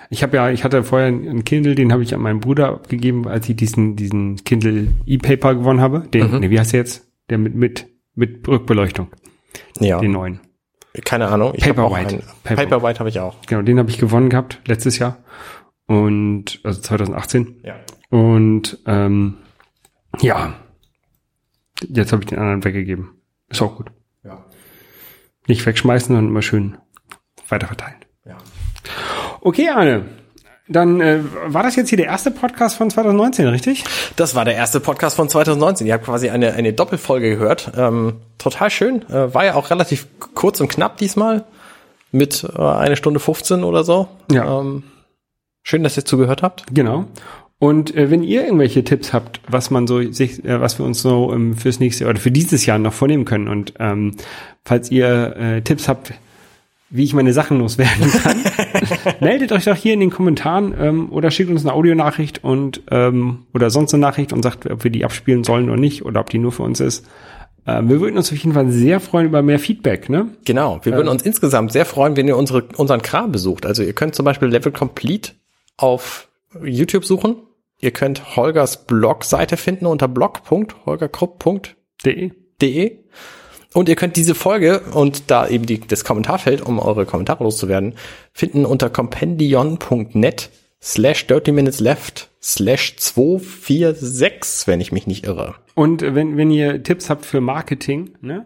[0.09, 3.27] Ich habe ja, ich hatte vorher einen Kindle, den habe ich an meinen Bruder abgegeben,
[3.29, 6.01] als ich diesen diesen Kindle E-Paper gewonnen habe.
[6.01, 7.07] Den, nee, wie heißt der jetzt?
[7.29, 9.07] Der mit mit mit Rückbeleuchtung,
[9.79, 10.41] ja, den neuen.
[11.05, 11.53] keine Ahnung.
[11.55, 12.09] Ich Paperwhite.
[12.15, 12.23] einen.
[12.43, 13.35] Paper- Paperwhite habe ich auch.
[13.47, 15.17] Genau, den habe ich gewonnen gehabt letztes Jahr
[15.88, 17.75] und also 2018 Ja.
[18.09, 19.38] und ähm,
[20.19, 20.53] ja,
[21.81, 23.21] jetzt habe ich den anderen weggegeben.
[23.49, 23.91] Ist auch gut.
[24.23, 24.45] Ja.
[25.47, 26.77] Nicht wegschmeißen, sondern immer schön
[27.49, 27.97] weiterverteilen.
[28.25, 28.38] ja.
[29.41, 30.05] Okay, Arne.
[30.67, 33.83] Dann äh, war das jetzt hier der erste Podcast von 2019, richtig?
[34.15, 35.85] Das war der erste Podcast von 2019.
[35.85, 37.71] Ihr habt quasi eine, eine Doppelfolge gehört.
[37.75, 39.01] Ähm, total schön.
[39.09, 41.43] Äh, war ja auch relativ kurz und knapp diesmal.
[42.13, 44.07] Mit äh, eine Stunde 15 oder so.
[44.31, 44.59] Ja.
[44.61, 44.83] Ähm,
[45.63, 46.65] schön, dass ihr zugehört habt.
[46.71, 47.05] Genau.
[47.61, 51.03] Und äh, wenn ihr irgendwelche Tipps habt, was man so sich, äh, was wir uns
[51.03, 54.15] so ähm, fürs nächste oder für dieses Jahr noch vornehmen können und ähm,
[54.65, 56.11] falls ihr äh, Tipps habt,
[56.89, 58.38] wie ich meine Sachen loswerden kann,
[59.19, 63.45] meldet euch doch hier in den Kommentaren ähm, oder schickt uns eine Audionachricht und ähm,
[63.53, 66.31] oder sonst eine Nachricht und sagt, ob wir die abspielen sollen oder nicht oder ob
[66.31, 67.05] die nur für uns ist.
[67.67, 70.29] Ähm, wir würden uns auf jeden Fall sehr freuen über mehr Feedback, ne?
[70.45, 70.79] Genau.
[70.81, 73.67] Wir würden uns insgesamt sehr freuen, wenn ihr unsere, unseren Kram besucht.
[73.67, 75.33] Also ihr könnt zum Beispiel Level Complete
[75.77, 76.27] auf
[76.63, 77.35] YouTube suchen.
[77.81, 82.31] Ihr könnt Holgers Blogseite finden unter blog.holgerkrupp.de.
[82.61, 82.99] De.
[83.73, 87.95] Und ihr könnt diese Folge und da eben die, das Kommentarfeld, um eure Kommentare loszuwerden,
[88.33, 90.49] finden unter compendion.net
[90.81, 95.55] slash 30 minutes left slash 246, wenn ich mich nicht irre.
[95.73, 98.45] Und wenn, wenn ihr Tipps habt für Marketing, ne?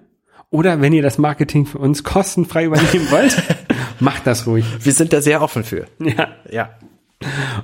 [0.51, 3.35] Oder wenn ihr das Marketing für uns kostenfrei übernehmen wollt,
[3.99, 4.65] macht das ruhig.
[4.79, 5.87] Wir sind da sehr offen für.
[5.99, 6.29] Ja.
[6.49, 6.69] Ja.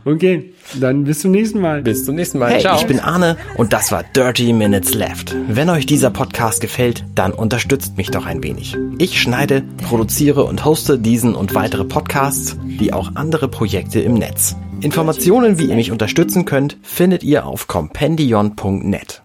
[0.05, 1.81] Okay, dann bis zum nächsten Mal.
[1.81, 2.51] Bis zum nächsten Mal.
[2.51, 2.79] Hey, Ciao.
[2.79, 5.35] ich bin Arne und das war Dirty Minutes Left.
[5.47, 8.77] Wenn euch dieser Podcast gefällt, dann unterstützt mich doch ein wenig.
[8.97, 14.55] Ich schneide, produziere und hoste diesen und weitere Podcasts, wie auch andere Projekte im Netz.
[14.81, 19.19] Informationen, wie ihr mich unterstützen könnt, findet ihr auf compendion.net.